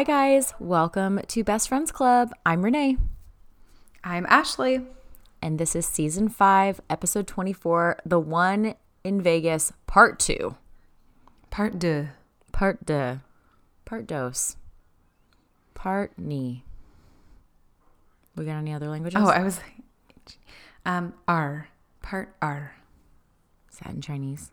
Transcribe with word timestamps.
Hi, 0.00 0.04
guys. 0.04 0.54
Welcome 0.58 1.20
to 1.28 1.44
Best 1.44 1.68
Friends 1.68 1.92
Club. 1.92 2.32
I'm 2.46 2.62
Renee, 2.62 2.96
I'm 4.02 4.24
Ashley. 4.30 4.80
and 5.42 5.58
this 5.58 5.76
is 5.76 5.84
season 5.84 6.30
five, 6.30 6.80
episode 6.88 7.26
24, 7.26 7.98
The 8.06 8.18
One 8.18 8.76
in 9.04 9.20
Vegas, 9.20 9.74
part 9.86 10.18
two. 10.18 10.56
Part 11.50 11.78
de. 11.78 12.12
Part 12.50 12.86
de. 12.86 13.20
Part 13.84 14.06
dos. 14.06 14.56
Part 15.74 16.12
ni. 16.16 16.64
We 18.36 18.46
got 18.46 18.56
any 18.56 18.72
other 18.72 18.88
languages? 18.88 19.20
Oh, 19.22 19.28
I 19.28 19.42
was 19.42 19.60
um 20.86 21.12
R. 21.28 21.68
Part 22.00 22.34
R. 22.40 22.74
Is 23.70 23.80
that 23.80 23.92
in 23.92 24.00
Chinese? 24.00 24.50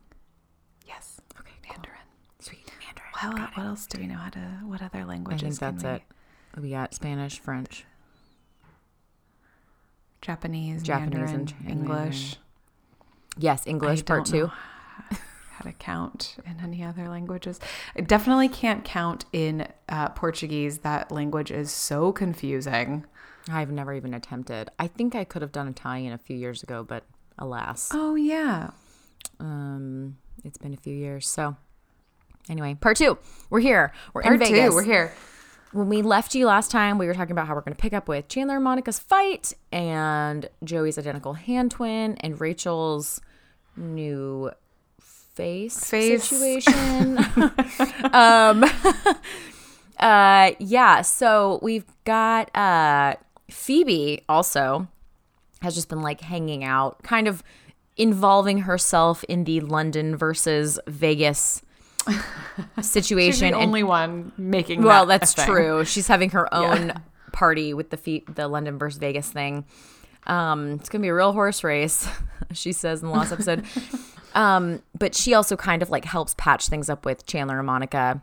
Yes. 0.86 1.22
Okay, 1.40 1.54
Mandarin. 1.70 2.04
Sweet. 2.40 2.70
Well, 3.24 3.34
what 3.34 3.58
else 3.58 3.88
do 3.88 4.00
we 4.00 4.08
know 4.08 4.18
how 4.18 4.30
to 4.30 4.40
what 4.64 4.82
other 4.82 5.06
languages? 5.06 5.62
I 5.62 5.72
think 5.72 5.82
that's 5.82 5.84
we- 5.84 5.90
it. 5.90 6.62
We 6.62 6.70
got 6.72 6.94
Spanish, 6.94 7.40
French. 7.40 7.86
Japanese, 10.22 10.84
Japanese 10.84 11.14
Mandarin, 11.32 11.48
and- 11.62 11.70
English. 11.72 12.38
Yes, 13.38 13.68
English, 13.68 14.00
I 14.00 14.04
part 14.04 14.26
two. 14.26 14.48
How 14.48 15.64
to 15.64 15.72
count 15.74 16.38
in 16.46 16.60
any 16.62 16.84
other 16.84 17.08
languages? 17.08 17.60
I 17.96 18.02
definitely 18.02 18.50
can't 18.50 18.84
count 18.84 19.26
in 19.32 19.68
uh, 19.90 20.10
Portuguese. 20.10 20.80
That 20.80 21.12
language 21.12 21.50
is 21.52 21.72
so 21.72 22.12
confusing. 22.12 23.06
I've 23.50 23.72
never 23.72 23.94
even 23.94 24.14
attempted. 24.14 24.70
I 24.78 24.88
think 24.88 25.16
I 25.16 25.24
could 25.24 25.42
have 25.42 25.52
done 25.52 25.68
Italian 25.68 26.14
a 26.14 26.18
few 26.18 26.36
years 26.36 26.62
ago, 26.64 26.84
but 26.84 27.06
alas. 27.40 27.90
Oh 27.94 28.16
yeah. 28.16 28.72
Um, 29.40 30.18
it's 30.44 30.58
been 30.58 30.74
a 30.74 30.78
few 30.78 30.94
years. 30.94 31.28
So, 31.28 31.56
anyway, 32.50 32.76
part 32.80 32.98
two. 32.98 33.18
We're 33.50 33.60
here. 33.60 33.94
We're 34.14 34.24
Part 34.24 34.34
in 34.36 34.40
Vegas. 34.40 34.70
two. 34.70 34.76
We're 34.76 34.84
here. 34.84 35.14
When 35.74 35.90
we 35.90 36.02
left 36.02 36.34
you 36.34 36.46
last 36.46 36.72
time, 36.72 36.98
we 36.98 37.08
were 37.08 37.14
talking 37.14 37.34
about 37.34 37.48
how 37.48 37.54
we're 37.54 37.62
going 37.62 37.76
to 37.76 37.82
pick 37.82 37.94
up 37.94 38.08
with 38.08 38.28
Chandler 38.30 38.56
and 38.56 38.64
Monica's 38.64 39.00
fight, 39.00 39.54
and 39.72 40.50
Joey's 40.64 40.98
identical 40.98 41.34
hand 41.34 41.72
twin, 41.72 42.16
and 42.18 42.40
Rachel's 42.40 43.22
new 43.76 44.52
face, 45.00 45.80
Face. 45.90 46.24
situation. 46.24 47.18
um, 48.14 48.64
uh, 50.00 50.52
yeah. 50.60 51.02
So 51.02 51.60
we've 51.62 51.86
got 52.06 52.56
uh 52.56 53.16
Phoebe 53.50 54.24
also 54.28 54.88
has 55.62 55.76
just 55.76 55.90
been 55.90 56.02
like 56.02 56.22
hanging 56.22 56.64
out, 56.64 57.04
kind 57.04 57.28
of 57.28 57.44
involving 57.98 58.60
herself 58.60 59.24
in 59.26 59.44
the 59.44 59.60
London 59.60 60.16
versus 60.16 60.80
Vegas 60.88 61.62
situation. 62.82 63.32
She's 63.32 63.40
the 63.40 63.46
and- 63.48 63.56
only 63.56 63.84
one 63.84 64.32
making. 64.38 64.84
well, 64.84 65.06
that 65.06 65.22
that's 65.22 65.34
thing. 65.34 65.46
true. 65.46 65.86
She's 65.86 66.08
having 66.08 66.32
her 66.32 66.52
own 66.54 66.94
party 67.34 67.74
with 67.74 67.90
the 67.90 67.98
fe- 67.98 68.24
the 68.34 68.48
London 68.48 68.78
versus 68.78 69.00
Vegas 69.00 69.30
thing. 69.32 69.66
Um, 70.26 70.72
it's 70.72 70.90
gonna 70.90 71.02
be 71.04 71.08
a 71.08 71.14
real 71.14 71.32
horse 71.34 71.64
race, 71.64 72.08
she 72.54 72.74
says 72.74 73.02
in 73.02 73.08
the 73.10 73.14
last 73.14 73.32
episode. 73.32 73.64
um, 74.36 74.82
but 74.98 75.16
she 75.16 75.34
also 75.34 75.56
kind 75.56 75.82
of 75.82 75.90
like 75.90 76.04
helps 76.06 76.34
patch 76.38 76.68
things 76.68 76.90
up 76.90 77.06
with 77.06 77.26
Chandler 77.26 77.58
and 77.60 77.66
Monica 77.66 78.22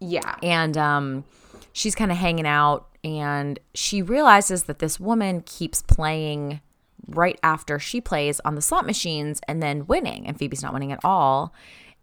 Yeah. 0.00 0.36
and 0.42 0.76
um, 0.78 1.24
she's 1.72 1.94
kind 1.96 2.12
of 2.12 2.18
hanging 2.18 2.46
out 2.46 2.86
and 3.02 3.58
she 3.74 4.00
realizes 4.00 4.64
that 4.64 4.78
this 4.78 5.00
woman 5.00 5.40
keeps 5.42 5.82
playing 5.82 6.60
right 7.08 7.38
after 7.42 7.78
she 7.80 8.00
plays 8.00 8.40
on 8.44 8.54
the 8.54 8.62
slot 8.62 8.86
machines 8.86 9.40
and 9.48 9.60
then 9.62 9.86
winning 9.86 10.26
and 10.26 10.38
phoebe's 10.38 10.62
not 10.62 10.72
winning 10.72 10.92
at 10.92 11.00
all 11.04 11.52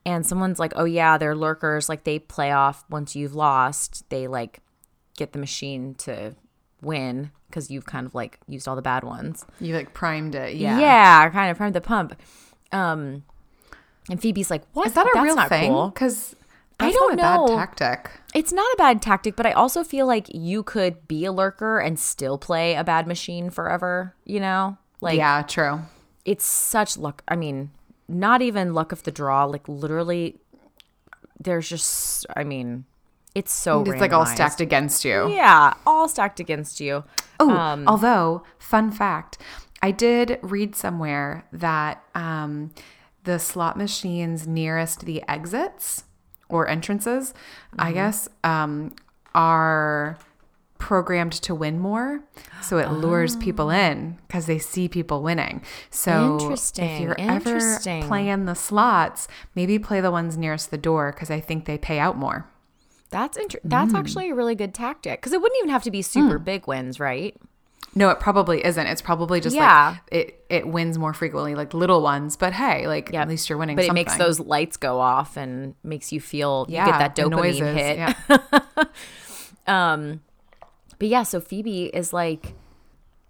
and 0.06 0.26
someone's 0.26 0.60
like 0.60 0.74
oh 0.76 0.86
yeah 0.86 1.18
they're 1.18 1.36
lurkers 1.36 1.88
like 1.90 2.04
they 2.04 2.18
play 2.20 2.52
off 2.52 2.84
once 2.90 3.16
you've 3.16 3.36
lost 3.36 4.04
they 4.10 4.28
like 4.28 4.60
get 5.18 5.34
the 5.34 5.40
machine 5.40 5.94
to 5.96 6.34
win 6.82 7.32
because 7.48 7.70
you've 7.70 7.86
kind 7.86 8.08
of 8.08 8.16
like 8.16 8.40
used 8.48 8.68
all 8.68 8.76
the 8.76 8.82
bad 8.82 9.04
ones 9.04 9.46
You 9.60 9.76
like 9.76 9.94
primed 9.94 10.34
it. 10.36 10.56
Yeah. 10.56 10.80
yeah 10.80 11.30
kind 11.30 11.52
of 11.52 11.58
primed 11.58 11.76
the 11.76 11.82
pump 11.82 12.20
um 12.72 13.24
and 14.10 14.20
phoebe's 14.22 14.50
like 14.50 14.64
what 14.74 14.88
Is 14.88 14.94
that 14.94 15.06
a 15.06 15.12
That's 15.14 15.24
real 15.24 15.36
not 15.36 15.50
thing? 15.50 15.72
cool. 15.72 15.90
Because 15.90 16.36
I 16.80 16.92
don't 16.92 17.16
know. 17.16 17.46
Bad 17.46 17.78
tactic. 17.78 18.12
It's 18.34 18.52
not 18.52 18.66
a 18.74 18.76
bad 18.76 19.04
tactic, 19.04 19.36
but 19.36 19.46
I 19.46 19.52
also 19.52 19.84
feel 19.84 20.08
like 20.08 20.34
you 20.34 20.64
could 20.64 21.08
be 21.08 21.26
a 21.26 21.32
lurker 21.32 21.78
and 21.78 22.00
still 22.00 22.40
play 22.40 22.74
a 22.74 22.84
bad 22.84 23.06
machine 23.06 23.52
forever, 23.52 24.16
you 24.26 24.40
know? 24.40 24.78
Like 25.00 25.18
yeah, 25.18 25.44
true. 25.44 25.82
it's 26.26 26.44
such 26.44 26.98
luck. 26.98 27.22
I 27.28 27.36
mean, 27.36 27.70
not 28.14 28.42
even 28.42 28.74
luck 28.74 28.92
of 28.92 29.04
the 29.04 29.12
draw, 29.12 29.46
like 29.46 29.68
literally 29.68 30.40
there's 31.40 31.68
just 31.70 32.26
I 32.36 32.44
mean, 32.44 32.86
it's 33.34 33.52
so 33.52 33.82
It's 33.84 34.00
like 34.02 34.14
all 34.14 34.26
stacked 34.26 34.62
against 34.62 35.04
you. 35.06 35.30
Yeah, 35.30 35.74
all 35.86 36.08
stacked 36.08 36.40
against 36.40 36.80
you. 36.80 37.04
Oh, 37.40 37.50
Um, 37.50 37.88
although 37.88 38.44
fun 38.60 38.92
fact, 38.92 39.38
I 39.82 39.92
did 39.92 40.38
read 40.42 40.76
somewhere 40.76 41.46
that 41.52 42.04
um, 42.14 42.72
the 43.24 43.40
slot 43.40 43.78
machines 43.78 44.48
nearest 44.48 45.06
the 45.06 45.24
exits 45.28 46.04
or 46.50 46.68
entrances, 46.68 47.34
Mm-hmm. 47.72 47.82
I 47.82 47.92
guess, 47.94 48.28
um, 48.44 48.94
are 49.34 50.18
programmed 50.81 51.34
to 51.34 51.53
win 51.53 51.80
more. 51.80 52.22
So 52.62 52.80
it 52.80 52.92
lures 52.92 53.36
people 53.38 53.69
ah. 53.69 53.75
in 53.75 54.18
because 54.28 54.47
they 54.47 54.58
see 54.58 54.90
people 54.90 55.22
winning. 55.22 55.62
So 55.92 56.56
if 56.78 57.00
you're 57.00 57.16
ever 57.19 57.80
playing 58.02 58.46
the 58.46 58.56
slots, 58.56 59.28
maybe 59.56 59.78
play 59.80 60.02
the 60.02 60.12
ones 60.12 60.38
nearest 60.38 60.72
the 60.72 60.78
door 60.80 61.14
because 61.14 61.30
I 61.30 61.40
think 61.40 61.66
they 61.66 61.78
pay 61.78 62.00
out 62.00 62.18
more. 62.18 62.50
That's 63.12 63.38
inter- 63.38 63.59
that's 63.64 63.94
mm. 63.94 64.00
actually 64.00 64.31
a 64.31 64.36
really 64.36 64.56
good 64.56 64.74
tactic 64.74 65.22
cuz 65.22 65.34
it 65.34 65.41
wouldn't 65.41 65.59
even 65.59 65.70
have 65.70 65.84
to 65.84 65.91
be 65.91 66.02
super 66.02 66.40
mm. 66.40 66.44
big 66.44 66.66
wins, 66.66 67.00
right? 67.00 67.38
No, 67.94 68.09
it 68.09 68.20
probably 68.20 68.66
isn't. 68.66 68.88
It's 68.88 69.02
probably 69.02 69.41
just 69.41 69.56
Yeah. 69.56 69.90
like 69.90 70.02
it, 70.12 70.46
it 70.50 70.68
wins 70.68 70.97
more 70.97 71.14
frequently, 71.14 71.56
like 71.56 71.74
little 71.74 72.02
ones. 72.02 72.38
But 72.38 72.53
hey, 72.53 72.88
like 72.88 73.14
at 73.14 73.28
least 73.28 73.50
you're 73.50 73.58
winning. 73.58 73.75
But 73.75 73.86
something. 73.86 74.02
it 74.02 74.08
makes 74.08 74.18
those 74.18 74.40
lights 74.40 74.78
go 74.78 75.00
off 75.00 75.38
and 75.38 75.75
makes 75.84 76.12
you 76.12 76.22
feel 76.22 76.66
you 76.70 76.75
yeah, 76.75 76.86
get 76.86 77.00
that 77.00 77.16
dopamine 77.16 77.59
noises, 77.59 77.75
hit. 77.75 77.97
Yeah. 77.97 78.44
Um, 79.68 80.22
But 81.02 81.08
yeah, 81.08 81.24
so 81.24 81.42
Phoebe 81.42 81.86
is 81.86 82.14
like, 82.14 82.54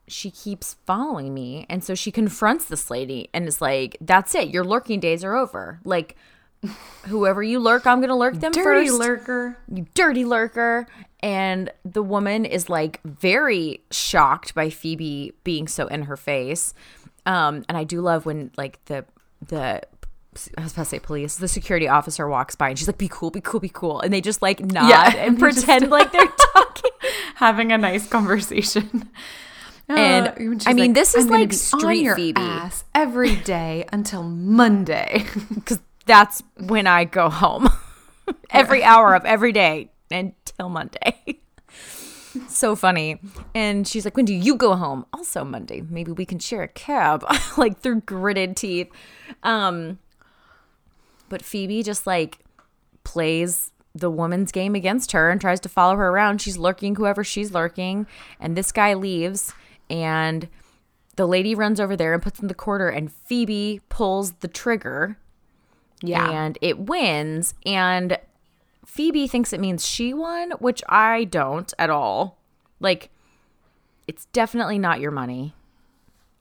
she 0.06 0.30
keeps 0.30 0.76
following 0.86 1.34
me. 1.34 1.66
And 1.70 1.82
so 1.82 1.96
she 1.96 2.12
confronts 2.12 2.66
this 2.66 2.92
lady 2.92 3.30
and 3.34 3.48
is 3.48 3.62
like, 3.62 3.96
that's 4.02 4.36
it. 4.36 4.50
Your 4.50 4.66
lurking 4.66 5.00
days 5.00 5.24
are 5.24 5.38
over. 5.38 5.80
Like, 5.86 6.18
whoever 7.08 7.42
you 7.42 7.60
lurk, 7.60 7.88
I'm 7.88 8.00
going 8.00 8.10
to 8.10 8.16
lurk 8.16 8.34
them 8.42 8.52
Dirty 8.52 8.90
first. 8.90 9.00
lurker. 9.00 9.58
you 9.74 9.86
dirty 9.94 10.26
lurker. 10.26 10.86
And 11.22 11.72
the 11.86 12.04
woman 12.04 12.44
is 12.44 12.68
like 12.68 13.00
very 13.06 13.80
shocked 13.90 14.54
by 14.54 14.70
Phoebe 14.70 15.32
being 15.46 15.70
so 15.70 15.88
in 15.88 16.02
her 16.04 16.18
face. 16.18 16.74
Um, 17.26 17.64
and 17.70 17.78
I 17.78 17.86
do 17.86 18.02
love 18.02 18.26
when 18.26 18.52
like 18.58 18.84
the, 18.88 19.06
the, 19.48 19.84
I 20.58 20.64
was 20.64 20.72
about 20.74 20.84
to 20.84 20.90
say 20.90 21.00
police. 21.00 21.36
The 21.36 21.48
security 21.50 21.88
officer 21.90 22.28
walks 22.28 22.56
by 22.56 22.70
and 22.70 22.80
she's 22.80 22.88
like, 22.88 22.98
"Be 22.98 23.10
cool, 23.10 23.32
be 23.32 23.42
cool, 23.42 23.60
be 23.60 23.70
cool," 23.70 24.00
and 24.00 24.14
they 24.14 24.22
just 24.22 24.42
like 24.42 24.60
nod 24.62 24.88
Yeah, 24.90 25.14
and 25.18 25.38
they 25.38 25.52
just- 25.52 25.66
pretend 25.66 25.92
like 25.92 26.12
they're 26.12 26.26
talking. 26.54 26.92
Having 27.36 27.72
a 27.72 27.78
nice 27.78 28.08
conversation. 28.08 29.10
And, 29.90 30.28
Uh, 30.30 30.70
I 30.70 30.74
mean, 30.74 30.94
this 30.94 31.16
is 31.16 31.26
"I'm 31.26 31.32
like 31.32 31.52
street 31.52 31.84
on 31.84 32.06
your 32.06 32.16
Phoebe." 32.16 32.40
ass 32.40 32.86
every 32.96 33.36
day 33.36 33.84
until 33.92 34.24
Monday. 34.24 35.26
because 35.54 35.80
that's 36.06 36.42
when 36.58 36.88
I 36.88 37.04
go 37.04 37.30
home 37.30 37.68
every 38.52 38.86
hour 38.86 39.14
of 39.16 39.26
every 39.26 39.52
day 39.52 39.92
until 40.10 40.70
Monday. 40.70 41.42
so 42.48 42.74
funny. 42.78 43.20
And 43.54 43.86
she's 43.86 44.06
like, 44.06 44.16
When 44.16 44.24
do 44.24 44.34
you 44.34 44.56
go 44.56 44.76
home? 44.76 45.06
Also 45.12 45.44
Monday. 45.44 45.84
Maybe 45.90 46.14
we 46.14 46.26
can 46.26 46.40
share 46.40 46.64
a 46.64 46.70
cab, 46.70 47.26
like 47.58 47.80
through 47.80 48.02
gritted 48.02 48.56
teeth. 48.56 48.88
Um, 49.44 50.00
but 51.32 51.42
Phoebe 51.42 51.82
just 51.82 52.06
like 52.06 52.40
plays 53.04 53.72
the 53.96 54.12
woman's 54.12 54.52
game 54.52 54.76
against 54.76 55.14
her 55.14 55.32
and 55.32 55.42
tries 55.42 55.60
to 55.62 55.70
follow 55.70 55.96
her 55.96 56.10
around. 56.10 56.42
She's 56.42 56.58
lurking 56.58 56.96
whoever 56.96 57.24
she's 57.24 57.52
lurking. 57.52 58.06
And 58.40 58.56
this 58.56 58.72
guy 58.72 58.94
leaves 58.94 59.54
and 59.90 60.48
the 61.16 61.26
lady 61.26 61.56
runs 61.56 61.80
over 61.80 61.96
there 61.96 62.14
and 62.14 62.22
puts 62.22 62.40
in 62.40 62.48
the 62.48 62.54
quarter 62.54 62.90
and 62.90 63.12
Phoebe 63.12 63.82
pulls 63.90 64.34
the 64.34 64.48
trigger 64.48 65.18
yeah. 66.02 66.30
and 66.30 66.58
it 66.62 66.80
wins 66.80 67.54
and 67.66 68.18
phoebe 68.86 69.28
thinks 69.28 69.54
it 69.54 69.60
means 69.60 69.88
she 69.88 70.14
won 70.14 70.52
which 70.60 70.82
i 70.90 71.24
don't 71.26 71.74
at 71.78 71.90
all 71.90 72.40
like 72.80 73.10
it's 74.08 74.26
definitely 74.34 74.80
not 74.80 75.00
your 75.00 75.12
money 75.12 75.54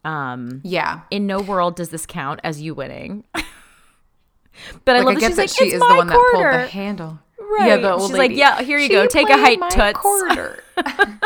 um 0.05 0.61
yeah. 0.65 1.03
in 1.11 1.27
no 1.27 1.41
world 1.41 1.77
does 1.77 1.91
this 1.91 2.07
count 2.07 2.41
as 2.43 2.61
you 2.61 2.75
winning 2.75 3.25
but 4.85 4.97
i 4.97 5.01
love 5.01 5.09
I 5.09 5.15
that 5.15 5.21
get 5.21 5.27
she's 5.29 5.37
that 5.37 5.43
like 5.43 5.51
she 5.51 5.73
is 5.75 5.81
my 5.81 5.89
the 5.89 5.95
one 5.97 6.07
that 6.09 6.31
pulled 6.33 6.45
the 6.45 6.67
handle. 6.69 7.19
right 7.39 7.69
Yeah, 7.69 7.77
the 7.79 7.93
old 7.93 8.03
she's 8.03 8.11
like 8.13 8.19
lady. 8.31 8.35
yeah 8.37 8.63
here 8.63 8.79
you 8.79 8.87
She 8.89 8.93
go 8.93 9.07
take 9.07 9.29
a 9.29 9.33
played 9.35 9.41
height 9.45 9.59
my 9.61 9.69
toots 9.69 9.99
quarter. 10.01 10.63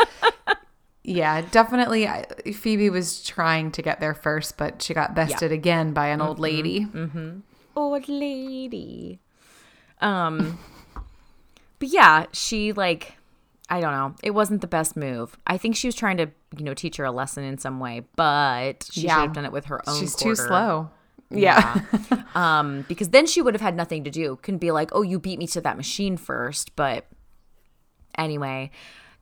yeah, 1.03 1.41
definitely. 1.51 2.07
I- 2.07 2.25
Phoebe 2.53 2.89
was 2.89 3.23
trying 3.23 3.71
to 3.71 3.81
get 3.81 3.99
there 3.99 4.13
first, 4.15 4.57
but 4.57 4.81
she 4.81 4.93
got 4.93 5.13
bested 5.15 5.51
again 5.51 5.93
by 5.93 6.07
an 6.07 6.21
old 6.21 6.39
lady. 6.39 6.85
Mhm. 6.85 7.41
Old 7.75 8.07
lady. 8.09 9.19
Um, 10.01 10.57
but 11.79 11.89
yeah, 11.89 12.25
she 12.33 12.73
like 12.73 13.17
I 13.69 13.81
don't 13.81 13.91
know. 13.93 14.15
It 14.23 14.31
wasn't 14.31 14.61
the 14.61 14.67
best 14.67 14.95
move. 14.95 15.37
I 15.47 15.57
think 15.57 15.75
she 15.75 15.87
was 15.87 15.95
trying 15.95 16.17
to, 16.17 16.27
you 16.55 16.63
know, 16.63 16.73
teach 16.75 16.97
her 16.97 17.05
a 17.05 17.11
lesson 17.11 17.43
in 17.43 17.57
some 17.57 17.79
way, 17.79 18.01
but 18.15 18.87
she 18.91 19.01
Yeah. 19.01 19.15
should 19.15 19.21
have 19.21 19.33
done 19.33 19.45
it 19.45 19.51
with 19.51 19.65
her 19.65 19.81
own. 19.89 19.99
She's 19.99 20.15
quarter. 20.15 20.35
too 20.35 20.47
slow. 20.47 20.89
Yeah. 21.29 21.81
um, 22.35 22.85
because 22.87 23.09
then 23.09 23.25
she 23.25 23.41
would 23.41 23.53
have 23.53 23.61
had 23.61 23.75
nothing 23.75 24.03
to 24.03 24.11
do. 24.11 24.37
Couldn't 24.41 24.59
be 24.59 24.71
like, 24.71 24.91
oh, 24.93 25.01
you 25.01 25.19
beat 25.19 25.39
me 25.39 25.47
to 25.47 25.61
that 25.61 25.77
machine 25.77 26.17
first. 26.17 26.75
But 26.75 27.05
anyway, 28.17 28.71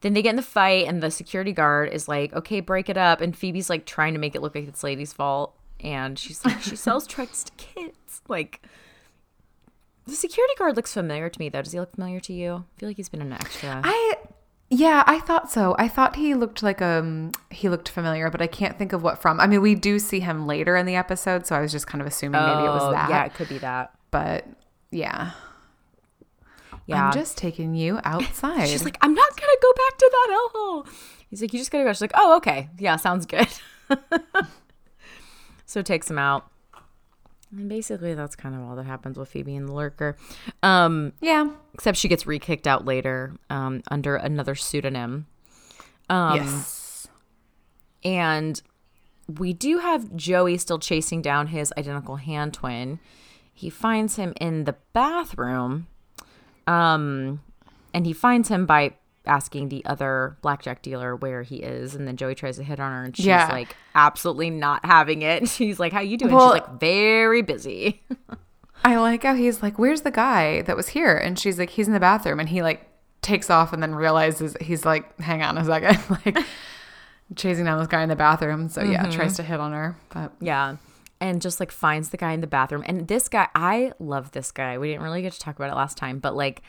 then 0.01 0.13
they 0.13 0.21
get 0.21 0.31
in 0.31 0.35
the 0.35 0.41
fight, 0.41 0.87
and 0.87 1.01
the 1.01 1.09
security 1.09 1.53
guard 1.53 1.89
is 1.91 2.07
like, 2.07 2.33
okay, 2.33 2.59
break 2.59 2.89
it 2.89 2.97
up. 2.97 3.21
And 3.21 3.35
Phoebe's 3.35 3.69
like 3.69 3.85
trying 3.85 4.13
to 4.13 4.19
make 4.19 4.35
it 4.35 4.41
look 4.41 4.55
like 4.55 4.67
it's 4.67 4.83
Lady's 4.83 5.13
fault. 5.13 5.55
And 5.79 6.17
she's 6.17 6.43
like, 6.45 6.61
she 6.61 6.75
sells 6.75 7.05
tricks 7.07 7.43
to 7.43 7.51
kids. 7.57 8.21
Like, 8.27 8.65
the 10.05 10.15
security 10.15 10.53
guard 10.57 10.75
looks 10.75 10.93
familiar 10.93 11.29
to 11.29 11.39
me, 11.39 11.49
though. 11.49 11.61
Does 11.61 11.71
he 11.71 11.79
look 11.79 11.95
familiar 11.95 12.19
to 12.21 12.33
you? 12.33 12.65
I 12.75 12.79
feel 12.79 12.89
like 12.89 12.97
he's 12.97 13.09
been 13.09 13.21
an 13.21 13.33
extra. 13.33 13.81
I 13.83 14.15
yeah, 14.69 15.03
I 15.05 15.19
thought 15.19 15.51
so. 15.51 15.75
I 15.77 15.87
thought 15.87 16.15
he 16.15 16.33
looked 16.33 16.63
like 16.63 16.81
um 16.81 17.31
he 17.49 17.69
looked 17.69 17.89
familiar, 17.89 18.29
but 18.29 18.41
I 18.41 18.47
can't 18.47 18.77
think 18.77 18.93
of 18.93 19.03
what 19.03 19.21
from. 19.21 19.39
I 19.39 19.47
mean, 19.47 19.61
we 19.61 19.75
do 19.75 19.99
see 19.99 20.19
him 20.19 20.47
later 20.47 20.75
in 20.75 20.85
the 20.85 20.95
episode, 20.95 21.45
so 21.45 21.55
I 21.55 21.61
was 21.61 21.71
just 21.71 21.87
kind 21.87 22.01
of 22.01 22.07
assuming 22.07 22.41
maybe 22.41 22.63
it 22.63 22.69
was 22.69 22.83
Oh, 22.83 22.91
that. 22.91 23.09
Yeah, 23.09 23.25
it 23.25 23.33
could 23.33 23.49
be 23.49 23.59
that. 23.59 23.91
But 24.11 24.45
yeah. 24.91 25.31
Yeah. 26.85 27.07
I'm 27.07 27.13
just 27.13 27.37
taking 27.37 27.75
you 27.75 27.99
outside. 28.03 28.67
She's 28.67 28.83
like, 28.83 28.97
I'm 29.01 29.13
not 29.13 29.29
gonna 29.35 29.57
go 29.61 29.73
back 29.73 29.97
to 29.97 30.09
that 30.11 30.27
hellhole. 30.55 30.87
He's 31.29 31.41
like, 31.41 31.53
you 31.53 31.59
just 31.59 31.71
gotta 31.71 31.83
go. 31.83 31.93
She's 31.93 32.01
like, 32.01 32.11
oh, 32.15 32.37
okay, 32.37 32.69
yeah, 32.77 32.95
sounds 32.97 33.25
good. 33.25 33.47
so 35.65 35.81
takes 35.81 36.09
him 36.09 36.19
out, 36.19 36.47
and 37.57 37.69
basically 37.69 38.13
that's 38.13 38.35
kind 38.35 38.55
of 38.55 38.61
all 38.61 38.75
that 38.75 38.85
happens 38.85 39.17
with 39.17 39.29
Phoebe 39.29 39.55
and 39.55 39.67
the 39.67 39.73
lurker. 39.73 40.17
Um, 40.61 41.13
yeah. 41.21 41.49
except 41.73 41.97
she 41.97 42.07
gets 42.07 42.25
re-kicked 42.25 42.67
out 42.67 42.85
later 42.85 43.33
um, 43.49 43.83
under 43.89 44.15
another 44.15 44.55
pseudonym. 44.55 45.27
Um, 46.09 46.35
yes. 46.35 47.07
And 48.03 48.61
we 49.27 49.53
do 49.53 49.77
have 49.79 50.15
Joey 50.15 50.57
still 50.57 50.79
chasing 50.79 51.21
down 51.21 51.47
his 51.47 51.73
identical 51.77 52.17
hand 52.17 52.53
twin. 52.53 52.99
He 53.53 53.69
finds 53.69 54.15
him 54.15 54.33
in 54.41 54.65
the 54.65 54.75
bathroom. 54.93 55.87
Um, 56.67 57.41
and 57.93 58.05
he 58.05 58.13
finds 58.13 58.49
him 58.49 58.65
by 58.65 58.95
asking 59.25 59.69
the 59.69 59.83
other 59.85 60.37
blackjack 60.41 60.81
dealer 60.81 61.15
where 61.15 61.43
he 61.43 61.57
is. 61.57 61.95
And 61.95 62.07
then 62.07 62.17
Joey 62.17 62.35
tries 62.35 62.57
to 62.57 62.63
hit 62.63 62.79
on 62.79 62.91
her 62.91 63.03
and 63.05 63.15
she's 63.15 63.25
Yeah. 63.25 63.47
like 63.51 63.75
absolutely 63.95 64.49
not 64.49 64.85
having 64.85 65.21
it. 65.21 65.47
She's 65.53 65.79
like, 65.79 65.93
How 65.93 66.01
you 66.01 66.17
doing? 66.17 66.33
Well- 66.33 66.53
she's 66.53 66.61
like, 66.61 66.79
very 66.79 67.41
busy. 67.41 68.03
I 68.85 68.97
like 68.97 69.23
how 69.23 69.33
he's 69.33 69.63
like, 69.63 69.79
"Where's 69.79 70.01
the 70.01 70.11
guy 70.11 70.61
that 70.63 70.75
was 70.75 70.89
here?" 70.89 71.15
And 71.15 71.39
she's 71.39 71.57
like, 71.57 71.69
"He's 71.69 71.87
in 71.87 71.93
the 71.93 72.01
bathroom." 72.01 72.41
And 72.41 72.49
he 72.49 72.61
like 72.61 72.85
takes 73.21 73.49
off 73.49 73.71
and 73.71 73.81
then 73.81 73.95
realizes 73.95 74.57
he's 74.59 74.83
like, 74.83 75.17
"Hang 75.21 75.41
on 75.41 75.57
a 75.57 75.63
second. 75.63 75.97
like 76.25 76.45
chasing 77.35 77.63
down 77.65 77.79
this 77.79 77.87
guy 77.87 78.03
in 78.03 78.09
the 78.09 78.15
bathroom. 78.17 78.67
So 78.67 78.83
yeah, 78.83 79.03
mm-hmm. 79.03 79.11
tries 79.11 79.35
to 79.37 79.43
hit 79.43 79.59
on 79.59 79.71
her, 79.71 79.95
but 80.13 80.33
Yeah. 80.41 80.75
And 81.21 81.41
just 81.41 81.61
like 81.61 81.71
finds 81.71 82.09
the 82.09 82.17
guy 82.17 82.33
in 82.33 82.41
the 82.41 82.47
bathroom. 82.47 82.83
And 82.85 83.07
this 83.07 83.29
guy, 83.29 83.47
I 83.55 83.93
love 83.99 84.31
this 84.33 84.51
guy. 84.51 84.77
We 84.77 84.89
didn't 84.89 85.03
really 85.03 85.21
get 85.21 85.31
to 85.31 85.39
talk 85.39 85.55
about 85.55 85.69
it 85.71 85.75
last 85.75 85.97
time, 85.97 86.19
but 86.19 86.35
like 86.35 86.61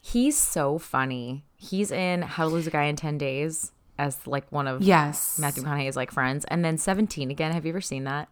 he's 0.00 0.36
so 0.38 0.78
funny. 0.78 1.44
He's 1.58 1.90
in 1.90 2.22
How 2.22 2.44
to 2.44 2.50
Lose 2.50 2.66
a 2.66 2.70
Guy 2.70 2.84
in 2.84 2.96
10 2.96 3.18
Days 3.18 3.72
as 3.98 4.24
like 4.26 4.50
one 4.50 4.66
of 4.68 4.80
yes, 4.80 5.38
Matthew 5.38 5.64
McConaughey's 5.64 5.96
like 5.96 6.10
friends. 6.12 6.44
And 6.46 6.64
then 6.64 6.78
17 6.78 7.30
again. 7.30 7.52
Have 7.52 7.66
you 7.66 7.70
ever 7.72 7.80
seen 7.80 8.04
that? 8.04 8.28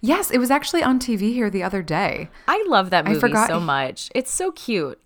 yes, 0.00 0.30
it 0.30 0.38
was 0.38 0.50
actually 0.50 0.82
on 0.82 0.98
TV 0.98 1.32
here 1.32 1.48
the 1.50 1.62
other 1.62 1.82
day. 1.82 2.28
I 2.48 2.62
love 2.68 2.90
that 2.90 3.04
movie 3.06 3.16
I 3.16 3.20
forgot 3.20 3.48
so 3.48 3.58
much. 3.60 4.10
It's 4.14 4.30
so 4.30 4.50
cute. 4.52 4.98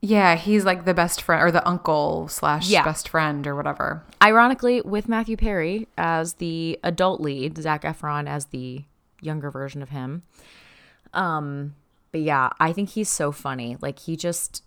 Yeah, 0.00 0.34
he's 0.34 0.64
like 0.64 0.84
the 0.84 0.94
best 0.94 1.22
friend 1.22 1.40
or 1.42 1.52
the 1.52 1.66
uncle 1.66 2.26
slash 2.28 2.68
Yeah. 2.68 2.82
best 2.84 3.08
friend 3.08 3.46
or 3.46 3.54
whatever. 3.54 4.02
Ironically, 4.20 4.80
with 4.80 5.08
Matthew 5.08 5.36
Perry 5.36 5.86
as 5.96 6.34
the 6.34 6.78
adult 6.82 7.20
lead, 7.20 7.56
Zac 7.58 7.82
Efron 7.82 8.28
as 8.28 8.46
the 8.46 8.84
younger 9.20 9.48
version 9.50 9.80
of 9.80 9.90
him. 9.90 10.22
Um, 11.14 11.76
but 12.10 12.20
yeah, 12.22 12.50
I 12.58 12.72
think 12.72 12.90
he's 12.90 13.08
so 13.08 13.30
funny. 13.30 13.76
Like 13.80 14.00
he 14.00 14.16
just 14.16 14.64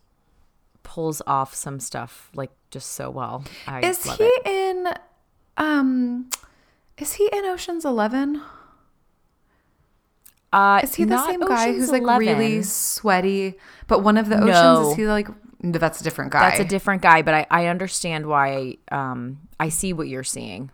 pulls 0.85 1.21
off 1.27 1.53
some 1.53 1.81
stuff 1.81 2.29
like 2.33 2.51
just 2.71 2.93
so 2.93 3.09
well. 3.09 3.43
I 3.67 3.81
Is 3.81 4.03
he 4.05 4.23
it. 4.23 4.45
in 4.45 4.87
um 5.57 6.29
is 6.97 7.13
he 7.13 7.29
in 7.33 7.43
Ocean's 7.45 7.83
11? 7.83 8.41
Uh, 10.53 10.79
Is 10.83 10.95
he 10.95 11.03
the 11.03 11.21
same 11.25 11.41
guy 11.41 11.73
who's 11.73 11.91
like 11.91 12.01
11. 12.03 12.25
really 12.25 12.63
sweaty? 12.63 13.55
But 13.87 14.03
one 14.03 14.15
of 14.15 14.29
the 14.29 14.35
oceans 14.37 14.49
No. 14.53 14.89
is 14.91 14.95
he 14.95 15.05
like 15.05 15.27
that's 15.59 15.99
a 15.99 16.03
different 16.03 16.31
guy. 16.31 16.49
That's 16.49 16.61
a 16.61 16.65
different 16.65 17.01
guy, 17.01 17.21
but 17.23 17.33
I, 17.33 17.47
I 17.49 17.65
understand 17.67 18.27
why. 18.27 18.77
Um, 18.91 19.39
I 19.59 19.67
see 19.69 19.91
what 19.91 20.07
you're 20.07 20.23
seeing. 20.23 20.71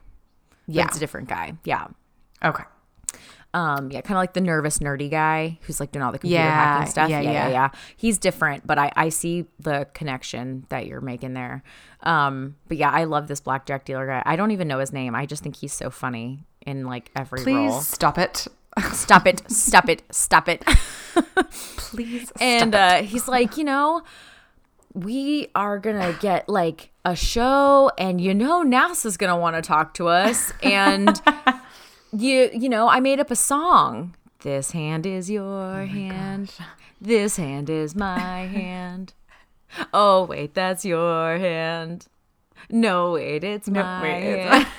Yeah. 0.67 0.85
it's 0.85 0.97
a 0.97 0.99
different 0.99 1.29
guy. 1.29 1.53
Yeah. 1.63 1.87
okay. 2.43 2.63
Um, 3.53 3.91
yeah, 3.91 3.99
kind 4.01 4.15
of 4.15 4.21
like 4.21 4.33
the 4.33 4.39
nervous, 4.41 4.79
nerdy 4.79 5.11
guy 5.11 5.59
who's 5.63 5.79
like 5.81 5.91
doing 5.91 6.03
all 6.03 6.11
the 6.13 6.19
computer 6.19 6.41
Yeah, 6.43 6.51
hacking 6.77 6.91
stuff. 6.91 7.09
yeah, 7.09 7.19
Yeah, 7.19 7.31
yeah, 7.31 7.47
yeah. 7.47 7.49
yeah, 7.49 7.69
He's 7.97 8.17
different, 8.17 8.65
but 8.65 8.77
I, 8.79 8.91
I 8.95 9.09
see 9.09 9.45
the 9.59 9.87
connection 9.93 10.65
that 10.69 10.85
you're 10.85 11.01
making 11.01 11.33
there. 11.33 11.61
Um, 12.03 12.55
but 12.69 12.77
yeah, 12.77 12.89
I 12.91 13.03
love 13.03 13.27
this 13.27 13.41
blackjack 13.41 13.83
dealer 13.83 14.07
guy. 14.07 14.23
I 14.25 14.35
don't 14.37 14.51
even 14.51 14.67
know 14.69 14.79
his 14.79 14.93
name. 14.93 15.15
I 15.15 15.25
just 15.25 15.43
think 15.43 15.57
he's 15.57 15.73
so 15.73 15.89
funny 15.89 16.45
in 16.65 16.85
like 16.85 17.11
every 17.15 17.43
Please 17.43 17.71
role. 17.71 17.81
stop 17.81 18.17
it. 18.17 18.47
Stop 18.93 19.27
it! 19.27 19.41
Stop 19.51 19.89
it! 19.89 20.01
Stop 20.11 20.47
it! 20.47 20.63
Please 21.75 22.31
and 22.39 22.73
uh, 22.73 23.01
he's 23.03 23.27
like, 23.27 23.57
you 23.57 23.65
know, 23.65 24.01
we 24.93 25.49
are 25.55 25.77
gonna 25.77 26.15
get 26.21 26.47
like 26.47 26.91
a 27.03 27.15
show, 27.15 27.91
and 27.97 28.21
you 28.21 28.33
know, 28.33 28.63
NASA's 28.63 29.17
gonna 29.17 29.37
want 29.37 29.57
to 29.57 29.61
talk 29.61 29.93
to 29.95 30.07
us, 30.07 30.53
and 30.63 31.21
you, 32.11 32.49
you 32.53 32.69
know, 32.69 32.89
I 32.89 32.99
made 32.99 33.19
up 33.19 33.31
a 33.31 33.35
song. 33.35 34.15
This 34.41 34.71
hand 34.71 35.05
is 35.05 35.29
Oh 35.29 35.31
your 35.31 35.85
hand. 35.85 36.53
This 36.99 37.37
hand 37.37 37.69
is 37.69 37.95
my 37.95 38.19
hand. 38.19 39.13
Oh 39.93 40.25
wait, 40.25 40.53
that's 40.53 40.83
your 40.83 41.37
hand. 41.37 42.07
No 42.69 43.13
wait, 43.13 43.43
it's 43.43 43.67
No, 43.67 43.81
my 43.83 44.01
wait, 44.01 44.33
it's- 44.33 44.53
hand. 44.53 44.67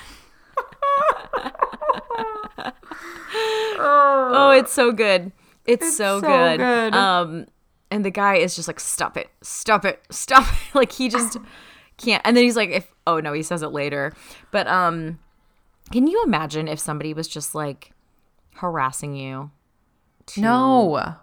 oh, 3.79 4.51
it's 4.55 4.71
so 4.71 4.91
good. 4.91 5.31
It's, 5.65 5.95
so, 5.95 6.19
so 6.19 6.27
good. 6.27 6.57
good. 6.59 6.93
Um, 6.93 7.45
and 7.89 8.03
the 8.03 8.11
guy 8.11 8.35
is 8.35 8.55
just 8.55 8.67
like, 8.67 8.79
"Stop 8.79 9.17
it! 9.17 9.29
Stop 9.41 9.85
it! 9.85 10.01
Stop!" 10.09 10.45
it." 10.47 10.75
like 10.75 10.91
he 10.91 11.09
just 11.09 11.37
can't. 11.97 12.21
And 12.25 12.35
then 12.35 12.43
he's 12.43 12.55
like, 12.55 12.69
"If 12.69 12.91
oh 13.07 13.19
no," 13.19 13.33
he 13.33 13.43
says 13.43 13.61
it 13.61 13.69
later. 13.69 14.13
But 14.51 14.67
um, 14.67 15.19
can 15.91 16.07
you 16.07 16.23
imagine 16.25 16.67
if 16.67 16.79
somebody 16.79 17.13
was 17.13 17.27
just 17.27 17.53
like 17.55 17.91
harassing 18.55 19.15
you, 19.15 19.51
to- 20.27 20.41
No. 20.41 21.15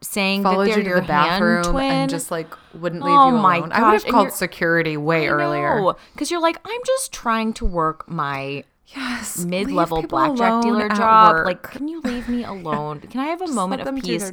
saying 0.00 0.42
Followed 0.42 0.64
that 0.64 0.70
they're 0.70 0.78
you 0.78 0.84
to 0.84 0.88
your 0.90 1.00
the 1.00 1.06
bathroom 1.06 1.76
and 1.76 2.10
just 2.10 2.30
like 2.30 2.48
wouldn't 2.74 3.02
leave 3.02 3.14
Oh 3.14 3.28
you 3.28 3.36
alone. 3.36 3.70
I 3.72 3.82
would 3.84 3.92
have 3.94 4.04
and 4.04 4.12
called 4.12 4.32
security 4.32 4.96
way 4.96 5.28
earlier. 5.28 5.80
because 6.12 6.30
you're 6.30 6.40
like, 6.40 6.58
I'm 6.64 6.80
just 6.86 7.12
trying 7.12 7.52
to 7.54 7.64
work 7.64 8.08
my 8.08 8.64
Yes. 8.94 9.38
mid-level 9.44 10.02
blackjack 10.02 10.62
dealer 10.62 10.88
job. 10.90 11.34
work. 11.34 11.46
Like, 11.46 11.62
can 11.62 11.88
you 11.88 12.00
leave 12.02 12.28
me 12.28 12.44
alone? 12.44 13.00
Can 13.00 13.20
I 13.20 13.26
have 13.26 13.40
a 13.40 13.46
Just 13.46 13.54
moment 13.54 13.80
of 13.82 13.94
peace? 14.02 14.30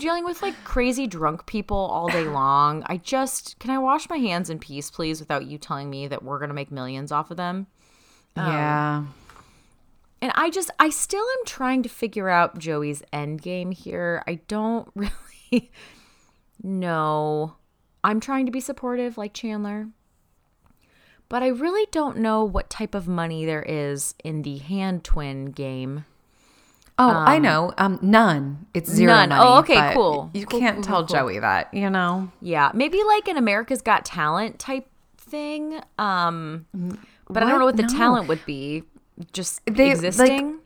Dealing 0.00 0.24
with 0.24 0.42
like 0.42 0.54
crazy 0.64 1.06
drunk 1.06 1.46
people 1.46 1.76
all 1.76 2.08
day 2.08 2.24
long. 2.24 2.82
I 2.86 2.96
just 2.96 3.58
can 3.60 3.70
I 3.70 3.78
wash 3.78 4.10
my 4.10 4.16
hands 4.18 4.50
in 4.50 4.58
peace, 4.58 4.90
please, 4.90 5.20
without 5.20 5.46
you 5.46 5.56
telling 5.56 5.88
me 5.88 6.08
that 6.08 6.22
we're 6.24 6.38
gonna 6.40 6.52
make 6.54 6.70
millions 6.72 7.12
off 7.12 7.30
of 7.30 7.36
them. 7.36 7.66
Yeah. 8.36 9.04
And 10.22 10.32
I 10.34 10.50
just 10.50 10.70
I 10.78 10.90
still 10.90 11.22
am 11.24 11.44
trying 11.46 11.82
to 11.82 11.88
figure 11.88 12.28
out 12.28 12.58
Joey's 12.58 13.02
end 13.12 13.42
game 13.42 13.70
here. 13.72 14.22
I 14.26 14.40
don't 14.48 14.88
really 14.94 15.70
know. 16.62 17.56
I'm 18.02 18.20
trying 18.20 18.46
to 18.46 18.52
be 18.52 18.60
supportive 18.60 19.18
like 19.18 19.34
Chandler. 19.34 19.88
But 21.28 21.42
I 21.42 21.48
really 21.48 21.86
don't 21.90 22.18
know 22.18 22.44
what 22.44 22.70
type 22.70 22.94
of 22.94 23.08
money 23.08 23.44
there 23.44 23.64
is 23.66 24.14
in 24.22 24.42
the 24.42 24.58
hand 24.58 25.02
twin 25.02 25.46
game. 25.46 26.04
Oh, 26.98 27.10
I 27.10 27.38
know. 27.38 27.74
Um, 27.76 27.98
none. 28.00 28.66
It's 28.72 28.88
zero 28.90 29.12
None. 29.12 29.28
money. 29.28 29.40
Oh, 29.44 29.58
okay, 29.58 29.92
cool. 29.92 30.30
You 30.32 30.46
Cool, 30.46 30.60
can't 30.60 30.76
cool, 30.76 30.84
tell 30.84 31.06
cool. 31.06 31.14
Joey 31.14 31.38
that, 31.40 31.74
you 31.74 31.90
know. 31.90 32.30
Yeah, 32.40 32.70
maybe 32.72 33.02
like 33.04 33.28
an 33.28 33.36
America's 33.36 33.82
Got 33.82 34.06
Talent 34.06 34.58
type 34.58 34.86
thing. 35.18 35.78
Um, 35.98 36.64
but 37.28 37.42
I 37.42 37.50
don't 37.50 37.58
know 37.58 37.64
what 37.66 37.76
the 37.76 37.82
No. 37.84 37.88
talent 37.88 38.28
would 38.28 38.44
be. 38.46 38.84
Just 39.32 39.60
They, 39.66 39.86
like, 39.88 39.94
existing. 39.94 40.58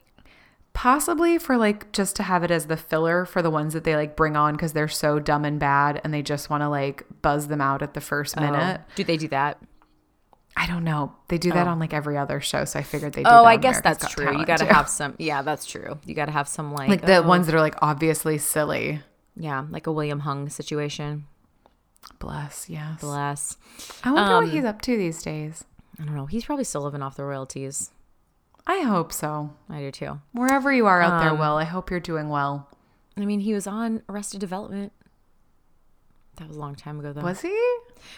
Possibly 0.73 1.37
for 1.37 1.57
like 1.57 1.91
just 1.93 2.15
to 2.17 2.23
have 2.23 2.45
it 2.45 2.51
as 2.51 2.67
the 2.67 2.77
filler 2.77 3.25
for 3.25 3.43
the 3.43 3.51
ones 3.51 3.75
that 3.75 3.83
they 3.85 3.97
like 3.97 4.15
bring 4.15 4.37
on 4.37 4.55
because 4.55 4.73
they're 4.73 4.87
so 4.89 5.19
dumb 5.19 5.45
and 5.45 5.59
bad 5.59 6.01
and 6.05 6.15
they 6.15 6.23
just 6.23 6.49
want 6.49 6.63
to 6.63 6.69
like 6.69 7.05
buzz 7.23 7.49
them 7.49 7.61
out 7.61 7.83
at 7.83 7.95
the 7.95 8.01
first 8.01 8.39
minute. 8.39 8.81
do 8.95 9.03
they 9.03 9.17
do 9.17 9.27
that? 9.29 9.59
I 10.57 10.67
don't 10.67 10.85
know. 10.85 11.13
They 11.29 11.39
do 11.39 11.51
that 11.53 11.67
on 11.67 11.79
like 11.79 11.93
every 11.93 12.17
other 12.17 12.41
show, 12.41 12.65
so 12.65 12.79
I 12.79 12.83
figured 12.83 13.15
they. 13.15 13.23
do 13.25 13.29
Oh, 13.31 13.45
I 13.45 13.57
guess 13.57 13.79
America's 13.81 13.83
that's 14.03 14.15
Got 14.15 14.25
true. 14.29 14.39
You 14.39 14.47
got 14.47 14.59
to 14.59 14.67
have 14.67 14.89
some. 14.89 15.15
Yeah, 15.19 15.43
that's 15.43 15.65
true. 15.67 15.99
You 16.05 16.15
got 16.15 16.27
to 16.27 16.33
have 16.33 16.49
some 16.49 16.73
like 16.73 16.89
like 16.89 17.07
the 17.07 17.17
oh, 17.17 17.23
ones 17.23 17.47
that 17.47 17.55
are 17.55 17.61
like 17.61 17.77
obviously 17.83 18.39
silly. 18.39 19.01
Yeah, 19.37 19.65
like 19.71 19.87
a 19.87 19.93
William 19.93 20.21
Hung 20.21 20.49
situation. 20.51 21.25
Bless, 22.19 22.69
yes. 22.69 23.01
Bless. 23.01 23.57
I 24.05 24.13
wonder 24.13 24.33
Um, 24.35 24.45
what 24.45 24.53
he's 24.53 24.65
up 24.65 24.83
to 24.83 24.97
these 24.97 25.23
days. 25.23 25.65
I 26.01 26.05
don't 26.05 26.17
know. 26.17 26.27
He's 26.27 26.45
probably 26.45 26.65
still 26.65 26.83
living 26.83 27.03
off 27.03 27.17
the 27.17 27.25
royalties. 27.25 27.91
I 28.67 28.81
hope 28.81 29.13
so. 29.13 29.51
I 29.69 29.81
do 29.81 29.91
too. 29.91 30.21
Wherever 30.33 30.73
you 30.73 30.87
are 30.87 31.03
out 31.03 31.21
there, 31.21 31.31
Um, 31.31 31.39
Will, 31.39 31.57
I 31.57 31.65
hope 31.65 31.91
you're 31.91 32.01
doing 32.01 32.29
well. 32.29 32.69
I 33.17 33.25
mean, 33.25 33.41
he 33.41 33.53
was 33.53 33.67
on 33.67 34.03
Arrested 34.09 34.41
Development. 34.41 34.93
That 36.37 36.49
was 36.49 36.57
a 36.57 36.61
long 36.61 36.75
time 36.75 36.99
ago, 36.99 37.13
though. 37.13 37.21
Was 37.21 37.43
he? 37.43 37.77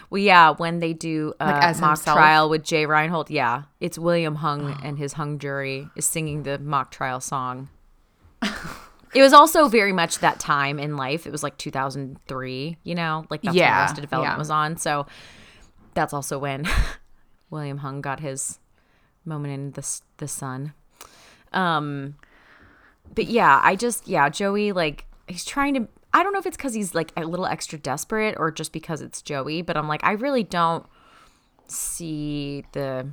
Well, 0.09 0.21
yeah, 0.21 0.51
when 0.51 0.79
they 0.79 0.93
do 0.93 1.33
uh, 1.41 1.45
Like 1.45 1.79
mock 1.81 1.97
himself? 1.97 2.17
trial 2.17 2.49
with 2.49 2.63
Judge 2.63 2.87
Reinhold, 2.87 3.29
yeah, 3.29 3.63
it's 3.81 3.97
William 3.97 4.35
Hung 4.35 4.79
and 4.83 4.97
his 4.97 5.13
hung 5.13 5.39
jury 5.39 5.89
is 5.97 6.05
singing 6.05 6.43
the 6.43 6.57
mock 6.59 6.91
trial 6.91 7.19
song. 7.19 7.67
it 9.13 9.21
was 9.21 9.33
also 9.33 9.67
very 9.67 9.91
much 9.91 10.19
that 10.19 10.39
time 10.39 10.79
in 10.79 10.95
life. 10.95 11.27
It 11.27 11.31
was 11.31 11.43
like 11.43 11.57
2003, 11.57 12.77
you 12.83 12.95
know, 12.95 13.25
like 13.29 13.41
that's 13.41 13.55
when 13.55 13.63
Arrested 13.69 14.01
Development 14.01 14.35
yeah. 14.35 14.37
was 14.37 14.49
on. 14.49 14.77
So 14.77 15.05
that's 15.95 16.13
also 16.13 16.37
when 16.39 16.65
William 17.53 17.77
Hung 17.77 18.01
got 18.01 18.19
his 18.19 18.59
moment 19.23 19.53
in 19.53 19.71
the 19.71 20.01
the 20.17 20.27
sun. 20.27 20.73
Um, 21.53 22.15
but 23.15 23.27
yeah, 23.27 23.61
I 23.63 23.75
just 23.75 24.07
yeah, 24.07 24.27
Joey 24.29 24.71
like 24.71 25.05
he's 25.27 25.45
trying 25.45 25.73
to. 25.75 25.87
I 26.15 26.21
don't 26.23 26.33
know 26.33 26.39
if 26.39 26.45
it's 26.45 26.57
because 26.57 26.73
he's 26.73 26.93
like 26.93 27.11
a 27.15 27.21
little 27.25 27.45
extra 27.45 27.79
desperate 27.79 28.35
or 28.37 28.51
just 28.51 28.71
because 28.73 29.01
it's 29.01 29.21
Joey, 29.21 29.61
but 29.61 29.77
I'm 29.77 29.87
like 29.87 30.03
I 30.03 30.11
really 30.13 30.43
don't 30.43 30.85
see 31.67 32.65
the 32.73 33.07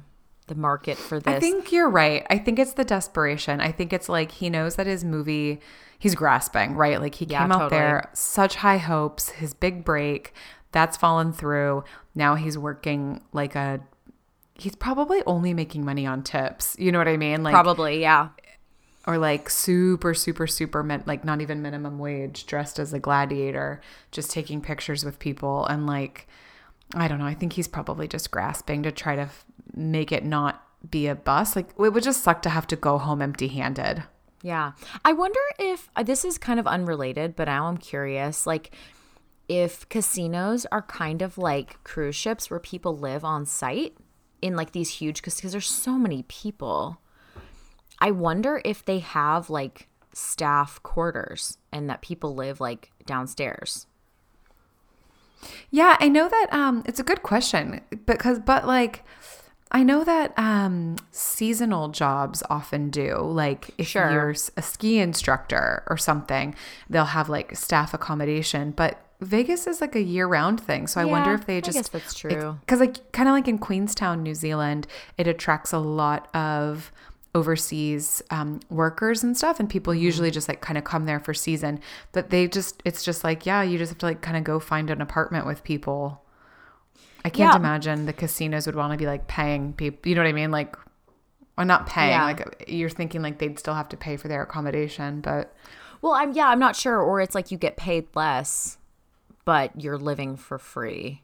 the 0.47 0.55
market 0.55 0.97
for 0.99 1.21
this. 1.21 1.35
I 1.37 1.39
think 1.41 1.71
you're 1.71 1.89
right. 1.89 2.27
I 2.29 2.39
think 2.39 2.59
it's 2.59 2.73
the 2.73 2.85
desperation. 2.85 3.61
I 3.61 3.71
think 3.73 3.93
it's 3.93 4.09
like 4.09 4.33
he 4.33 4.51
knows 4.51 4.77
that 4.77 4.87
his 4.87 5.05
movie, 5.05 5.61
he's 5.99 6.15
grasping, 6.17 6.75
right? 6.75 7.01
Like 7.01 7.15
he 7.15 7.25
Yeah, 7.27 7.43
came 7.43 7.53
out 7.53 7.71
totally. 7.71 7.81
there, 7.81 8.11
such 8.15 8.57
high 8.57 8.79
hopes, 8.79 9.31
his 9.31 9.55
big 9.55 9.85
break, 9.85 10.35
that's 10.73 10.97
fallen 10.97 11.33
through. 11.33 11.85
Now 12.17 12.35
he's 12.35 12.59
working 12.59 13.23
like 13.33 13.55
a, 13.55 13.81
he's 14.61 14.77
probably 14.77 15.23
only 15.27 15.55
making 15.55 15.85
money 15.85 16.07
on 16.07 16.23
tips. 16.23 16.77
You 16.79 16.93
know 16.93 16.99
what 16.99 17.09
I 17.09 17.17
mean? 17.17 17.43
Like, 17.43 17.53
probably 17.53 18.01
yeah. 18.01 18.29
or 19.07 19.17
like 19.17 19.49
super, 19.49 20.13
super, 20.13 20.47
super, 20.47 20.83
min- 20.83 21.05
like 21.07 21.25
not 21.25 21.41
even 21.41 21.63
minimum 21.63 21.99
wage, 21.99 22.47
dressed 22.47 22.79
as 22.79 22.93
a 22.93 22.99
gladiator, 22.99 23.81
just 24.11 24.31
taking 24.31 24.61
pictures 24.61 25.05
with 25.05 25.19
people. 25.19 25.65
And 25.67 25.87
like, 25.87 26.29
I 26.95 27.09
don't 27.09 27.19
know. 27.19 27.25
I 27.25 27.35
think 27.35 27.55
he's 27.55 27.69
probably 27.69 28.07
just 28.07 28.31
grasping 28.31 28.83
to 28.83 28.93
try 28.93 29.17
to 29.17 29.23
f- 29.23 29.47
make 29.75 30.13
it 30.13 30.25
not 30.25 30.63
be 30.91 31.07
a 31.07 31.15
bust. 31.15 31.57
Like, 31.57 31.71
it 31.79 31.91
would 31.91 32.03
just 32.03 32.23
suck 32.23 32.43
to 32.43 32.51
have 32.51 32.67
to 32.67 32.77
go 32.77 32.99
home 32.99 33.23
empty 33.23 33.49
handed. 33.49 34.03
Yeah. 34.43 34.73
I 35.05 35.13
wonder 35.13 35.41
if 35.59 35.89
uh, 35.97 36.03
this 36.03 36.25
is 36.25 36.39
kind 36.39 36.61
of 36.61 36.67
unrelated, 36.67 37.35
but 37.35 37.47
now 37.47 37.67
I'm 37.67 37.77
curious 37.79 38.47
like 38.47 38.75
if 39.49 39.89
casinos 39.89 40.67
are 40.71 40.83
kind 40.83 41.23
of 41.23 41.37
like 41.37 41.83
cruise 41.83 42.17
ships 42.17 42.51
where 42.51 42.61
people 42.61 42.97
live 42.97 43.25
on 43.25 43.45
site 43.45 43.97
in 44.43 44.57
like 44.57 44.73
these 44.73 44.89
huge 44.91 45.17
because 45.23 45.41
there's 45.41 45.67
so 45.67 45.99
many 45.99 46.23
people. 46.25 47.01
I 47.99 48.11
wonder 48.11 48.61
if 48.65 48.85
they 48.85 48.99
have 49.01 49.51
like 49.51 49.89
staff 50.13 50.83
quarters 50.83 51.59
and 51.73 51.89
that 51.89 52.01
people 52.03 52.35
live 52.35 52.61
like 52.61 52.91
downstairs. 53.07 53.87
Yeah, 55.71 55.97
I 56.01 56.09
know 56.09 56.29
that 56.29 56.53
um 56.53 56.83
it's 56.87 57.01
a 57.01 57.05
good 57.05 57.23
question 57.23 57.81
because 58.07 58.39
but 58.39 58.67
like 58.67 59.05
I 59.73 59.83
know 59.85 60.03
that 60.05 60.37
um 60.39 60.97
seasonal 61.13 61.89
jobs 61.89 62.43
often 62.51 62.91
do. 62.91 63.17
Like 63.19 63.71
if 63.79 63.89
Sure. 63.89 64.11
you're 64.11 64.35
a 64.57 64.63
ski 64.63 64.99
instructor 64.99 65.85
or 65.87 65.97
something, 65.97 66.55
they'll 66.89 67.05
have 67.07 67.29
like 67.29 67.57
staff 67.57 67.95
accommodation, 67.95 68.73
but 68.73 69.01
Vegas 69.21 69.67
is 69.67 69.81
like 69.81 69.95
a 69.95 70.01
year-round 70.03 70.61
thing. 70.61 70.87
So 70.87 71.01
I 71.01 71.05
wonder 71.05 71.33
if 71.35 71.47
they 71.47 71.59
I 71.59 71.61
just 71.61 71.77
guess 71.77 71.89
that's 71.89 72.15
true. 72.15 72.59
Cuz 72.67 72.81
like 72.81 73.13
kind 73.13 73.29
of 73.29 73.35
like 73.35 73.49
in 73.49 73.59
Queenstown, 73.59 74.23
New 74.23 74.35
Zealand, 74.35 74.87
it 75.19 75.27
attracts 75.27 75.73
a 75.73 75.79
lot 75.79 76.29
of 76.35 76.91
overseas 77.35 78.23
um, 78.31 78.59
workers 78.71 79.23
and 79.23 79.37
stuff 79.37 79.61
and 79.61 79.69
people 79.71 79.93
Mm-hmm. 79.93 80.03
usually 80.03 80.31
just 80.33 80.49
like 80.49 80.61
kind 80.61 80.77
of 80.77 80.83
come 80.83 81.07
there 81.07 81.21
for 81.21 81.33
season 81.33 81.79
but 82.11 82.31
they 82.31 82.49
just 82.49 82.83
it's 82.85 83.05
just 83.05 83.23
like 83.23 83.47
yeah 83.47 83.63
you 83.63 83.79
just 83.79 83.91
have 83.91 83.99
to 83.99 84.07
like 84.07 84.21
kind 84.21 84.37
of 84.37 84.43
go 84.43 84.59
find 84.59 84.91
an 84.91 85.01
apartment 85.01 85.47
with 85.47 85.63
people 85.63 86.25
i 87.25 87.29
can't 87.31 87.53
Yeah. 87.53 87.57
imagine 87.57 88.07
the 88.07 88.13
casinos 88.13 88.67
would 88.67 88.75
want 88.75 88.93
to 88.93 88.99
be 88.99 89.07
like 89.07 89.29
paying 89.29 89.73
people 89.75 90.09
you 90.09 90.17
know 90.17 90.23
what 90.23 90.29
i 90.29 90.33
mean 90.33 90.51
like 90.51 90.77
or 91.57 91.65
not 91.65 91.87
paying 91.87 92.11
Yeah. 92.11 92.25
like 92.25 92.65
you're 92.67 92.91
thinking 92.91 93.23
like 93.23 93.39
they'd 93.39 93.61
still 93.61 93.75
have 93.75 93.89
to 93.91 93.97
pay 93.97 94.17
for 94.17 94.27
their 94.27 94.43
accommodation 94.43 95.21
but 95.21 95.55
Well, 96.03 96.15
I'm 96.15 96.33
yeah, 96.33 96.49
I'm 96.49 96.59
not 96.59 96.75
sure 96.75 96.99
or 97.01 97.21
it's 97.21 97.37
like 97.37 97.53
you 97.53 97.59
get 97.59 97.77
paid 97.77 98.09
less 98.17 98.77
but 99.45 99.81
you're 99.81 99.99
living 99.99 100.37
for 100.37 100.59
free. 100.59 101.23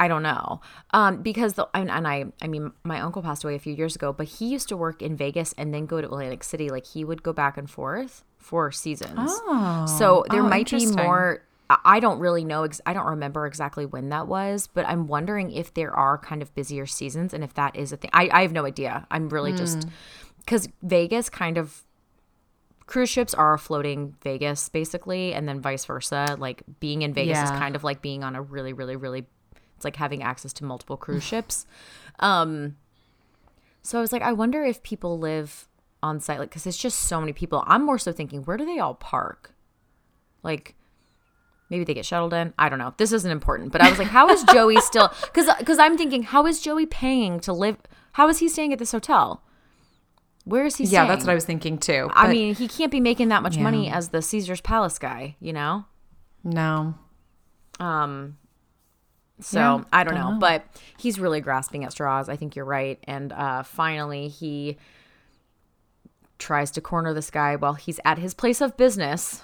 I 0.00 0.08
don't 0.08 0.22
know. 0.22 0.60
Um 0.92 1.22
because 1.22 1.54
the 1.54 1.68
and, 1.74 1.90
and 1.90 2.06
I 2.08 2.26
I 2.42 2.48
mean 2.48 2.72
my 2.84 3.00
uncle 3.00 3.22
passed 3.22 3.44
away 3.44 3.54
a 3.54 3.58
few 3.60 3.74
years 3.74 3.94
ago, 3.94 4.12
but 4.12 4.26
he 4.26 4.46
used 4.48 4.68
to 4.70 4.76
work 4.76 5.02
in 5.02 5.16
Vegas 5.16 5.52
and 5.56 5.72
then 5.72 5.86
go 5.86 6.00
to 6.00 6.06
Atlantic 6.06 6.42
City 6.42 6.68
like 6.68 6.86
he 6.86 7.04
would 7.04 7.22
go 7.22 7.32
back 7.32 7.56
and 7.56 7.70
forth 7.70 8.24
for 8.38 8.72
seasons. 8.72 9.12
oh 9.46 9.86
So 9.86 10.24
there 10.30 10.42
Oh, 10.42 10.48
might 10.48 10.68
be 10.70 10.86
more. 10.86 11.42
I- 11.70 11.98
don't 12.00 12.18
really 12.18 12.44
know. 12.44 12.64
Ex- 12.64 12.80
I 12.84 12.92
don't 12.92 13.06
remember 13.06 13.46
exactly 13.46 13.86
when 13.86 14.10
that 14.10 14.26
was, 14.28 14.66
but 14.66 14.86
I'm 14.86 15.06
wondering 15.06 15.50
if 15.50 15.72
there 15.72 15.92
are 15.92 16.18
kind 16.18 16.42
of 16.42 16.54
busier 16.54 16.84
seasons 16.86 17.32
and 17.32 17.42
if 17.42 17.54
that 17.54 17.74
is 17.74 17.90
a 17.92 17.96
thing. 17.96 18.10
I, 18.12 18.28
I 18.32 18.42
have 18.42 18.52
no 18.52 18.66
idea. 18.66 19.06
I'm 19.10 19.28
really 19.30 19.52
Hmm. 19.52 19.56
just 19.58 19.88
because 20.38 20.68
Vegas 20.82 21.30
kind 21.30 21.56
of 21.56 21.83
cruise 22.86 23.10
ships 23.10 23.34
are 23.34 23.54
a 23.54 23.58
floating 23.58 24.14
Vegas 24.22 24.68
basically, 24.68 25.32
and 25.32 25.48
then 25.48 25.60
vice 25.60 25.84
versa. 25.84 26.36
Like 26.38 26.62
being 26.80 27.02
in 27.02 27.14
Vegas 27.14 27.38
is 27.38 27.50
kind 27.50 27.76
of 27.76 27.84
like 27.84 28.02
being 28.02 28.22
on 28.24 28.34
a 28.36 28.42
really, 28.42 28.72
really, 28.72 28.96
really. 28.96 29.26
It's 29.76 29.84
like 29.84 29.96
having 29.96 30.22
access 30.22 30.52
to 30.54 30.64
multiple 30.64 30.96
cruise 30.96 31.24
ships. 31.32 31.66
Um, 32.20 32.76
so 33.82 33.98
I 33.98 34.00
was 34.00 34.12
like, 34.12 34.22
I 34.22 34.32
wonder 34.32 34.64
if 34.64 34.82
people 34.82 35.18
live 35.18 35.68
on 36.02 36.20
site, 36.20 36.38
like, 36.38 36.50
because 36.50 36.66
it's 36.66 36.78
just 36.78 37.00
so 37.00 37.20
many 37.20 37.32
people. 37.32 37.64
I'm 37.66 37.84
more 37.84 37.98
so 37.98 38.12
thinking, 38.12 38.42
where 38.42 38.56
do 38.56 38.64
they 38.64 38.78
all 38.78 38.94
park? 38.94 39.54
Like, 40.42 40.74
maybe 41.70 41.84
they 41.84 41.94
get 41.94 42.06
shuttled 42.06 42.32
in. 42.34 42.52
I 42.58 42.68
don't 42.68 42.78
know. 42.78 42.94
This 42.98 43.12
isn't 43.12 43.30
important, 43.30 43.72
but 43.72 43.80
I 43.80 43.90
was 43.90 43.98
like, 43.98 44.08
how 44.08 44.28
is 44.28 44.44
Joey 44.52 44.80
still? 44.80 45.12
Because 45.22 45.48
because 45.58 45.78
I'm 45.78 45.96
thinking, 45.96 46.22
how 46.22 46.46
is 46.46 46.60
Joey 46.60 46.86
paying 46.86 47.40
to 47.40 47.52
live? 47.52 47.78
How 48.12 48.28
is 48.28 48.38
he 48.38 48.48
staying 48.48 48.72
at 48.72 48.78
this 48.78 48.92
hotel? 48.92 49.42
Where 50.44 50.64
is 50.66 50.76
he? 50.76 50.84
yeah 50.84 50.90
staying? 50.90 51.08
that's 51.08 51.24
what 51.24 51.30
i 51.32 51.34
was 51.34 51.44
thinking 51.44 51.78
too 51.78 52.10
I 52.14 52.26
But 52.26 52.32
mean, 52.32 52.54
he 52.54 52.68
can't 52.68 52.92
be 52.92 53.00
making 53.00 53.28
that 53.28 53.42
much 53.42 53.56
money 53.58 53.90
as 53.90 54.10
the 54.10 54.20
Caesar's 54.22 54.60
Palace 54.60 54.98
guy, 54.98 55.36
you 55.40 55.52
know. 55.52 55.84
no 56.42 56.94
Um, 57.80 58.36
so 59.40 59.58
Yeah, 59.58 59.84
I 59.92 60.04
don't, 60.04 60.14
don't 60.14 60.22
know, 60.24 60.30
know. 60.32 60.38
but 60.38 60.64
he's 60.98 61.18
really 61.18 61.40
grasping 61.40 61.84
at 61.84 61.92
straws. 61.92 62.28
I 62.28 62.36
think 62.36 62.54
you're 62.56 62.64
right. 62.64 62.98
And 63.04 63.32
uh, 63.32 63.62
finally, 63.64 64.28
he 64.28 64.76
tries 66.38 66.70
to 66.72 66.80
corner 66.80 67.12
this 67.14 67.30
guy 67.30 67.56
while 67.56 67.74
he's 67.74 67.98
at 68.04 68.18
his 68.18 68.32
place 68.34 68.60
of 68.60 68.76
business 68.76 69.42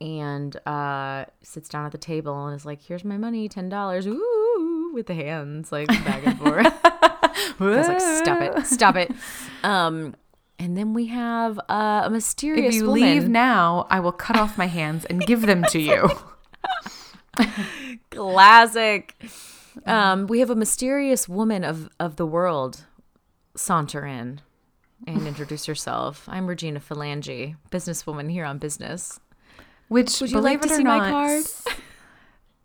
and 0.00 0.56
uh, 0.66 1.24
sits 1.42 1.68
down 1.70 1.86
at 1.86 1.92
the 1.92 1.98
table 1.98 2.46
and 2.46 2.54
is 2.54 2.66
like, 2.66 2.82
"Here's 2.82 3.04
my 3.04 3.16
money, 3.16 3.48
ten 3.48 3.68
dollars." 3.70 4.06
Ooh, 4.06 4.90
with 4.92 5.06
the 5.06 5.14
hands 5.14 5.72
like 5.72 5.88
back 5.88 6.26
and 6.26 6.38
forth. 6.38 6.74
I 7.60 7.64
was 7.64 7.88
like, 7.88 8.00
"Stop 8.00 8.40
it, 8.40 8.66
stop 8.66 8.96
it." 8.96 9.10
Um, 9.62 10.14
and 10.60 10.76
then 10.76 10.94
we 10.94 11.06
have 11.06 11.58
uh, 11.68 12.02
a 12.04 12.10
mysterious 12.10 12.68
if 12.68 12.74
you 12.74 12.86
woman. 12.86 13.02
leave 13.02 13.28
now 13.28 13.86
i 13.90 13.98
will 13.98 14.12
cut 14.12 14.36
off 14.36 14.56
my 14.56 14.66
hands 14.66 15.04
and 15.06 15.20
give 15.26 15.42
them 15.42 15.64
to 15.70 15.80
you 15.80 16.08
Classic. 18.10 19.14
Um, 19.84 20.26
we 20.26 20.40
have 20.40 20.50
a 20.50 20.54
mysterious 20.54 21.28
woman 21.28 21.64
of, 21.64 21.88
of 22.00 22.16
the 22.16 22.26
world 22.26 22.84
saunter 23.56 24.06
in 24.06 24.40
and 25.06 25.26
introduce 25.26 25.66
herself. 25.66 26.26
I'm 26.28 26.46
Regina 26.46 26.80
Phalange, 26.80 27.56
businesswoman 27.70 28.30
here 28.30 28.44
on 28.44 28.58
business. 28.58 29.20
Which, 29.88 30.20
Would 30.20 30.30
you 30.30 30.36
believe 30.38 30.60
like 30.60 30.62
to 30.62 30.68
it 30.68 30.72
or 30.72 30.76
see 30.76 30.84
my 30.84 31.10
not, 31.10 31.46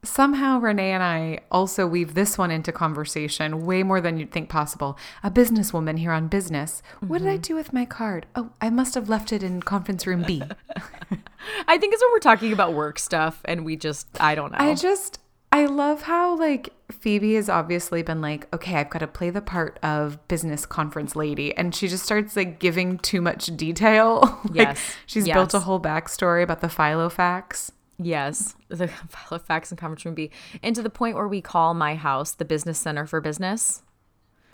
Somehow 0.04 0.60
Renee 0.60 0.92
and 0.92 1.04
I 1.04 1.40
also 1.52 1.86
weave 1.86 2.16
this 2.16 2.36
one 2.38 2.50
into 2.50 2.72
conversation 2.72 3.66
way 3.68 3.84
more 3.84 4.02
than 4.02 4.18
you'd 4.18 4.32
think 4.32 4.50
possible. 4.50 4.98
A 5.24 5.30
businesswoman 5.30 6.00
here 6.00 6.12
on 6.12 6.28
business. 6.28 6.82
What 7.02 7.20
did 7.20 7.28
I 7.28 7.34
Mm-hmm. 7.36 7.42
do 7.42 7.56
with 7.56 7.72
my 7.72 7.86
card? 7.86 8.26
Oh, 8.36 8.50
I 8.60 8.72
must 8.72 8.96
have 8.96 9.10
left 9.10 9.32
it 9.32 9.44
in 9.44 9.62
conference 9.62 10.08
room 10.08 10.24
B. 10.24 10.42
I 11.68 11.78
think 11.78 11.94
it's 11.94 12.02
when 12.02 12.12
we're 12.12 12.20
talking 12.20 12.52
about 12.52 12.74
work 12.74 12.98
stuff 12.98 13.42
and 13.46 13.64
we 13.64 13.76
just, 13.76 14.08
I 14.20 14.34
don't 14.34 14.52
know. 14.52 14.58
I 14.60 14.74
just 14.74 15.20
I 15.52 15.66
love 15.66 16.04
how 16.04 16.36
like 16.38 16.70
Phoebe 16.92 17.36
has 17.36 17.50
obviously 17.50 18.02
been 18.04 18.22
like, 18.22 18.52
okay, 18.56 18.76
I've 18.78 18.90
got 18.90 19.00
to 19.00 19.08
play 19.08 19.30
the 19.30 19.42
part 19.42 19.78
of 19.84 20.26
business 20.30 20.66
conference 20.66 21.14
lady, 21.16 21.54
and 21.58 21.76
she 21.76 21.90
just 21.90 22.06
starts 22.06 22.36
like 22.38 22.60
giving 22.60 22.98
too 23.00 23.20
much 23.22 23.48
detail. 23.58 24.40
like, 24.46 24.56
Yes, 24.56 24.96
she's 25.06 25.26
built 25.26 25.54
a 25.54 25.60
whole 25.60 25.80
backstory 25.80 26.42
about 26.42 26.62
the 26.62 26.68
Filofax. 26.68 27.72
Yes, 28.02 28.56
the 28.70 28.88
Filofax 28.88 29.70
and 29.72 29.78
Conference 29.78 30.06
Room 30.06 30.16
B. 30.16 30.32
And 30.64 30.76
to 30.76 30.82
the 30.82 30.90
point 30.90 31.16
where 31.16 31.28
we 31.28 31.42
call 31.42 31.74
my 31.74 31.96
house 31.96 32.32
the 32.32 32.46
business 32.46 32.80
center 32.80 33.06
for 33.06 33.22
business. 33.22 33.84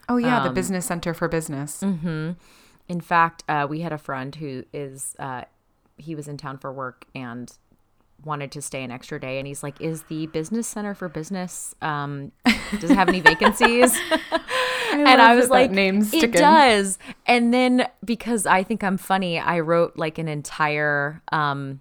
Oh 0.10 0.18
yeah, 0.18 0.38
Um, 0.40 0.44
the 0.48 0.54
business 0.54 0.86
center 0.86 1.14
for 1.14 1.28
business. 1.28 1.82
mm. 1.84 2.36
In 2.90 3.02
fact, 3.02 3.44
uh, 3.50 3.68
we 3.70 3.82
had 3.82 3.92
a 3.92 3.98
friend 3.98 4.34
who 4.36 4.64
is 4.74 5.16
uh, 5.20 5.44
he 5.98 6.16
was 6.16 6.28
in 6.28 6.38
town 6.38 6.58
for 6.58 6.72
work 6.72 7.06
and 7.14 7.52
wanted 8.26 8.52
to 8.54 8.62
stay 8.62 8.84
an 8.84 8.92
extra 8.92 9.20
day 9.20 9.38
and 9.38 9.46
he's 9.48 9.62
like 9.62 9.80
is 9.80 10.04
the 10.04 10.26
business 10.28 10.66
center 10.68 10.96
for 10.96 11.08
business 11.08 11.76
um 11.84 12.32
does 12.80 12.90
it 12.90 12.96
have 12.96 13.08
any 13.08 13.20
vacancies 13.20 13.96
and 14.92 15.22
i 15.22 15.36
was 15.36 15.50
like 15.52 15.70
name's 15.70 16.08
it 16.12 16.18
sticking." 16.18 16.32
does 16.42 16.98
and 17.28 17.54
then 17.54 17.88
because 18.04 18.48
i 18.48 18.64
think 18.64 18.84
i'm 18.84 18.98
funny 18.98 19.38
i 19.40 19.60
wrote 19.60 19.96
like 19.98 20.18
an 20.18 20.28
entire 20.28 21.22
um 21.32 21.80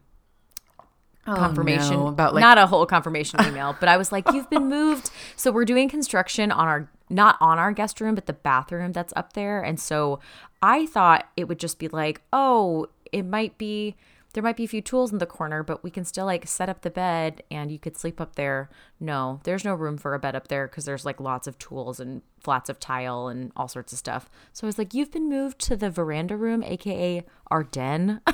confirmation 1.27 1.95
Oh, 1.95 2.03
no, 2.05 2.07
about, 2.09 2.35
like- 2.35 2.41
not 2.41 2.57
a 2.59 2.67
whole 2.67 2.87
confirmation 2.87 3.41
email 3.45 3.77
but 3.81 3.89
i 3.89 3.97
was 3.97 4.11
like 4.13 4.25
you've 4.33 4.49
been 4.51 4.69
moved. 4.69 5.11
So 5.37 5.53
we're 5.53 5.65
doing 5.65 5.89
construction 5.89 6.51
on 6.51 6.67
our 6.67 6.89
not 7.11 7.37
on 7.41 7.59
our 7.59 7.73
guest 7.73 8.01
room 8.01 8.15
but 8.15 8.27
the 8.27 8.33
bathroom 8.33 8.93
that's 8.93 9.13
up 9.17 9.35
there. 9.35 9.61
And 9.63 9.79
so 9.79 10.21
i 10.63 10.87
thought 10.87 11.29
it 11.37 11.45
would 11.49 11.59
just 11.59 11.79
be 11.79 11.89
like 11.89 12.23
oh 12.33 12.87
it 13.13 13.25
might 13.25 13.59
be 13.59 13.95
there 14.33 14.43
might 14.43 14.57
be 14.57 14.65
a 14.65 14.69
few 14.69 14.83
tools 14.83 15.13
in 15.13 15.19
the 15.19 15.27
corner 15.27 15.63
but 15.63 15.83
we 15.83 15.91
can 15.91 16.05
still 16.05 16.27
like 16.27 16.47
set 16.47 16.69
up 16.69 16.83
the 16.83 16.91
bed 16.91 17.43
and 17.51 17.71
you 17.71 17.79
could 17.79 17.97
sleep 17.97 18.21
up 18.21 18.35
there. 18.37 18.69
No 19.01 19.41
there's 19.45 19.65
no 19.65 19.75
room 19.75 19.97
for 19.99 20.15
a 20.15 20.19
bed 20.19 20.35
up 20.37 20.49
there 20.49 20.67
because 20.69 20.85
there's 20.85 21.05
like 21.05 21.21
lots 21.21 21.47
of 21.47 21.59
tools 21.59 22.01
and 22.01 22.23
flats 22.41 22.69
of 22.69 22.79
tile 22.81 23.29
and 23.29 23.53
all 23.57 23.69
sorts 23.69 23.93
of 23.93 23.99
stuff. 23.99 24.29
So 24.53 24.67
i 24.67 24.69
was 24.69 24.79
like 24.79 24.93
you've 24.95 25.13
been 25.13 25.29
moved 25.29 25.59
to 25.61 25.77
the 25.77 25.91
veranda 25.91 26.37
room 26.37 26.63
aka 26.63 27.25
our 27.51 27.63
den 27.65 28.21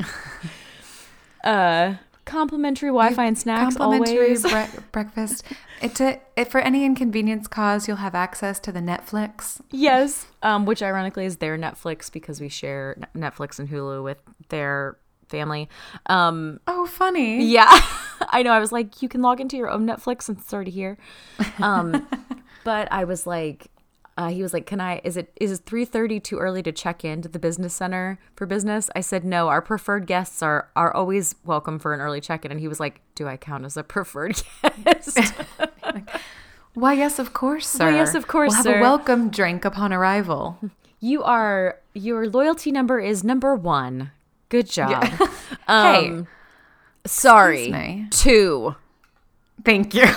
uh 1.44 1.94
complimentary 2.26 2.90
wi-fi 2.90 3.24
and 3.24 3.36
snacks 3.36 3.76
Complimentary 3.76 4.18
always 4.36 4.42
bre- 4.42 4.80
breakfast. 4.92 5.42
It, 5.82 5.94
to, 5.96 6.20
it 6.36 6.48
for 6.48 6.60
any 6.60 6.84
inconvenience 6.84 7.48
cause, 7.48 7.88
you'll 7.88 7.96
have 7.96 8.14
access 8.14 8.60
to 8.60 8.70
the 8.70 8.80
Netflix. 8.80 9.60
yes 9.70 10.26
um 10.42 10.64
which 10.66 10.82
ironically 10.82 11.24
is 11.24 11.38
their 11.38 11.58
netflix 11.58 12.10
because 12.12 12.40
we 12.40 12.48
share 12.48 12.96
netflix 13.16 13.58
and 13.58 13.68
hulu 13.68 14.04
with 14.04 14.18
their 14.50 14.96
family 15.28 15.68
um 16.06 16.60
Oh, 16.66 16.86
funny. 16.86 17.42
yeah 17.44 17.68
i 18.30 18.42
know 18.42 18.52
i 18.52 18.58
was 18.58 18.72
like 18.72 19.00
you 19.02 19.08
can 19.08 19.22
log 19.22 19.40
into 19.40 19.56
your 19.56 19.68
own 19.70 19.86
netflix 19.86 20.28
and 20.28 20.38
it's 20.38 20.52
already 20.52 20.70
here 20.70 20.98
um 21.58 22.06
but 22.64 22.90
i 22.92 23.04
was 23.04 23.26
like 23.26 23.66
uh, 24.20 24.28
he 24.28 24.42
was 24.42 24.52
like 24.52 24.66
can 24.66 24.80
i 24.80 25.00
is 25.02 25.16
it 25.16 25.32
is 25.40 25.50
it 25.52 25.64
3.30 25.64 26.22
too 26.22 26.36
early 26.38 26.62
to 26.62 26.72
check 26.72 27.04
into 27.04 27.28
the 27.28 27.38
business 27.38 27.72
center 27.72 28.18
for 28.36 28.44
business 28.46 28.90
i 28.94 29.00
said 29.00 29.24
no 29.24 29.48
our 29.48 29.62
preferred 29.62 30.06
guests 30.06 30.42
are 30.42 30.68
are 30.76 30.92
always 30.94 31.34
welcome 31.44 31.78
for 31.78 31.94
an 31.94 32.00
early 32.00 32.20
check-in 32.20 32.50
and 32.50 32.60
he 32.60 32.68
was 32.68 32.78
like 32.80 33.00
do 33.14 33.26
i 33.26 33.36
count 33.36 33.64
as 33.64 33.76
a 33.76 33.82
preferred 33.94 34.42
guest 34.84 35.18
Why, 36.74 36.92
yes, 36.92 37.18
of 37.18 37.32
course, 37.32 37.66
sir. 37.68 37.90
Why, 37.90 37.96
yes, 37.96 38.14
of 38.14 38.28
course, 38.28 38.50
We'll 38.50 38.56
have 38.58 38.64
sir. 38.64 38.78
a 38.78 38.80
welcome 38.80 39.28
drink 39.30 39.64
upon 39.64 39.92
arrival. 39.92 40.58
You 41.02 41.22
are 41.24 41.78
your 41.94 42.28
loyalty 42.28 42.70
number 42.70 43.00
is 43.00 43.24
number 43.24 43.56
one. 43.56 44.10
Good 44.50 44.68
job. 44.70 45.02
hey, 45.02 45.26
Um, 45.66 46.26
Sorry, 47.06 47.70
me. 47.72 48.06
two. 48.10 48.76
Thank 49.64 49.94
you. 49.94 50.06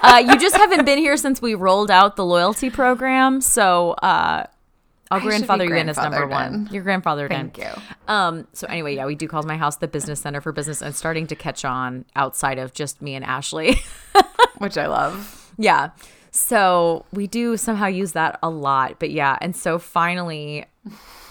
Uh, 0.00 0.18
you 0.18 0.38
just 0.38 0.56
haven't 0.56 0.84
been 0.84 0.96
here 0.96 1.16
since 1.16 1.42
we 1.42 1.54
rolled 1.54 1.90
out 1.90 2.14
the 2.16 2.24
loyalty 2.24 2.70
program, 2.70 3.40
so 3.40 3.90
uh, 3.94 4.46
I'll 5.10 5.20
grandfather 5.20 5.64
you 5.64 5.74
in 5.74 5.88
as 5.88 5.96
number 5.96 6.26
one. 6.26 6.68
Your 6.70 6.82
grandfather 6.82 7.28
Thank 7.28 7.58
in. 7.58 7.64
you. 7.64 7.70
Um, 8.06 8.46
so 8.52 8.66
anyway, 8.68 8.96
yeah, 8.96 9.06
we 9.06 9.14
do 9.14 9.26
call 9.26 9.42
my 9.42 9.56
house 9.56 9.76
the 9.76 9.88
business 9.88 10.20
center 10.20 10.40
for 10.40 10.52
business, 10.52 10.82
and 10.82 10.94
starting 10.94 11.26
to 11.28 11.36
catch 11.36 11.64
on 11.64 12.04
outside 12.14 12.58
of 12.58 12.74
just 12.74 13.00
me 13.00 13.14
and 13.14 13.24
Ashley. 13.24 13.76
Which 14.58 14.76
I 14.76 14.86
love. 14.86 15.52
Yeah. 15.56 15.90
So 16.30 17.06
we 17.12 17.26
do 17.26 17.56
somehow 17.56 17.86
use 17.86 18.12
that 18.12 18.38
a 18.42 18.50
lot. 18.50 18.98
But 18.98 19.10
yeah. 19.10 19.38
And 19.40 19.56
so 19.56 19.78
finally, 19.78 20.66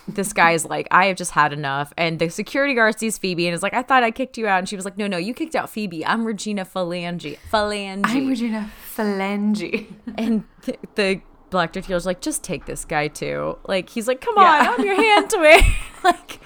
this 0.08 0.32
guy's 0.34 0.66
like, 0.66 0.88
I 0.92 1.08
have 1.08 1.18
just 1.18 1.32
had 1.32 1.52
enough. 1.54 1.92
And 1.98 2.18
the 2.20 2.30
security 2.30 2.74
guard 2.74 2.98
sees 2.98 3.18
Phoebe 3.18 3.46
and 3.48 3.54
is 3.54 3.62
like, 3.62 3.74
I 3.74 3.82
thought 3.82 4.04
I 4.04 4.12
kicked 4.12 4.38
you 4.38 4.48
out. 4.48 4.60
And 4.60 4.70
she 4.70 4.76
was 4.76 4.86
like, 4.86 4.98
No, 4.98 5.08
no, 5.08 5.18
you 5.18 5.34
kicked 5.34 5.56
out 5.56 5.70
Phoebe. 5.70 6.06
I'm 6.06 6.26
Regina 6.26 6.66
Phalange. 6.66 7.38
Phalange. 7.52 8.02
I'm 8.06 8.28
Regina 8.28 8.72
Phalange. 8.96 9.86
and 10.18 10.44
th- 10.64 10.80
the 10.96 11.22
black 11.50 11.74
dealer's 11.74 12.06
like, 12.06 12.22
Just 12.22 12.44
take 12.44 12.66
this 12.66 12.86
guy 12.86 13.08
too. 13.10 13.58
Like, 13.68 13.90
he's 13.90 14.08
like, 14.08 14.22
Come 14.22 14.36
Yeah. 14.38 14.70
on, 14.72 14.80
I'm 14.80 14.86
your 14.86 14.96
hand 14.96 15.30
to 15.32 15.38
it. 15.44 15.64
like, 16.04 16.40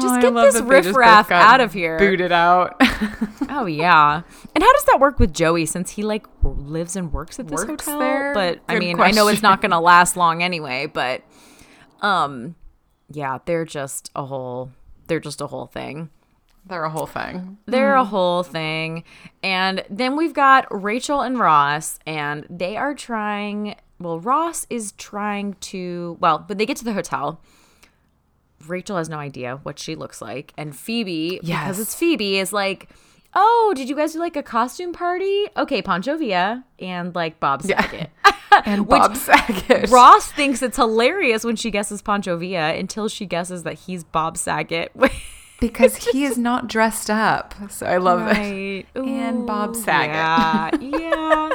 just 0.00 0.18
Oh, 0.18 0.20
get 0.20 0.34
this 0.34 0.54
that 0.54 0.68
they 0.68 0.76
just 0.82 0.84
both 0.84 0.86
riffraff 0.94 1.32
out 1.32 1.60
of 1.60 1.72
here. 1.72 1.98
Booted 1.98 2.32
out. 2.32 2.80
Oh 3.52 3.66
yeah. 3.66 4.22
And 4.54 4.62
how 4.62 4.72
does 4.74 4.84
that 4.84 5.00
work 5.00 5.18
with 5.18 5.34
Joey 5.34 5.66
since 5.66 5.90
he 5.90 6.04
like 6.04 6.24
lives 6.44 6.94
and 6.94 7.12
works 7.12 7.40
at 7.40 7.48
this 7.48 7.64
Works 7.66 7.84
hotel? 7.84 7.98
there? 7.98 8.32
But 8.32 8.60
I 8.68 8.74
Good 8.74 8.78
mean, 8.78 9.00
I 9.00 9.10
know 9.10 9.26
it's 9.26 9.42
not 9.42 9.60
going 9.60 9.72
to 9.72 9.80
last 9.80 10.16
long 10.16 10.40
anyway, 10.40 10.86
but 10.86 11.22
um 12.00 12.54
yeah, 13.10 13.38
they're 13.44 13.64
just 13.64 14.10
a 14.14 14.24
whole 14.24 14.70
they're 15.06 15.20
just 15.20 15.40
a 15.40 15.48
whole 15.48 15.66
thing. 15.66 16.10
They're 16.66 16.84
a 16.84 16.90
whole 16.90 17.06
thing. 17.06 17.58
They're 17.66 17.96
a 17.96 18.04
mm. 18.04 18.08
whole 18.08 18.42
thing. 18.42 19.04
And 19.42 19.82
then 19.90 20.16
we've 20.16 20.34
got 20.34 20.66
Rachel 20.70 21.20
and 21.22 21.38
Ross 21.38 21.98
and 22.06 22.46
they 22.48 22.76
are 22.76 22.94
trying 22.94 23.76
well, 23.98 24.18
Ross 24.18 24.66
is 24.70 24.92
trying 24.92 25.54
to 25.54 26.16
well, 26.20 26.44
when 26.46 26.58
they 26.58 26.66
get 26.66 26.76
to 26.78 26.84
the 26.84 26.92
hotel, 26.92 27.40
Rachel 28.66 28.96
has 28.96 29.08
no 29.08 29.18
idea 29.18 29.60
what 29.62 29.78
she 29.78 29.94
looks 29.94 30.20
like. 30.22 30.52
And 30.56 30.76
Phoebe, 30.76 31.40
because 31.42 31.78
it's 31.80 31.94
Phoebe, 31.94 32.38
is 32.38 32.52
like, 32.52 32.88
Oh, 33.34 33.72
did 33.76 33.88
you 33.88 33.96
guys 33.96 34.12
do 34.12 34.18
like 34.18 34.36
a 34.36 34.42
costume 34.42 34.92
party? 34.92 35.46
Okay, 35.56 35.82
Pancho 35.82 36.16
Villa 36.16 36.64
and 36.78 37.14
like 37.14 37.38
Bob 37.40 37.62
Saget. 37.62 38.10
And 38.64 38.88
Bob 38.88 39.16
Saget. 39.16 39.90
Ross 39.90 40.30
thinks 40.32 40.60
it's 40.62 40.76
hilarious 40.76 41.44
when 41.44 41.56
she 41.56 41.70
guesses 41.70 42.02
Pancho 42.02 42.36
Villa 42.36 42.74
until 42.74 43.08
she 43.08 43.24
guesses 43.24 43.62
that 43.62 43.74
he's 43.74 44.02
Bob 44.02 44.36
Saget. 44.36 44.92
because 45.60 45.96
he 45.96 46.24
is 46.24 46.36
not 46.36 46.66
dressed 46.66 47.10
up. 47.10 47.54
So 47.70 47.86
I 47.86 47.98
love 47.98 48.26
it. 48.26 48.26
Right. 48.26 48.86
And 48.96 49.46
Bob 49.46 49.76
Ooh, 49.76 49.80
Saget. 49.80 50.14
Yeah. 50.14 50.70
yeah. 50.82 51.50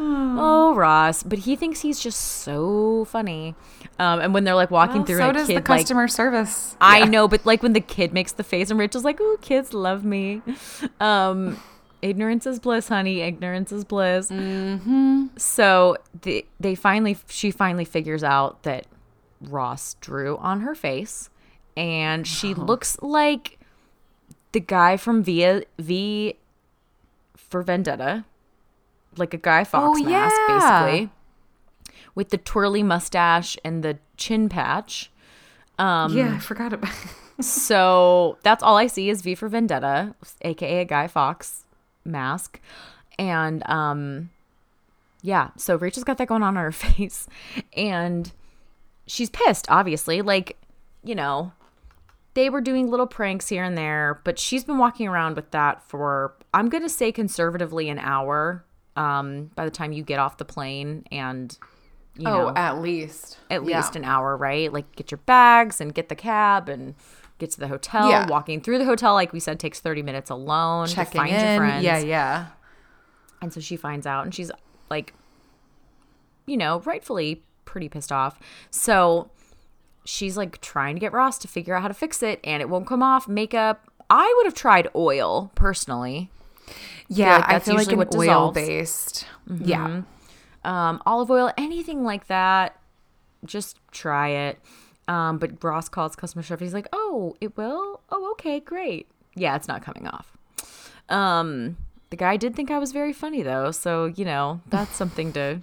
Oh, 0.00 0.74
Ross. 0.74 1.22
But 1.22 1.40
he 1.40 1.56
thinks 1.56 1.80
he's 1.80 2.00
just 2.00 2.20
so 2.20 3.04
funny. 3.06 3.54
Um, 3.98 4.20
and 4.20 4.32
when 4.34 4.44
they're 4.44 4.54
like 4.54 4.70
walking 4.70 4.98
Well, 4.98 5.06
through 5.06 5.16
so 5.18 5.30
a 5.30 5.32
does 5.32 5.46
kid 5.46 5.54
the 5.64 5.70
like 5.72 5.80
customer 5.80 6.08
service. 6.08 6.76
I 6.80 6.98
Yeah. 7.00 7.04
know, 7.06 7.28
but 7.28 7.44
like 7.44 7.62
when 7.62 7.72
the 7.72 7.80
kid 7.80 8.12
makes 8.12 8.32
the 8.32 8.44
face 8.44 8.70
and 8.70 8.78
Rachel's 8.78 9.04
like, 9.04 9.20
"Ooh, 9.20 9.38
kids 9.40 9.72
love 9.74 10.04
me." 10.04 10.42
Um, 11.00 11.60
ignorance 12.02 12.46
is 12.46 12.60
bliss, 12.60 12.88
honey. 12.88 13.20
Ignorance 13.20 13.72
is 13.72 13.84
bliss. 13.84 14.30
Mm-hmm. 14.30 15.26
So 15.36 15.96
they 16.22 16.44
they 16.60 16.74
finally 16.74 17.16
she 17.28 17.50
finally 17.50 17.84
figures 17.84 18.22
out 18.22 18.62
that 18.62 18.86
Ross 19.40 19.94
drew 20.00 20.36
on 20.38 20.60
her 20.60 20.74
face, 20.76 21.30
and 21.76 22.26
she 22.26 22.54
looks 22.54 22.98
like 23.02 23.58
the 24.52 24.60
guy 24.60 24.96
from 24.96 25.22
Via 25.22 25.62
V 25.78 26.36
for 27.36 27.62
Vendetta, 27.62 28.24
like 29.18 29.34
a 29.34 29.38
Guy 29.38 29.64
Fawkes 29.64 30.00
Oh, 30.00 30.04
mask, 30.04 30.36
yeah. 30.48 30.84
basically, 30.84 31.10
with 32.14 32.30
the 32.30 32.38
twirly 32.38 32.82
mustache 32.82 33.56
and 33.64 33.82
the 33.82 33.98
chin 34.16 34.48
patch. 34.48 35.10
Um, 35.78 36.16
yeah, 36.16 36.34
I 36.34 36.38
forgot 36.38 36.72
about. 36.72 36.92
so 37.40 38.38
that's 38.42 38.62
all 38.62 38.76
I 38.76 38.86
see 38.88 39.10
is 39.10 39.22
V 39.22 39.34
for 39.34 39.48
Vendetta, 39.48 40.14
aka 40.42 40.80
a 40.80 40.84
Guy 40.84 41.06
Fawkes 41.06 41.64
mask. 42.04 42.60
And 43.18 43.68
um 43.68 44.30
yeah, 45.22 45.50
so 45.56 45.76
Rachel's 45.76 46.04
got 46.04 46.18
that 46.18 46.28
going 46.28 46.42
on 46.42 46.56
on 46.56 46.62
her 46.62 46.72
face 46.72 47.26
and 47.76 48.32
she's 49.06 49.30
pissed, 49.30 49.66
obviously. 49.68 50.22
Like, 50.22 50.56
you 51.02 51.14
know, 51.14 51.52
they 52.34 52.48
were 52.50 52.60
doing 52.60 52.88
little 52.88 53.06
pranks 53.06 53.48
here 53.48 53.64
and 53.64 53.76
there, 53.76 54.20
but 54.24 54.38
she's 54.38 54.64
been 54.64 54.78
walking 54.78 55.08
around 55.08 55.36
with 55.36 55.50
that 55.50 55.82
for 55.82 56.34
I'm 56.54 56.68
going 56.68 56.82
to 56.84 56.88
say 56.88 57.10
conservatively 57.12 57.88
an 57.88 57.98
hour 57.98 58.64
um 58.98 59.50
by 59.54 59.64
the 59.64 59.70
time 59.70 59.92
you 59.92 60.02
get 60.02 60.18
off 60.18 60.36
the 60.36 60.44
plane 60.44 61.04
and 61.12 61.56
you 62.16 62.24
know 62.24 62.48
oh, 62.48 62.52
at 62.56 62.82
least. 62.82 63.38
at 63.48 63.64
Yeah. 63.64 63.76
least 63.78 63.94
an 63.96 64.04
hour, 64.04 64.36
right? 64.36 64.72
Like 64.72 64.94
get 64.96 65.10
your 65.10 65.18
bags 65.18 65.80
and 65.80 65.94
get 65.94 66.08
the 66.08 66.16
cab 66.16 66.68
and 66.68 66.94
get 67.38 67.52
to 67.52 67.60
the 67.60 67.68
hotel. 67.68 68.08
Yeah. 68.10 68.26
Walking 68.28 68.60
through 68.60 68.78
the 68.78 68.84
hotel, 68.84 69.14
like 69.14 69.32
we 69.32 69.38
said, 69.38 69.60
takes 69.60 69.78
30 69.78 70.02
minutes 70.02 70.28
alone 70.30 70.88
checking 70.88 71.12
to 71.12 71.18
find 71.18 71.30
in. 71.34 71.46
your 71.46 71.56
friends. 71.58 71.84
Yeah, 71.84 71.98
yeah. 71.98 72.46
And 73.40 73.52
so 73.52 73.60
she 73.60 73.76
finds 73.76 74.04
out 74.06 74.24
and 74.24 74.34
she's 74.34 74.50
like, 74.90 75.14
you 76.46 76.56
know, 76.56 76.80
rightfully 76.80 77.42
pretty 77.64 77.88
pissed 77.88 78.10
off. 78.10 78.40
So 78.70 79.30
she's 80.04 80.36
like 80.36 80.60
trying 80.60 80.96
to 80.96 81.00
get 81.00 81.12
Ross 81.12 81.38
to 81.38 81.46
figure 81.48 81.74
out 81.76 81.82
how 81.82 81.88
to 81.88 81.94
fix 81.94 82.20
it 82.22 82.40
and 82.42 82.60
it 82.60 82.68
won't 82.68 82.86
come 82.88 83.02
off. 83.02 83.28
Makeup. 83.28 83.84
I 84.10 84.32
would 84.38 84.46
have 84.46 84.54
tried 84.54 84.88
oil 84.96 85.52
personally. 85.54 86.30
Yeah, 87.08 87.36
like 87.36 87.48
I 87.48 87.58
feel 87.58 87.74
like 87.74 87.90
an 87.90 88.06
oil 88.14 88.52
based. 88.52 89.26
Mm-hmm. 89.48 89.64
Yeah. 89.64 90.02
um, 90.64 91.02
olive 91.06 91.30
oil, 91.30 91.50
anything 91.56 92.04
like 92.04 92.26
that. 92.28 92.78
Just 93.44 93.78
try 93.92 94.28
it. 94.28 94.58
Um, 95.06 95.38
but 95.38 95.62
Ross 95.64 95.88
calls 95.88 96.14
customer 96.16 96.42
service. 96.42 96.66
He's 96.66 96.74
like, 96.74 96.88
"Oh, 96.92 97.34
it 97.40 97.56
will. 97.56 98.00
Oh, 98.10 98.30
okay, 98.32 98.60
great. 98.60 99.08
Yeah, 99.34 99.56
it's 99.56 99.68
not 99.68 99.82
coming 99.82 100.06
off." 100.06 100.36
Um, 101.08 101.78
the 102.10 102.16
guy 102.16 102.36
did 102.36 102.54
think 102.54 102.70
I 102.70 102.78
was 102.78 102.92
very 102.92 103.12
funny 103.12 103.42
though, 103.42 103.70
so 103.70 104.06
you 104.06 104.24
know 104.24 104.60
that's 104.68 104.94
something 105.02 105.32
to 105.32 105.60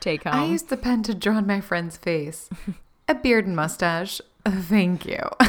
take 0.00 0.24
home. 0.24 0.34
I 0.34 0.44
used 0.46 0.68
the 0.70 0.76
pen 0.78 1.02
to 1.04 1.14
draw 1.14 1.36
on 1.36 1.46
my 1.46 1.60
friend's 1.60 1.96
face. 1.96 2.48
A 3.08 3.14
beard 3.14 3.46
and 3.46 3.56
mustache. 3.56 4.20
Thank 4.48 5.06
you. 5.06 5.20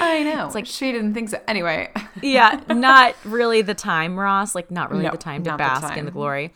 I 0.00 0.22
know. 0.22 0.46
It's 0.46 0.54
like 0.54 0.66
she 0.66 0.92
didn't 0.92 1.14
think 1.14 1.30
so. 1.30 1.40
Anyway, 1.48 1.90
yeah, 2.22 2.60
not 2.68 3.14
really 3.24 3.62
the 3.62 3.74
time, 3.74 4.18
Ross. 4.18 4.54
Like 4.54 4.70
not 4.70 4.90
really 4.90 5.04
No, 5.04 5.10
the 5.10 5.18
time 5.18 5.42
to 5.44 5.50
not 5.50 5.58
the 5.58 5.64
bask 5.64 5.96
in 5.96 6.04
the 6.04 6.10
glory. 6.10 6.52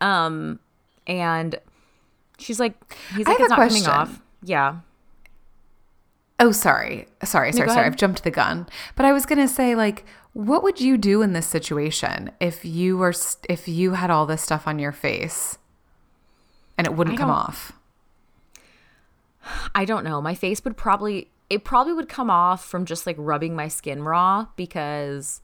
Um, 0.00 0.60
and 1.06 1.56
she's 2.38 2.58
like, 2.60 2.74
he's 3.14 3.26
like, 3.26 3.40
it's 3.40 3.50
not 3.50 3.58
coming 3.58 3.86
off. 3.86 4.20
Yeah. 4.42 4.76
Oh, 6.38 6.52
sorry. 6.52 7.06
Sorry, 7.22 7.52
sorry, 7.52 7.68
go 7.68 7.74
sorry. 7.74 7.86
I've 7.86 7.96
jumped 7.96 8.24
the 8.24 8.30
gun. 8.30 8.66
But 8.96 9.04
I 9.04 9.12
was 9.12 9.26
going 9.26 9.40
to 9.40 9.48
say 9.48 9.74
like 9.74 10.06
what 10.32 10.62
would 10.62 10.80
you 10.80 10.96
do 10.96 11.22
in 11.22 11.32
this 11.32 11.46
situation 11.46 12.30
if 12.40 12.64
you 12.64 12.96
were 12.96 13.12
st- 13.12 13.46
if 13.48 13.66
you 13.66 13.92
had 13.94 14.10
all 14.10 14.26
this 14.26 14.42
stuff 14.42 14.66
on 14.66 14.78
your 14.78 14.92
face 14.92 15.58
and 16.78 16.86
it 16.86 16.94
wouldn't 16.94 17.16
I 17.16 17.20
come 17.20 17.30
off? 17.30 17.72
I 19.74 19.84
don't 19.84 20.04
know. 20.04 20.20
My 20.20 20.34
face 20.34 20.62
would 20.64 20.76
probably 20.76 21.30
it 21.48 21.64
probably 21.64 21.92
would 21.92 22.08
come 22.08 22.30
off 22.30 22.64
from 22.64 22.84
just 22.84 23.06
like 23.06 23.16
rubbing 23.18 23.56
my 23.56 23.66
skin 23.66 24.04
raw 24.04 24.46
because 24.54 25.42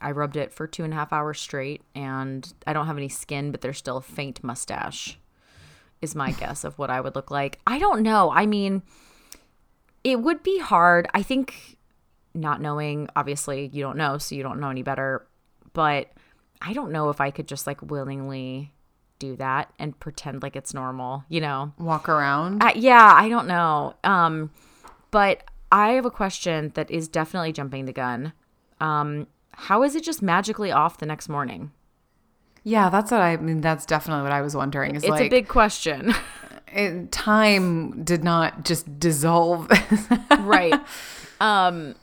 I 0.00 0.10
rubbed 0.10 0.36
it 0.36 0.52
for 0.52 0.66
two 0.66 0.84
and 0.84 0.92
a 0.92 0.96
half 0.96 1.12
hours 1.12 1.38
straight 1.38 1.82
and 1.94 2.52
I 2.66 2.72
don't 2.72 2.86
have 2.86 2.96
any 2.96 3.10
skin, 3.10 3.50
but 3.50 3.60
there's 3.60 3.78
still 3.78 3.98
a 3.98 4.02
faint 4.02 4.42
mustache, 4.42 5.18
is 6.00 6.14
my 6.14 6.30
guess 6.40 6.64
of 6.64 6.78
what 6.78 6.90
I 6.90 7.00
would 7.00 7.14
look 7.14 7.30
like. 7.30 7.60
I 7.66 7.78
don't 7.78 8.02
know. 8.02 8.30
I 8.30 8.46
mean, 8.46 8.82
it 10.02 10.20
would 10.20 10.42
be 10.42 10.58
hard. 10.60 11.08
I 11.12 11.22
think 11.22 11.76
not 12.34 12.60
knowing, 12.60 13.08
obviously, 13.16 13.68
you 13.72 13.82
don't 13.82 13.96
know, 13.96 14.18
so 14.18 14.34
you 14.34 14.42
don't 14.42 14.60
know 14.60 14.70
any 14.70 14.82
better, 14.82 15.26
but 15.72 16.10
I 16.62 16.72
don't 16.72 16.92
know 16.92 17.10
if 17.10 17.20
I 17.20 17.30
could 17.30 17.48
just 17.48 17.66
like 17.66 17.82
willingly 17.82 18.72
do 19.18 19.36
that 19.36 19.72
and 19.78 19.98
pretend 19.98 20.42
like 20.42 20.56
it's 20.56 20.74
normal, 20.74 21.24
you 21.28 21.40
know? 21.40 21.72
Walk 21.78 22.08
around? 22.08 22.62
Uh, 22.62 22.72
yeah, 22.74 23.12
I 23.14 23.28
don't 23.28 23.46
know. 23.46 23.94
Um, 24.04 24.50
but 25.10 25.44
I 25.72 25.90
have 25.92 26.04
a 26.04 26.10
question 26.10 26.72
that 26.74 26.90
is 26.90 27.08
definitely 27.08 27.52
jumping 27.52 27.86
the 27.86 27.92
gun. 27.92 28.32
Um, 28.80 29.26
how 29.52 29.82
is 29.82 29.94
it 29.94 30.04
just 30.04 30.22
magically 30.22 30.70
off 30.70 30.98
the 30.98 31.06
next 31.06 31.28
morning? 31.28 31.72
yeah, 32.62 32.88
that's 32.90 33.12
what 33.12 33.20
I 33.20 33.36
mean. 33.36 33.60
That's 33.60 33.86
definitely 33.86 34.24
what 34.24 34.32
I 34.32 34.42
was 34.42 34.56
wondering. 34.56 34.96
Is 34.96 35.04
It's 35.04 35.10
like 35.10 35.26
a 35.26 35.28
big 35.28 35.46
question, 35.46 36.12
it- 36.74 37.12
time 37.12 38.02
did 38.02 38.24
not 38.24 38.64
just 38.64 38.98
dissolve. 38.98 39.70
right? 40.40 40.74
Um, 41.40 41.94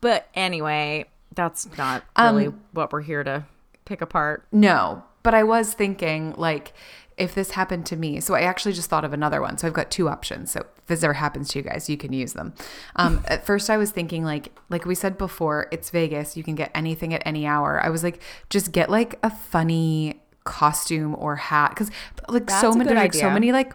but 0.00 0.28
anyway, 0.34 1.04
that's 1.36 1.68
not 1.78 2.02
really 2.18 2.46
what 2.72 2.92
we're 2.92 3.02
here 3.02 3.22
to 3.22 3.44
pick 3.84 4.00
apart. 4.00 4.44
No, 4.50 5.04
but 5.26 5.34
I 5.34 5.42
was 5.42 5.74
thinking 5.74 6.32
like 6.36 6.72
if 7.16 7.34
this 7.34 7.50
happened 7.52 7.84
to 7.86 7.96
me. 7.96 8.20
So 8.20 8.34
I 8.34 8.42
actually 8.42 8.74
just 8.74 8.88
thought 8.90 9.04
of 9.04 9.12
another 9.12 9.40
one. 9.40 9.58
So 9.58 9.66
I've 9.66 9.72
got 9.72 9.90
two 9.90 10.08
options. 10.08 10.52
So 10.52 10.60
if 10.76 10.86
this 10.86 11.02
ever 11.02 11.14
happens 11.14 11.48
to 11.48 11.58
you 11.58 11.64
guys, 11.64 11.88
you 11.88 11.96
can 11.96 12.12
use 12.12 12.34
them. 12.34 12.54
Um, 12.94 13.22
at 13.26 13.44
first, 13.44 13.68
I 13.70 13.76
was 13.76 13.90
thinking 13.90 14.22
like 14.22 14.52
like 14.68 14.84
we 14.84 14.94
said 14.94 15.18
before, 15.18 15.66
it's 15.72 15.90
Vegas. 15.90 16.36
You 16.36 16.44
can 16.44 16.54
get 16.54 16.70
anything 16.74 17.12
at 17.12 17.22
any 17.26 17.44
hour. 17.44 17.80
I 17.82 17.88
was 17.88 18.04
like, 18.04 18.22
just 18.50 18.70
get 18.70 18.88
like 18.88 19.18
a 19.22 19.30
funny 19.30 20.20
costume 20.44 21.16
or 21.18 21.34
hat 21.36 21.70
because 21.70 21.90
like 22.28 22.48
so 22.48 22.70
That's 22.70 22.76
a 22.76 22.78
many 22.78 22.94
like 22.94 23.14
so 23.14 23.30
many 23.30 23.50
like 23.50 23.74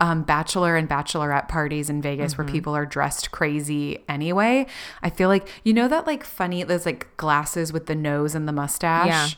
um, 0.00 0.22
bachelor 0.22 0.76
and 0.76 0.88
bachelorette 0.88 1.48
parties 1.48 1.88
in 1.88 2.02
Vegas 2.02 2.32
Mm-hmm. 2.32 2.42
where 2.42 2.52
people 2.52 2.74
are 2.74 2.84
dressed 2.86 3.30
crazy 3.30 4.02
anyway. 4.08 4.66
I 5.02 5.10
feel 5.10 5.28
like 5.28 5.48
you 5.64 5.72
know 5.72 5.88
that 5.88 6.06
like 6.06 6.24
funny 6.24 6.62
those 6.62 6.86
like 6.86 7.16
glasses 7.16 7.72
with 7.72 7.86
the 7.86 7.94
nose 7.94 8.34
and 8.34 8.48
the 8.48 8.52
mustache. 8.52 9.06
Yeah. 9.06 9.28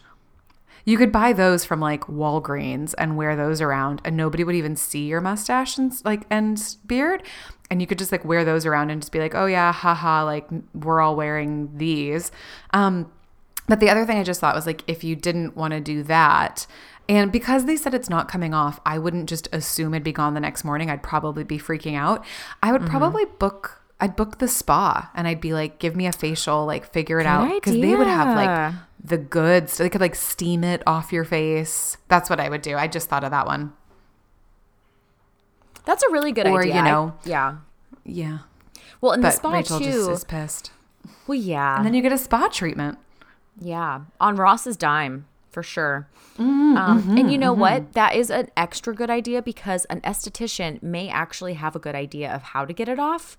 You 0.84 0.98
could 0.98 1.12
buy 1.12 1.32
those 1.32 1.64
from 1.64 1.80
like 1.80 2.02
Walgreens 2.02 2.94
and 2.98 3.16
wear 3.16 3.36
those 3.36 3.60
around, 3.60 4.02
and 4.04 4.16
nobody 4.16 4.44
would 4.44 4.54
even 4.54 4.76
see 4.76 5.06
your 5.06 5.20
mustache 5.20 5.78
and 5.78 5.92
like 6.04 6.26
and 6.30 6.60
beard. 6.86 7.22
And 7.70 7.80
you 7.80 7.86
could 7.86 7.98
just 7.98 8.12
like 8.12 8.24
wear 8.24 8.44
those 8.44 8.66
around 8.66 8.90
and 8.90 9.00
just 9.00 9.12
be 9.12 9.18
like, 9.18 9.34
oh 9.34 9.46
yeah, 9.46 9.72
haha, 9.72 10.24
like 10.24 10.46
we're 10.74 11.00
all 11.00 11.16
wearing 11.16 11.76
these. 11.76 12.30
Um, 12.72 13.10
but 13.66 13.80
the 13.80 13.88
other 13.88 14.04
thing 14.04 14.18
I 14.18 14.22
just 14.22 14.40
thought 14.40 14.54
was 14.54 14.66
like, 14.66 14.82
if 14.86 15.02
you 15.02 15.16
didn't 15.16 15.56
want 15.56 15.72
to 15.72 15.80
do 15.80 16.02
that, 16.02 16.66
and 17.08 17.32
because 17.32 17.64
they 17.64 17.76
said 17.76 17.94
it's 17.94 18.10
not 18.10 18.28
coming 18.28 18.54
off, 18.54 18.80
I 18.86 18.98
wouldn't 18.98 19.28
just 19.28 19.48
assume 19.52 19.94
it'd 19.94 20.04
be 20.04 20.12
gone 20.12 20.34
the 20.34 20.40
next 20.40 20.64
morning. 20.64 20.90
I'd 20.90 21.02
probably 21.02 21.44
be 21.44 21.58
freaking 21.58 21.96
out. 21.96 22.24
I 22.62 22.72
would 22.72 22.86
probably 22.86 23.24
book. 23.24 23.83
I'd 24.04 24.16
book 24.16 24.38
the 24.38 24.48
spa 24.48 25.10
and 25.14 25.26
I'd 25.26 25.40
be 25.40 25.54
like, 25.54 25.78
give 25.78 25.96
me 25.96 26.06
a 26.06 26.12
facial, 26.12 26.66
like 26.66 26.92
figure 26.92 27.20
it 27.20 27.26
out. 27.26 27.48
Because 27.54 27.72
they 27.72 27.94
would 27.96 28.06
have 28.06 28.36
like 28.36 28.74
the 29.02 29.16
goods. 29.16 29.78
They 29.78 29.88
could 29.88 30.00
like 30.02 30.14
steam 30.14 30.62
it 30.62 30.82
off 30.86 31.10
your 31.10 31.24
face. 31.24 31.96
That's 32.08 32.28
what 32.28 32.38
I 32.38 32.50
would 32.50 32.60
do. 32.60 32.76
I 32.76 32.86
just 32.86 33.08
thought 33.08 33.24
of 33.24 33.30
that 33.30 33.46
one. 33.46 33.72
That's 35.86 36.02
a 36.02 36.10
really 36.10 36.32
good 36.32 36.46
Or, 36.46 36.60
idea. 36.60 36.74
you 36.74 36.80
I- 36.80 36.84
know, 36.90 37.14
yeah. 37.24 37.56
Yeah. 38.04 38.38
Well, 39.00 39.12
in 39.12 39.20
the 39.22 39.30
spa 39.30 39.52
Rachel 39.52 39.78
too. 39.78 39.84
just 39.86 40.10
is 40.10 40.24
pissed. 40.24 40.70
well, 41.26 41.38
yeah. 41.38 41.76
And 41.76 41.86
then 41.86 41.94
you 41.94 42.02
get 42.02 42.12
a 42.12 42.18
spa 42.18 42.48
treatment. 42.48 42.98
Yeah, 43.60 44.00
on 44.20 44.36
Ross's 44.36 44.76
dime 44.76 45.26
for 45.50 45.62
sure. 45.62 46.08
Mm, 46.38 46.76
um, 46.76 47.02
mm-hmm, 47.02 47.18
and 47.18 47.30
you 47.32 47.38
know 47.38 47.52
what? 47.52 47.92
That 47.92 48.14
is 48.16 48.28
an 48.30 48.48
extra 48.56 48.94
good 48.94 49.08
idea 49.10 49.40
because 49.40 49.84
an 49.86 50.00
esthetician 50.00 50.82
may 50.82 51.08
actually 51.08 51.54
have 51.54 51.76
a 51.76 51.78
good 51.78 51.94
idea 51.94 52.30
of 52.34 52.42
how 52.42 52.64
to 52.64 52.72
get 52.72 52.88
it 52.88 52.98
off. 52.98 53.38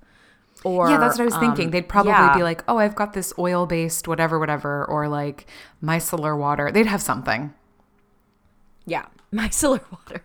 Or 0.65 0.89
yeah, 0.89 0.97
that's 0.97 1.17
what 1.17 1.21
I 1.21 1.25
was 1.25 1.37
thinking. 1.37 1.65
um, 1.65 1.71
They'd 1.71 1.87
probably 1.87 2.11
yeah. 2.11 2.35
be 2.35 2.43
like, 2.43 2.63
oh, 2.67 2.77
I've 2.79 2.95
got 2.95 3.13
this 3.13 3.31
oil 3.37 3.65
based 3.67 4.07
whatever, 4.07 4.39
whatever, 4.39 4.83
or 4.85 5.07
like 5.07 5.45
micellar 5.83 6.37
water. 6.37 6.71
They'd 6.71 6.87
have 6.87 7.01
something. 7.01 7.53
yeah, 8.85 9.05
micellar 9.33 9.81
water. 9.91 10.23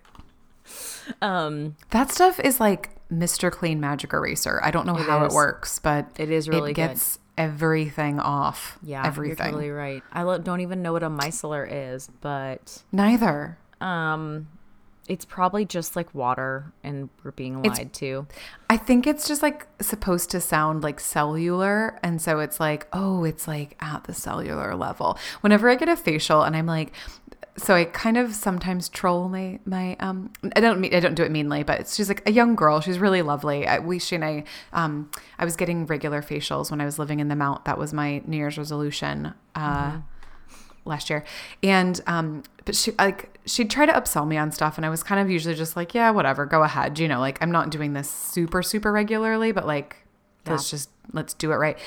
Um, 1.21 1.77
That 1.91 2.11
stuff 2.11 2.41
is 2.41 2.61
like 2.61 2.91
Mr. 3.13 3.51
Clean 3.51 3.79
Magic 3.81 4.13
Eraser. 4.13 4.61
I 4.63 4.71
don't 4.71 4.87
know 4.87 4.95
how 4.95 5.25
is. 5.27 5.33
it 5.33 5.35
works, 5.37 5.79
but 5.79 6.07
It 6.19 6.31
is 6.31 6.49
really 6.49 6.71
it 6.71 6.75
good. 6.75 6.89
gets 6.89 7.19
everything 7.37 8.21
off. 8.21 8.79
yeah, 8.83 9.05
everything. 9.07 9.39
You're 9.39 9.47
totally 9.47 9.71
right. 9.71 10.03
I 10.13 10.23
lo- 10.23 10.39
don't 10.39 10.61
even 10.61 10.83
know 10.83 10.93
what 10.93 11.03
a 11.03 11.11
micellar 11.11 11.67
is, 11.71 12.09
but 12.21 12.83
Neither. 12.93 13.59
um, 13.81 14.49
it's 15.09 15.25
probably 15.25 15.65
just 15.65 15.97
like 15.97 16.15
water, 16.15 16.73
and 16.85 17.09
we're 17.25 17.33
being 17.33 17.59
It's- 17.65 17.79
lied 17.79 17.93
to. 17.95 18.27
I 18.69 18.77
think 18.77 19.07
it's 19.07 19.27
just 19.27 19.43
like 19.43 19.67
supposed 19.81 20.31
to 20.31 20.41
sound 20.41 20.83
like 20.83 21.01
cellular. 21.01 21.99
And 22.03 22.23
so 22.23 22.39
it's 22.39 22.61
like, 22.61 22.87
oh, 22.93 23.25
it's 23.25 23.49
like 23.49 23.77
at 23.81 24.05
the 24.05 24.15
cellular 24.15 24.77
level. 24.77 25.19
Whenever 25.41 25.69
I 25.69 25.75
get 25.75 25.89
a 25.89 25.97
facial 25.97 26.43
and 26.43 26.55
I'm 26.55 26.67
like, 26.67 26.93
so 27.57 27.75
I 27.75 27.85
kind 27.85 28.17
of 28.17 28.35
sometimes 28.35 28.89
troll 28.89 29.29
my 29.29 29.59
my 29.67 29.97
um 29.99 30.31
I 30.55 30.61
don't 30.61 30.81
mean 30.81 30.95
I 30.95 31.01
don't 31.01 31.17
do 31.17 31.25
it 31.25 31.31
meanly, 31.33 31.63
but 31.65 31.89
she's 31.89 32.09
like 32.09 32.27
a 32.29 32.33
young 32.33 32.55
girl. 32.55 32.81
She's 32.81 32.99
really 33.01 33.23
lovely. 33.23 33.67
I, 33.67 33.81
we 33.81 33.99
she 33.99 34.15
and 34.15 34.25
I 34.25 34.45
um 34.73 35.11
I 35.39 35.45
was 35.45 35.57
getting 35.57 35.85
regular 35.87 36.23
facials 36.23 36.71
when 36.71 36.81
I 36.81 36.85
was 36.85 36.99
living 36.99 37.19
in 37.21 37.27
the 37.29 37.37
Mount. 37.37 37.65
That 37.65 37.77
was 37.77 37.93
my 37.93 38.23
New 38.27 38.37
Year's 38.37 38.57
resolution. 38.57 39.35
Uh 39.57 39.99
last 40.85 41.11
year. 41.11 41.25
And 41.63 42.01
um 42.07 42.43
but 42.65 42.75
she 42.75 42.93
like 42.99 43.39
she'd 43.47 43.71
try 43.71 43.87
to 43.87 43.93
upsell 43.93 44.27
me 44.27 44.37
on 44.37 44.53
stuff 44.53 44.77
and 44.77 44.85
i 44.85 44.91
was 44.91 45.03
kind 45.03 45.21
of 45.21 45.31
usually 45.31 45.55
just 45.55 45.75
like 45.75 45.95
yeah 45.95 46.11
whatever 46.11 46.45
go 46.45 46.63
ahead 46.63 46.99
you 46.99 47.09
know 47.09 47.19
like 47.19 47.39
i'm 47.41 47.51
not 47.51 47.71
doing 47.71 47.95
this 47.95 48.09
super 48.09 48.63
super 48.63 48.93
regularly 48.93 49.51
but 49.51 49.67
like 49.67 49.97
let's 50.47 50.71
just 50.71 50.91
let's 51.13 51.35
do 51.35 51.51
it 51.53 51.57
right. 51.57 51.79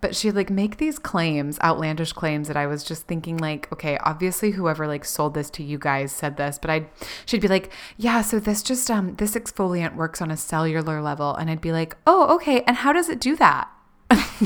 But 0.00 0.16
she'd 0.16 0.32
like 0.32 0.50
make 0.50 0.76
these 0.76 0.98
claims 0.98 1.58
outlandish 1.60 2.12
claims 2.12 2.48
that 2.48 2.56
i 2.56 2.66
was 2.66 2.84
just 2.84 3.06
thinking 3.06 3.38
like 3.38 3.70
okay 3.72 3.96
obviously 3.98 4.52
whoever 4.52 4.86
like 4.86 5.04
sold 5.04 5.34
this 5.34 5.48
to 5.50 5.62
you 5.62 5.78
guys 5.78 6.12
said 6.12 6.36
this 6.36 6.58
but 6.58 6.68
i'd 6.70 6.86
she'd 7.24 7.40
be 7.40 7.48
like 7.48 7.72
yeah 7.96 8.20
so 8.20 8.38
this 8.38 8.62
just 8.62 8.90
um 8.90 9.14
this 9.14 9.34
exfoliant 9.34 9.94
works 9.94 10.20
on 10.20 10.30
a 10.30 10.36
cellular 10.36 11.00
level 11.00 11.34
and 11.36 11.50
i'd 11.50 11.60
be 11.60 11.72
like 11.72 11.96
oh 12.06 12.34
okay 12.34 12.62
and 12.66 12.78
how 12.78 12.92
does 12.92 13.08
it 13.08 13.20
do 13.20 13.36
that? 13.36 13.70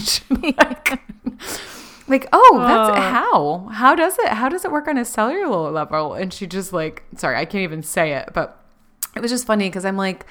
She'd 0.01 0.29
be 0.41 0.55
like, 0.57 1.01
like 2.09 2.29
oh 2.33 2.59
that's 2.67 2.99
how? 2.99 3.69
How 3.73 3.95
does 3.95 4.19
it 4.19 4.29
how 4.29 4.49
does 4.49 4.65
it 4.65 4.73
work 4.73 4.89
on 4.89 4.99
a 4.99 5.05
cellular 5.05 5.71
level? 5.71 6.15
And 6.15 6.33
she 6.33 6.47
just 6.47 6.73
like 6.73 7.05
sorry 7.17 7.37
i 7.37 7.45
can't 7.45 7.63
even 7.63 7.83
say 7.83 8.13
it 8.13 8.31
but 8.35 8.63
it 9.17 9.21
was 9.21 9.31
just 9.31 9.47
funny 9.47 9.69
because 9.69 9.85
i'm 9.85 9.97
like 9.97 10.27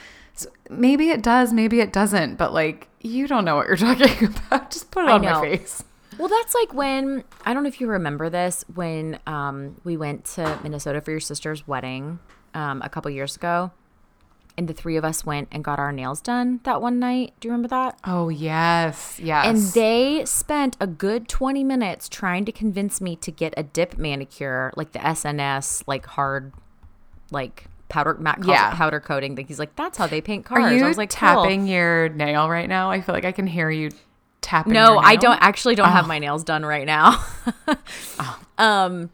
maybe 0.70 1.10
it 1.10 1.24
does 1.24 1.52
maybe 1.52 1.80
it 1.80 1.92
doesn't 1.92 2.36
but 2.36 2.54
like 2.54 2.88
you 3.08 3.28
don't 3.28 3.46
know 3.46 3.56
what 3.56 3.68
you're 3.68 3.78
talking 3.96 4.28
about. 4.28 4.72
Just 4.72 4.92
put 4.92 5.06
it 5.06 5.10
I 5.10 5.13
on 5.13 5.22
know. 5.22 5.42
my 5.42 5.42
face. 5.42 5.84
Well, 6.18 6.28
that's 6.28 6.56
like 6.56 6.74
when 6.74 7.24
I 7.46 7.54
don't 7.54 7.63
know 7.63 7.70
if 7.70 7.80
you 7.80 7.88
remember 7.88 8.30
this 8.30 8.66
when 8.74 9.20
um, 9.28 9.80
we 9.84 9.98
went 9.98 10.26
to 10.36 10.60
Minnesota 10.63 11.00
for 11.02 11.12
your 11.12 11.20
sister's 11.20 11.68
wedding 11.68 12.20
um, 12.54 12.82
a 12.82 12.90
couple 12.90 13.12
years 13.12 13.36
ago, 13.36 13.72
and 14.58 14.67
the 14.67 14.74
three 14.74 14.96
of 14.98 15.06
us 15.06 15.26
went 15.26 15.48
and 15.52 15.63
got 15.63 15.78
our 15.80 15.91
nails 15.91 16.20
done 16.22 16.60
that 16.63 16.82
one 16.82 17.00
night. 17.00 17.34
Do 17.39 17.48
you 17.48 17.52
remember 17.52 17.67
that? 17.70 18.00
oh 18.06 18.30
yes 18.30 19.20
yes 19.22 19.46
And 19.46 19.58
they 19.74 20.26
spent 20.26 20.76
a 20.80 20.88
good 20.88 21.28
twenty 21.28 21.63
minutes 21.63 22.10
trying 22.10 22.46
to 22.46 22.52
convince 22.52 23.00
me 23.02 23.15
to 23.17 23.32
get 23.32 23.54
a 23.58 23.63
dip 23.63 23.98
manicure, 23.98 24.72
like 24.76 24.91
the 24.93 25.00
SNS, 25.00 25.84
like 25.88 26.06
hard, 26.08 26.54
like 27.32 27.65
powder 27.89 28.15
Matt 28.20 28.38
calls 28.38 28.48
Yeah. 28.48 28.72
it 28.72 28.76
powder 28.76 29.00
coating. 29.00 29.36
Like 29.36 29.48
he's 29.48 29.60
like, 29.60 29.76
that's 29.76 29.98
how 29.98 30.08
they 30.08 30.20
paint 30.22 30.46
are 30.52 30.58
cars. 30.60 30.74
you 30.74 30.84
I 30.86 30.88
was 30.88 30.98
like, 30.98 31.10
cool. 31.10 31.43
tapping 31.43 31.67
your 31.67 32.10
nail 32.10 32.50
right 32.50 32.67
now 32.67 32.89
i 32.91 33.00
feel 33.02 33.15
like 33.15 33.24
i 33.26 33.32
can 33.32 33.48
hear 33.48 33.70
you 33.70 33.91
tapping 34.41 34.74
No, 34.74 34.98
I 34.98 35.15
don't 35.17 35.39
actually 35.41 35.76
don't 35.76 35.89
have 35.89 36.06
Oh. 36.06 36.08
my 36.08 36.20
nails 36.20 36.43
done 36.43 36.65
right 36.65 36.86
now. 36.86 37.24
Um, 38.58 39.12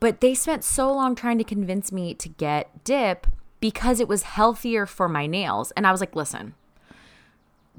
but 0.00 0.20
they 0.20 0.34
spent 0.34 0.62
so 0.64 0.92
long 0.92 1.14
trying 1.14 1.38
to 1.38 1.44
convince 1.44 1.90
me 1.90 2.14
to 2.14 2.28
get 2.28 2.84
dip 2.84 3.26
because 3.64 3.98
it 3.98 4.06
was 4.08 4.24
healthier 4.24 4.84
for 4.84 5.08
my 5.08 5.26
nails. 5.26 5.70
And 5.74 5.86
I 5.86 5.90
was 5.90 5.98
like, 6.00 6.14
listen, 6.14 6.52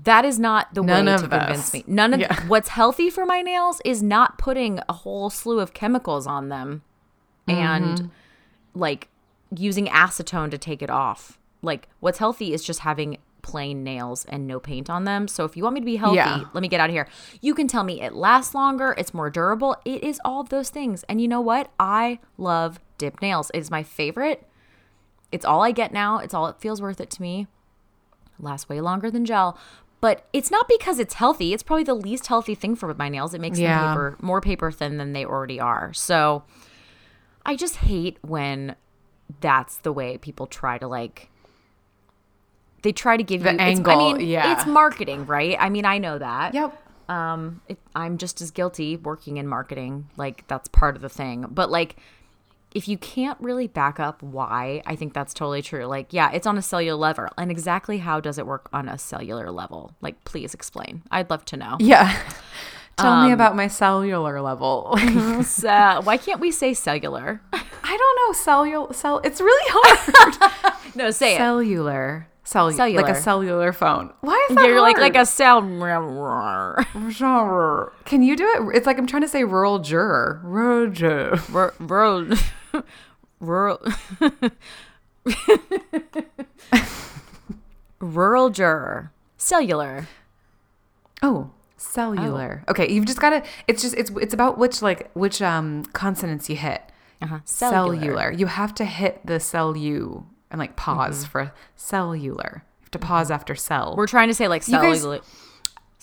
That 0.04 0.26
is 0.26 0.40
not 0.40 0.74
the 0.74 0.82
None 0.82 1.06
way 1.06 1.16
to 1.18 1.28
convince 1.28 1.74
me. 1.74 1.84
None 1.86 2.12
of 2.16 2.20
Yeah. 2.20 2.36
what's 2.48 2.70
healthy 2.70 3.12
for 3.12 3.24
my 3.24 3.44
nails 3.44 3.82
is 3.86 4.02
not 4.02 4.40
putting 4.40 4.80
a 4.90 4.94
whole 4.94 5.30
slew 5.30 5.60
of 5.60 5.74
chemicals 5.76 6.26
on 6.26 6.50
them 6.50 6.82
and 7.48 7.86
Mm-hmm. 8.00 8.08
like 8.80 9.10
using 9.56 9.86
acetone 9.86 10.50
to 10.50 10.58
take 10.58 10.82
it 10.82 10.90
off. 10.90 11.38
Like 11.62 11.88
what's 12.00 12.18
healthy 12.18 12.52
is 12.52 12.64
just 12.64 12.80
having 12.80 13.20
plain 13.44 13.84
nails 13.84 14.26
and 14.26 14.48
no 14.48 14.60
paint 14.60 14.90
on 14.90 15.04
them. 15.04 15.28
So 15.28 15.46
if 15.46 15.56
you 15.56 15.62
want 15.62 15.76
me 15.76 15.82
to 15.82 15.86
be 15.86 15.98
healthy, 15.98 16.16
Yeah. 16.18 16.46
let 16.56 16.62
me 16.62 16.68
get 16.68 16.80
out 16.80 16.90
of 16.90 16.96
here. 16.96 17.08
You 17.42 17.54
can 17.54 17.68
tell 17.68 17.84
me 17.84 18.02
it 18.02 18.14
lasts 18.16 18.56
longer, 18.56 18.96
it's 18.98 19.14
more 19.14 19.30
durable. 19.30 19.76
It 19.86 20.04
is 20.04 20.20
all 20.26 20.42
of 20.42 20.50
those 20.50 20.70
things. 20.72 21.04
And 21.08 21.22
you 21.22 21.28
know 21.28 21.42
what? 21.42 21.70
I 21.80 22.18
love 22.40 22.80
dip 22.98 23.22
nails. 23.22 23.52
It 23.54 23.60
is 23.60 23.70
my 23.70 23.84
favorite. 23.84 24.40
It's 25.36 25.46
all 25.46 25.62
I 25.64 25.72
get 25.72 25.94
now. 25.94 26.18
It's 26.20 26.34
all 26.34 26.48
it 26.48 26.56
feels 26.60 26.82
worth 26.82 27.00
it 27.00 27.10
to 27.12 27.22
me. 27.22 27.48
Lasts 28.40 28.68
way 28.68 28.82
longer 28.82 29.12
than 29.12 29.26
gel. 29.26 29.58
But 30.02 30.28
it's 30.34 30.52
not 30.52 30.68
because 30.68 31.00
it's 31.00 31.16
healthy. 31.16 31.54
It's 31.54 31.64
probably 31.64 31.84
the 31.84 31.94
least 31.94 32.28
healthy 32.28 32.54
thing 32.56 32.76
for 32.76 32.94
my 32.94 33.10
nails. 33.10 33.34
It 33.34 33.42
makes 33.42 33.58
Yeah. 33.60 33.80
them 33.82 33.92
paper 33.94 34.18
more 34.22 34.42
paper 34.42 34.72
thin 34.72 34.98
than 34.98 35.14
they 35.14 35.26
already 35.26 35.60
are. 35.60 35.94
So 35.94 36.44
I 37.46 37.56
just 37.56 37.78
hate 37.78 38.18
when 38.22 38.76
that's 39.42 39.78
the 39.78 39.92
way 39.94 40.18
people 40.18 40.48
try 40.48 40.78
to 40.78 40.88
like 40.88 41.30
they 42.84 42.92
try 42.92 43.18
to 43.18 43.24
give 43.24 43.42
The 43.44 43.50
you 43.50 43.56
it's- 43.56 43.78
angle, 43.78 44.10
I 44.10 44.14
mean, 44.18 44.28
yeah. 44.28 44.54
it's 44.54 44.66
marketing, 44.68 45.26
right? 45.26 45.58
I 45.60 45.70
mean, 45.70 45.86
I 45.86 45.98
know 45.98 46.20
that. 46.20 46.54
Yep. 46.54 46.82
Um, 47.10 47.62
it, 47.68 47.80
I'm 47.96 48.18
just 48.18 48.42
as 48.42 48.52
guilty 48.52 48.98
working 48.98 49.38
in 49.38 49.48
marketing. 49.48 50.10
Like 50.18 50.46
that's 50.48 50.68
part 50.68 50.96
of 50.96 51.02
the 51.02 51.10
thing. 51.10 51.46
But 51.50 51.72
like, 51.72 51.96
if 52.76 52.88
you 52.88 52.98
can't 52.98 53.40
really 53.42 53.66
back 53.68 54.00
up 54.00 54.22
why, 54.22 54.84
I 54.86 54.96
think 54.96 55.14
that's 55.14 55.34
totally 55.34 55.64
true. 55.64 55.86
Like, 55.86 56.14
yeah, 56.14 56.30
it's 56.32 56.46
on 56.46 56.58
a 56.58 56.62
cellular 56.62 56.98
level, 56.98 57.30
and 57.38 57.50
exactly 57.50 57.98
how 58.00 58.20
does 58.20 58.38
it 58.38 58.46
work 58.46 58.70
on 58.74 58.88
a 58.88 58.98
cellular 59.00 59.50
level? 59.50 59.96
Like, 60.02 60.24
please 60.26 60.54
explain. 60.54 61.02
I'd 61.10 61.30
love 61.32 61.46
to 61.46 61.58
know. 61.58 61.78
Yeah. 61.80 62.16
Tell 62.98 63.12
Um, 63.12 63.28
me 63.28 63.34
about 63.34 63.56
my 63.58 63.68
cellular 63.68 64.40
level. 64.42 64.98
So, 65.44 66.02
why 66.04 66.18
can't 66.18 66.40
we 66.40 66.52
say 66.52 66.74
cellular? 66.74 67.42
I 67.54 67.98
don't 67.98 68.16
know. 68.28 68.32
Cellular. 68.34 68.94
Cell. 68.94 69.20
It's 69.24 69.42
really 69.42 69.70
hard. 69.74 70.96
no, 70.96 71.12
say 71.12 71.34
it. 71.36 71.38
cellular. 71.38 72.28
Cellu- 72.46 72.96
Like 72.96 73.10
a 73.10 73.16
cellular 73.20 73.74
phone. 73.74 74.14
Why 74.22 74.48
is 74.50 74.56
that 74.56 74.68
You're 74.68 74.80
like 74.80 74.98
hard? 74.98 75.14
like 75.14 75.22
a 75.22 75.26
cell. 75.26 75.62
Can 78.06 78.22
you 78.22 78.36
do 78.36 78.46
it? 78.48 78.78
It's 78.78 78.86
like 78.86 78.98
I'm 79.00 79.08
trying 79.08 79.24
to 79.24 79.28
say 79.28 79.44
rural 79.44 79.80
juror. 79.80 80.40
Rural 80.44 80.90
juror. 80.92 81.74
rural 81.80 82.28
rural 83.40 83.80
rural 88.00 88.50
juror 88.50 89.12
cellular 89.38 90.08
Oh, 91.24 91.50
cellular. 91.78 92.64
Okay, 92.68 92.92
you've 92.92 93.06
just 93.06 93.20
got 93.20 93.30
to. 93.32 93.42
It's 93.68 93.82
just 93.82 93.96
it's 93.96 94.12
it's 94.22 94.34
about 94.34 94.58
which 94.60 94.82
like 94.84 95.10
which 95.14 95.42
um 95.42 95.86
consonants 95.86 96.50
you 96.50 96.56
hit. 96.58 96.84
uh-huh. 97.22 97.40
Cellular. 97.46 98.32
You 98.32 98.46
have 98.48 98.76
to 98.76 98.86
hit 98.86 99.26
the 99.26 99.40
cell 99.40 99.76
U 99.76 100.28
and 100.52 100.60
like 100.60 100.76
pause 100.76 101.26
for 101.26 101.52
cellular. 101.76 102.64
You 102.80 102.84
have 102.84 102.92
to 102.92 103.00
pause 103.00 103.32
after 103.32 103.56
cell. 103.56 103.96
we're 103.98 104.08
trying 104.08 104.28
to 104.28 104.34
say 104.36 104.48
like 104.48 104.62
cellular 104.62 105.22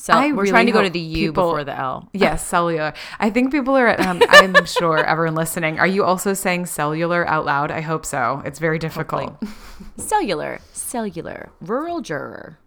cell, 0.03 0.19
I 0.19 0.33
we're 0.33 0.43
really 0.43 0.51
trying 0.51 0.67
to 0.67 0.73
go 0.79 0.83
to 0.83 0.91
the 0.91 0.99
u 1.23 1.29
people- 1.31 1.51
before 1.51 1.65
the 1.65 1.77
l 1.79 2.09
Yes, 2.25 2.39
cellular. 2.55 2.93
I 3.21 3.29
think 3.31 3.53
people 3.57 3.75
are. 3.83 3.91
Um, 4.09 4.19
I'm 4.41 4.67
sure 4.67 4.99
everyone 5.13 5.37
listening. 5.43 5.79
Are 5.79 5.87
you 5.97 6.03
also 6.11 6.31
saying 6.35 6.67
cellular 6.67 7.23
out 7.35 7.45
loud? 7.53 7.71
I 7.71 7.83
hope 7.91 8.05
so. 8.05 8.43
It's 8.45 8.59
very 8.67 8.79
difficult. 8.87 9.31
cellular 9.97 10.53
cellular 10.73 11.51
rural 11.61 12.01
juror 12.09 12.59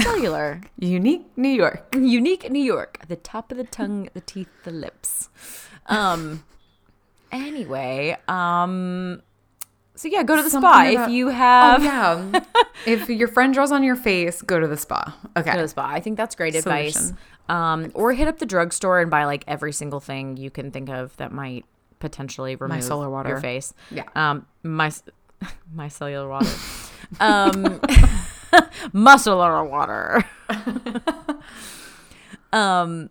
cellular 0.00 0.60
Unique 0.78 1.24
New 1.36 1.54
York. 1.62 1.80
unique 1.94 2.44
new 2.56 2.62
york 2.74 2.92
the 3.08 3.16
top 3.16 3.50
of 3.52 3.56
the 3.56 3.64
tongue 3.78 4.08
the 4.14 4.20
teeth 4.32 4.52
the 4.64 4.70
lips 4.70 5.28
um 5.86 6.44
anyway 7.32 8.16
um 8.28 9.22
so 9.96 10.08
yeah 10.08 10.22
go 10.22 10.36
to 10.36 10.42
the 10.42 10.50
spa 10.50 10.60
Something 10.60 11.00
if 11.00 11.10
you 11.10 11.28
have 11.28 11.80
Oh 11.80 11.84
yeah. 11.84 12.40
if 12.86 13.08
your 13.08 13.28
friend 13.28 13.52
draws 13.52 13.72
on 13.72 13.82
your 13.82 13.96
face, 13.96 14.42
go 14.42 14.60
to 14.60 14.66
the 14.66 14.76
spa. 14.76 15.16
Okay. 15.36 15.50
go 15.50 15.56
to 15.56 15.62
the 15.62 15.68
spa. 15.68 15.88
I 15.88 16.00
think 16.00 16.16
that's 16.16 16.34
great 16.34 16.54
advice. 16.54 17.12
Um, 17.48 17.90
or 17.94 18.12
hit 18.12 18.28
up 18.28 18.38
the 18.38 18.46
drugstore 18.46 19.00
and 19.00 19.10
buy 19.10 19.24
like 19.24 19.44
every 19.46 19.72
single 19.72 20.00
thing 20.00 20.36
you 20.36 20.50
can 20.50 20.70
think 20.70 20.88
of 20.88 21.16
that 21.16 21.32
might 21.32 21.64
potentially 22.00 22.56
remove 22.56 22.78
Micellar 22.80 23.10
water. 23.10 23.30
your 23.30 23.40
face. 23.40 23.72
Yeah. 23.90 24.04
Um, 24.14 24.46
my 24.62 24.92
my 25.74 25.88
cellular 25.88 26.28
water. 26.28 26.50
um, 27.20 27.80
muscular 28.92 29.64
water. 29.64 30.24
um, 32.52 33.10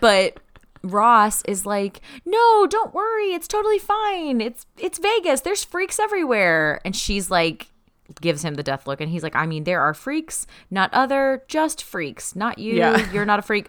but 0.00 0.38
Ross 0.82 1.42
is 1.46 1.66
like, 1.66 2.00
"No, 2.24 2.66
don't 2.66 2.94
worry. 2.94 3.32
It's 3.34 3.48
totally 3.48 3.78
fine. 3.78 4.40
It's 4.40 4.66
it's 4.78 4.98
Vegas. 4.98 5.40
There's 5.42 5.64
freaks 5.64 5.98
everywhere." 5.98 6.80
And 6.84 6.94
she's 6.94 7.30
like 7.30 7.68
gives 8.22 8.42
him 8.42 8.54
the 8.54 8.62
death 8.62 8.86
look 8.86 9.00
and 9.00 9.10
he's 9.10 9.22
like, 9.22 9.36
"I 9.36 9.44
mean, 9.46 9.64
there 9.64 9.80
are 9.82 9.92
freaks, 9.92 10.46
not 10.70 10.88
other, 10.94 11.42
just 11.48 11.82
freaks. 11.82 12.34
Not 12.34 12.58
you. 12.58 12.74
Yeah. 12.74 13.10
You're 13.12 13.24
not 13.26 13.38
a 13.38 13.42
freak." 13.42 13.66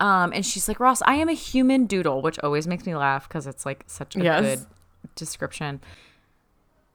Um, 0.00 0.32
and 0.32 0.44
she's 0.46 0.68
like, 0.68 0.80
"Ross, 0.80 1.02
I 1.02 1.14
am 1.14 1.28
a 1.28 1.32
human 1.34 1.86
doodle," 1.86 2.22
which 2.22 2.38
always 2.40 2.66
makes 2.66 2.86
me 2.86 2.94
laugh 2.96 3.28
cuz 3.28 3.46
it's 3.46 3.64
like 3.66 3.84
such 3.86 4.16
a 4.16 4.20
Yes. 4.20 4.42
good 4.42 4.66
description. 5.14 5.80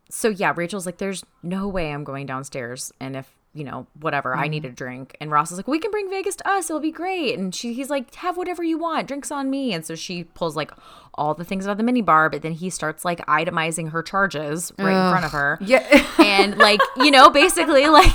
So 0.09 0.29
yeah, 0.29 0.53
Rachel's 0.55 0.85
like, 0.85 0.97
"There's 0.97 1.23
no 1.41 1.67
way 1.67 1.91
I'm 1.91 2.03
going 2.03 2.25
downstairs 2.25 2.91
and 2.99 3.15
if 3.15 3.31
you 3.53 3.63
know, 3.63 3.85
whatever. 3.99 4.33
I 4.35 4.43
Mm-hmm. 4.43 4.49
need 4.51 4.65
a 4.65 4.69
drink. 4.71 5.15
And 5.21 5.29
Ross 5.31 5.51
is 5.51 5.57
like, 5.57 5.67
we 5.67 5.77
can 5.79 5.91
bring 5.91 6.09
Vegas 6.09 6.35
to 6.37 6.49
us. 6.49 6.69
It'll 6.69 6.79
be 6.79 6.91
great. 6.91 7.37
And 7.37 7.53
she, 7.53 7.73
he's 7.73 7.89
like, 7.89 8.13
have 8.15 8.35
whatever 8.35 8.63
you 8.63 8.77
want. 8.77 9.07
Drinks 9.07 9.31
on 9.31 9.49
me. 9.49 9.73
And 9.73 9.85
so 9.85 9.93
she 9.95 10.23
pulls 10.23 10.55
like 10.55 10.71
all 11.13 11.33
the 11.35 11.43
things 11.45 11.67
out 11.67 11.71
of 11.73 11.77
the 11.77 11.83
mini 11.83 12.01
bar, 12.01 12.29
but 12.29 12.41
then 12.41 12.53
he 12.53 12.69
starts 12.71 13.05
like 13.05 13.19
itemizing 13.27 13.91
her 13.91 14.01
charges 14.01 14.71
right 14.79 14.89
in 15.05 15.11
front 15.11 15.25
of 15.25 15.31
her. 15.31 15.59
Yeah. 15.61 16.03
and 16.19 16.57
like, 16.57 16.79
you 16.97 17.11
know, 17.11 17.29
basically 17.29 17.87
like, 17.89 18.11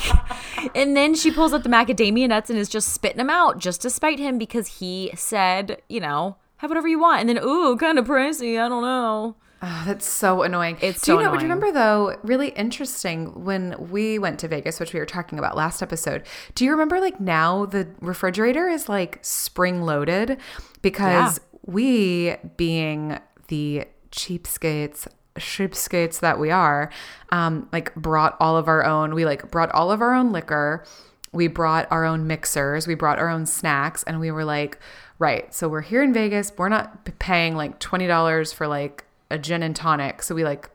and 0.74 0.96
then 0.96 1.14
she 1.14 1.30
pulls 1.30 1.54
out 1.54 1.62
the 1.62 1.68
macadamia 1.68 2.28
nuts 2.28 2.50
and 2.50 2.58
is 2.58 2.68
just 2.68 2.92
spitting 2.92 3.18
them 3.18 3.30
out 3.30 3.58
just 3.58 3.80
to 3.82 3.90
spite 3.90 4.18
him 4.18 4.38
because 4.38 4.78
he 4.80 5.12
said, 5.14 5.80
you 5.88 6.00
know, 6.00 6.36
have 6.56 6.70
whatever 6.70 6.88
you 6.88 6.98
want. 6.98 7.20
And 7.20 7.28
then, 7.28 7.38
ooh, 7.44 7.76
kind 7.76 7.98
of 8.00 8.06
pricey. 8.08 8.60
I 8.60 8.68
don't 8.68 8.82
know. 8.82 9.36
Oh, 9.60 9.82
that's 9.86 10.06
so 10.06 10.42
annoying. 10.42 10.78
It's 10.80 11.02
do 11.02 11.12
you 11.12 11.18
so 11.18 11.24
know? 11.24 11.30
Do 11.32 11.44
you 11.44 11.50
remember 11.50 11.72
though? 11.72 12.16
Really 12.22 12.50
interesting 12.50 13.44
when 13.44 13.74
we 13.90 14.18
went 14.18 14.38
to 14.40 14.48
Vegas, 14.48 14.78
which 14.78 14.92
we 14.92 15.00
were 15.00 15.06
talking 15.06 15.38
about 15.38 15.56
last 15.56 15.82
episode. 15.82 16.22
Do 16.54 16.64
you 16.64 16.70
remember 16.70 17.00
like 17.00 17.20
now 17.20 17.66
the 17.66 17.88
refrigerator 18.00 18.68
is 18.68 18.88
like 18.88 19.18
spring 19.22 19.82
loaded 19.82 20.38
because 20.80 21.40
we, 21.66 22.36
being 22.56 23.18
the 23.48 23.84
cheapskates, 24.12 25.08
cheapskates 25.36 26.20
that 26.20 26.38
we 26.38 26.50
are, 26.50 26.90
um, 27.30 27.68
like 27.72 27.94
brought 27.94 28.36
all 28.40 28.56
of 28.56 28.68
our 28.68 28.84
own. 28.84 29.14
We 29.14 29.24
like 29.24 29.50
brought 29.50 29.70
all 29.72 29.90
of 29.90 30.00
our 30.00 30.14
own 30.14 30.32
liquor. 30.32 30.84
We 31.32 31.48
brought 31.48 31.86
our 31.90 32.04
own 32.04 32.26
mixers. 32.26 32.86
We 32.86 32.94
brought 32.94 33.18
our 33.18 33.28
own 33.28 33.44
snacks, 33.44 34.02
and 34.04 34.18
we 34.20 34.30
were 34.30 34.44
like, 34.44 34.78
right. 35.18 35.52
So 35.52 35.68
we're 35.68 35.82
here 35.82 36.02
in 36.02 36.14
Vegas. 36.14 36.52
We're 36.56 36.68
not 36.68 37.04
paying 37.18 37.56
like 37.56 37.80
twenty 37.80 38.06
dollars 38.06 38.52
for 38.52 38.66
like 38.66 39.04
a 39.30 39.38
gin 39.38 39.62
and 39.62 39.74
tonic. 39.76 40.22
So 40.22 40.34
we 40.34 40.44
like 40.44 40.70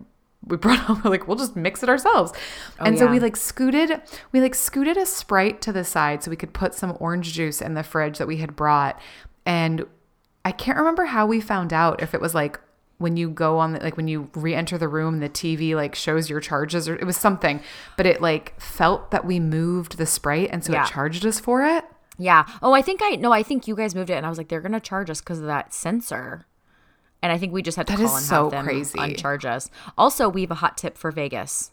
we 0.45 0.57
brought 0.57 1.03
we're 1.03 1.09
like 1.11 1.27
we'll 1.27 1.37
just 1.37 1.55
mix 1.55 1.83
it 1.83 1.89
ourselves. 1.89 2.33
Oh, 2.79 2.85
and 2.85 2.97
so 2.99 3.07
we 3.07 3.19
like 3.19 3.35
scooted 3.35 4.01
we 4.31 4.41
like 4.41 4.55
scooted 4.55 4.97
a 4.97 5.05
Sprite 5.05 5.61
to 5.61 5.71
the 5.71 5.83
side 5.83 6.23
so 6.23 6.29
we 6.31 6.37
could 6.37 6.53
put 6.53 6.73
some 6.73 6.97
orange 6.99 7.33
juice 7.33 7.61
in 7.61 7.73
the 7.73 7.83
fridge 7.83 8.17
that 8.17 8.27
we 8.27 8.37
had 8.37 8.55
brought. 8.55 8.99
And 9.45 9.85
I 10.45 10.51
can't 10.51 10.77
remember 10.77 11.05
how 11.05 11.25
we 11.25 11.39
found 11.39 11.71
out 11.73 12.01
if 12.01 12.13
it 12.13 12.21
was 12.21 12.35
like 12.35 12.59
when 12.99 13.17
you 13.17 13.29
go 13.29 13.57
on 13.57 13.73
the, 13.73 13.79
like 13.79 13.97
when 13.97 14.07
you 14.07 14.29
re-enter 14.35 14.77
the 14.77 14.87
room 14.87 15.19
the 15.19 15.27
TV 15.29 15.75
like 15.75 15.95
shows 15.95 16.29
your 16.29 16.39
charges 16.39 16.87
or 16.87 16.95
it 16.95 17.05
was 17.05 17.17
something 17.17 17.59
but 17.97 18.05
it 18.05 18.21
like 18.21 18.57
felt 18.61 19.11
that 19.11 19.25
we 19.25 19.39
moved 19.39 19.97
the 19.97 20.05
Sprite 20.05 20.49
and 20.51 20.63
so 20.63 20.71
Yeah. 20.73 20.83
it 20.85 20.89
charged 20.89 21.25
us 21.25 21.39
for 21.39 21.63
it. 21.65 21.83
Yeah. 22.17 22.45
Oh, 22.61 22.73
I 22.73 22.81
think 22.81 22.99
I 23.03 23.15
no. 23.15 23.31
I 23.31 23.41
think 23.41 23.67
you 23.67 23.75
guys 23.75 23.95
moved 23.95 24.11
it, 24.11 24.13
and 24.13 24.25
I 24.25 24.29
was 24.29 24.37
like, 24.37 24.47
they're 24.47 24.61
gonna 24.61 24.79
charge 24.79 25.09
us 25.09 25.19
because 25.19 25.39
of 25.39 25.45
that 25.47 25.73
sensor. 25.73 26.45
And 27.23 27.31
I 27.31 27.37
think 27.39 27.53
we 27.53 27.61
just 27.63 27.77
had 27.77 27.87
to 27.87 27.93
That 27.97 28.05
call 28.05 28.17
and 28.17 28.25
so 28.25 28.43
have 28.43 28.51
them 28.51 28.65
crazy. 28.65 28.99
uncharge 28.99 29.45
us. 29.45 29.71
Also, 29.97 30.27
we 30.29 30.41
have 30.41 30.51
a 30.51 30.55
hot 30.55 30.77
tip 30.77 30.97
for 30.97 31.09
Vegas. 31.09 31.71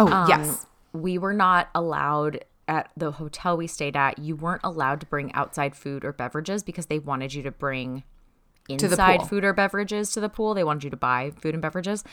Oh, 0.00 0.08
Um, 0.12 0.28
yes. 0.28 0.66
we 0.92 1.16
were 1.16 1.32
not 1.32 1.68
allowed 1.74 2.44
at 2.66 2.90
the 2.96 3.12
hotel 3.12 3.56
we 3.56 3.66
stayed 3.68 3.96
at. 3.96 4.18
You 4.18 4.34
weren't 4.36 4.60
allowed 4.64 5.00
to 5.00 5.06
bring 5.06 5.32
outside 5.32 5.74
food 5.76 6.04
or 6.04 6.12
beverages 6.12 6.62
because 6.64 6.86
they 6.86 6.98
wanted 6.98 7.32
you 7.34 7.42
to 7.44 7.50
bring 7.52 8.02
inside 8.68 9.20
pool. 9.20 9.28
food 9.28 9.44
or 9.44 9.52
beverages 9.54 10.10
to 10.12 10.20
the 10.20 10.28
pool. 10.28 10.52
They 10.54 10.64
wanted 10.64 10.84
you 10.84 10.90
to 10.90 10.96
buy 10.96 11.30
food 11.40 11.54
and 11.54 11.62
beverages. 11.62 12.04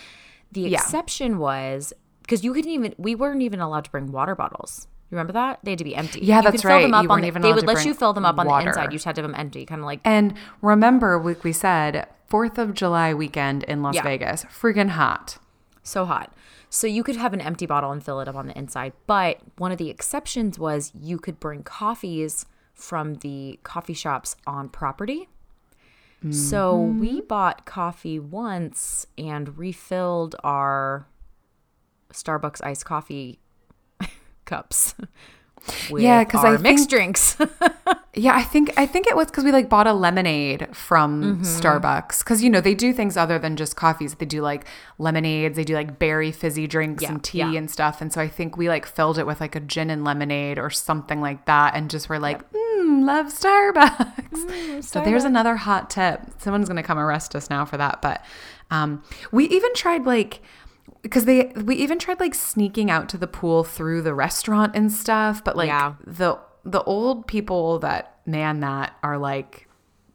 The 0.51 0.61
Yeah. 0.61 0.77
exception 0.77 1.39
was 1.39 1.91
because 2.21 2.43
you 2.43 2.53
couldn't 2.53 2.71
even. 2.71 2.95
We 2.97 3.15
weren't 3.15 3.41
even 3.41 3.59
allowed 3.59 3.85
to 3.85 3.91
bring 3.91 4.11
water 4.11 4.35
bottles. 4.35 4.87
You 5.11 5.17
remember 5.17 5.33
that? 5.33 5.59
They 5.63 5.71
had 5.71 5.77
to 5.79 5.83
be 5.83 5.95
empty. 5.95 6.21
Yeah, 6.21 6.37
You 6.37 6.41
that's 6.43 6.51
could 6.53 6.61
fill 6.61 6.79
them 6.81 6.91
right. 6.91 6.97
up 6.99 7.03
You 7.03 7.09
on 7.09 7.21
the- 7.21 7.27
even 7.27 7.41
They 7.41 7.53
would 7.53 7.65
let 7.67 7.85
you 7.85 7.93
fill 7.93 8.13
them 8.13 8.23
up 8.25 8.39
on 8.39 8.47
water. 8.47 8.63
the 8.65 8.69
inside. 8.69 8.85
You 8.85 8.97
just 8.97 9.05
had 9.05 9.15
to 9.15 9.21
have 9.21 9.29
them 9.29 9.39
empty, 9.39 9.65
kind 9.65 9.81
of 9.81 9.85
like 9.85 9.99
And 10.05 10.33
remember, 10.61 11.19
like 11.21 11.43
we 11.43 11.51
said, 11.51 12.07
Fourth 12.27 12.57
of 12.57 12.73
July 12.73 13.13
weekend 13.13 13.63
in 13.63 13.81
Las 13.81 13.95
Yeah. 13.95 14.03
Vegas, 14.03 14.45
friggin' 14.45 14.89
hot. 14.89 15.37
so 15.83 16.05
hot. 16.05 16.33
So 16.69 16.87
you 16.87 17.03
could 17.03 17.15
have 17.15 17.33
an 17.33 17.41
empty 17.41 17.65
bottle 17.67 17.91
and 17.91 18.03
fill 18.03 18.19
it 18.19 18.27
up 18.27 18.35
on 18.35 18.47
the 18.47 18.57
inside. 18.57 18.93
But 19.05 19.39
one 19.57 19.71
of 19.71 19.77
the 19.77 19.89
exceptions 19.91 20.57
was 20.57 20.91
you 20.99 21.19
could 21.19 21.39
bring 21.39 21.61
coffees 21.63 22.45
from 22.73 23.15
the 23.15 23.59
coffee 23.63 23.93
shops 23.93 24.35
on 24.47 24.69
property. 24.69 25.29
So 26.31 26.73
mm-hmm. 26.79 26.99
we 26.99 27.21
bought 27.21 27.65
coffee 27.65 28.17
once 28.19 29.05
and 29.15 29.55
refilled 29.59 30.35
our 30.43 31.07
Starbucks 32.11 32.63
iced 32.63 32.83
coffee 32.83 33.37
cups. 34.45 34.95
Yeah, 35.95 36.23
'cause 36.25 36.43
I 36.45 36.57
mixed 36.57 36.89
think- 36.89 36.89
drinks. 36.89 37.37
Yeah, 38.17 38.33
I 38.33 38.43
think 38.43 38.71
I 38.77 38.85
think 38.85 39.07
it 39.07 39.15
was 39.17 39.27
because 39.27 39.43
we 39.43 39.51
like 39.51 39.67
bought 39.67 39.87
a 39.87 39.93
lemonade 39.93 40.73
from 40.73 41.21
Mm-hmm. 41.21 41.43
Starbucks 41.43 42.19
because 42.19 42.41
you 42.41 42.49
know 42.49 42.61
they 42.61 42.73
do 42.73 42.93
things 42.93 43.17
other 43.17 43.37
than 43.37 43.57
just 43.57 43.75
coffees. 43.75 44.15
They 44.15 44.25
do 44.25 44.41
like 44.41 44.63
lemonades, 44.97 45.57
they 45.57 45.65
do 45.65 45.73
like 45.73 45.99
berry 45.99 46.31
fizzy 46.31 46.65
drinks 46.65 47.03
Yeah, 47.03 47.09
and 47.11 47.21
tea 47.21 47.39
yeah. 47.39 47.51
and 47.51 47.69
stuff. 47.69 47.99
And 47.99 48.13
so 48.13 48.21
I 48.21 48.29
think 48.29 48.55
we 48.55 48.69
like 48.69 48.85
filled 48.85 49.17
it 49.19 49.27
with 49.27 49.41
like 49.41 49.57
a 49.57 49.59
gin 49.59 49.89
and 49.89 50.05
lemonade 50.05 50.57
or 50.57 50.69
something 50.69 51.19
like 51.19 51.43
that, 51.45 51.75
and 51.75 51.89
just 51.91 52.07
were 52.07 52.17
like, 52.19 52.49
mm, 52.53 53.05
love 53.05 53.33
Starbucks. 53.33 54.85
so 54.85 55.01
there's 55.01 55.25
another 55.25 55.57
hot 55.57 55.89
tip. 55.89 56.21
Someone's 56.37 56.69
gonna 56.69 56.83
come 56.83 56.97
arrest 56.97 57.35
us 57.35 57.49
now 57.49 57.65
for 57.65 57.75
that, 57.75 58.01
but 58.01 58.23
um, 58.71 59.03
we 59.33 59.45
even 59.49 59.73
tried 59.73 60.05
like 60.05 60.41
because 61.05 61.25
they 61.25 61.51
we 61.63 61.75
even 61.75 61.99
tried 61.99 62.19
like 62.19 62.33
sneaking 62.35 62.89
out 62.89 63.07
to 63.09 63.17
the 63.17 63.27
pool 63.27 63.63
through 63.63 64.01
the 64.01 64.13
restaurant 64.13 64.75
and 64.75 64.91
stuff 64.91 65.43
but 65.43 65.55
like 65.55 65.67
Yeah. 65.67 65.93
the 66.05 66.37
the 66.63 66.81
old 66.83 67.27
people 67.27 67.77
that 67.79 68.17
man 68.25 68.59
that 68.61 68.95
are 69.03 69.17
like 69.17 69.67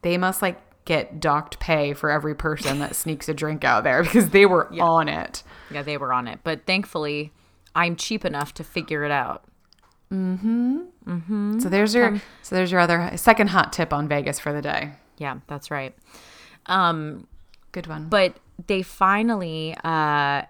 they 0.03 0.19
must 0.19 0.43
like 0.43 0.59
get 0.85 1.21
docked 1.21 1.61
pay 1.61 1.93
for 1.95 2.11
every 2.11 2.35
person 2.35 2.81
that 2.81 2.97
sneaks 3.03 3.29
a 3.29 3.35
drink 3.35 3.65
out 3.65 3.85
there 3.85 4.03
because 4.03 4.31
they 4.31 4.47
were 4.47 4.67
on 4.81 5.09
it 5.09 5.43
yeah, 5.73 5.83
they 5.83 5.97
were 5.97 6.13
on 6.13 6.27
it. 6.27 6.41
But 6.43 6.67
thankfully, 6.67 7.33
I'm 7.77 7.95
cheap 7.95 8.25
enough 8.25 8.53
to 8.55 8.65
figure 8.65 9.05
it 9.05 9.13
out. 9.13 9.45
Mm-hmm. 10.13 10.79
Mm-hmm. 11.07 11.61
So 11.61 11.69
there's 11.69 11.95
your 11.95 12.21
so 12.43 12.57
there's 12.57 12.73
your 12.73 12.81
other 12.81 13.13
second 13.17 13.51
hot 13.51 13.73
tip 13.73 13.93
on 13.93 14.09
vegas 14.09 14.41
for 14.41 14.53
the 14.53 14.61
day 14.63 14.93
Yeah, 15.19 15.37
that's 15.47 15.71
right. 15.71 15.95
Um, 16.67 17.29
good 17.73 17.87
one 17.87 18.09
but 18.09 18.37
they 18.67 18.83
finally 18.83 19.77
uh 19.85 20.43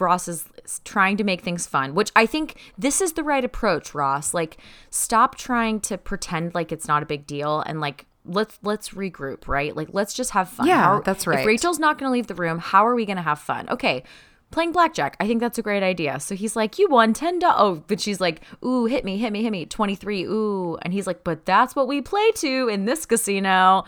Ross 0.00 0.28
is 0.28 0.44
trying 0.84 1.16
to 1.16 1.24
make 1.24 1.40
things 1.40 1.66
fun, 1.66 1.94
which 1.94 2.10
I 2.16 2.26
think 2.26 2.56
this 2.76 3.00
is 3.00 3.14
the 3.14 3.22
right 3.24 3.44
approach, 3.44 3.94
Ross. 3.94 4.34
Like 4.34 4.58
stop 4.90 5.36
trying 5.36 5.80
to 5.80 5.98
pretend 5.98 6.54
like 6.54 6.72
it's 6.72 6.88
not 6.88 7.02
a 7.02 7.06
big 7.06 7.26
deal 7.26 7.60
and 7.60 7.80
like 7.80 8.06
let's 8.24 8.58
let's 8.62 8.90
regroup, 8.90 9.48
right? 9.48 9.74
Like 9.74 9.88
let's 9.92 10.14
just 10.14 10.30
have 10.32 10.48
fun. 10.48 10.66
Yeah, 10.66 10.82
How- 10.82 11.00
that's 11.00 11.22
If 11.24 11.28
right. 11.28 11.46
Rachel's 11.46 11.78
not 11.78 11.98
going 11.98 12.08
to 12.08 12.12
leave 12.12 12.26
the 12.26 12.34
room, 12.34 12.58
how 12.58 12.86
are 12.86 12.94
we 12.94 13.06
going 13.06 13.16
to 13.16 13.22
have 13.22 13.38
fun? 13.38 13.68
Okay. 13.68 14.02
Playing 14.50 14.72
blackjack, 14.72 15.14
I 15.20 15.26
think 15.26 15.40
that's 15.40 15.58
a 15.58 15.62
great 15.62 15.82
idea. 15.82 16.18
So 16.20 16.34
he's 16.34 16.56
like, 16.56 16.78
"You 16.78 16.88
won 16.88 17.12
ten 17.12 17.38
dollars." 17.38 17.56
Oh, 17.58 17.84
but 17.86 18.00
she's 18.00 18.18
like, 18.18 18.40
"Ooh, 18.64 18.86
hit 18.86 19.04
me, 19.04 19.18
hit 19.18 19.30
me, 19.30 19.42
hit 19.42 19.50
me, 19.52 19.66
23. 19.66 20.24
Ooh, 20.24 20.78
and 20.80 20.90
he's 20.94 21.06
like, 21.06 21.22
"But 21.22 21.44
that's 21.44 21.76
what 21.76 21.86
we 21.86 22.00
play 22.00 22.30
to 22.36 22.66
in 22.68 22.86
this 22.86 23.04
casino." 23.04 23.84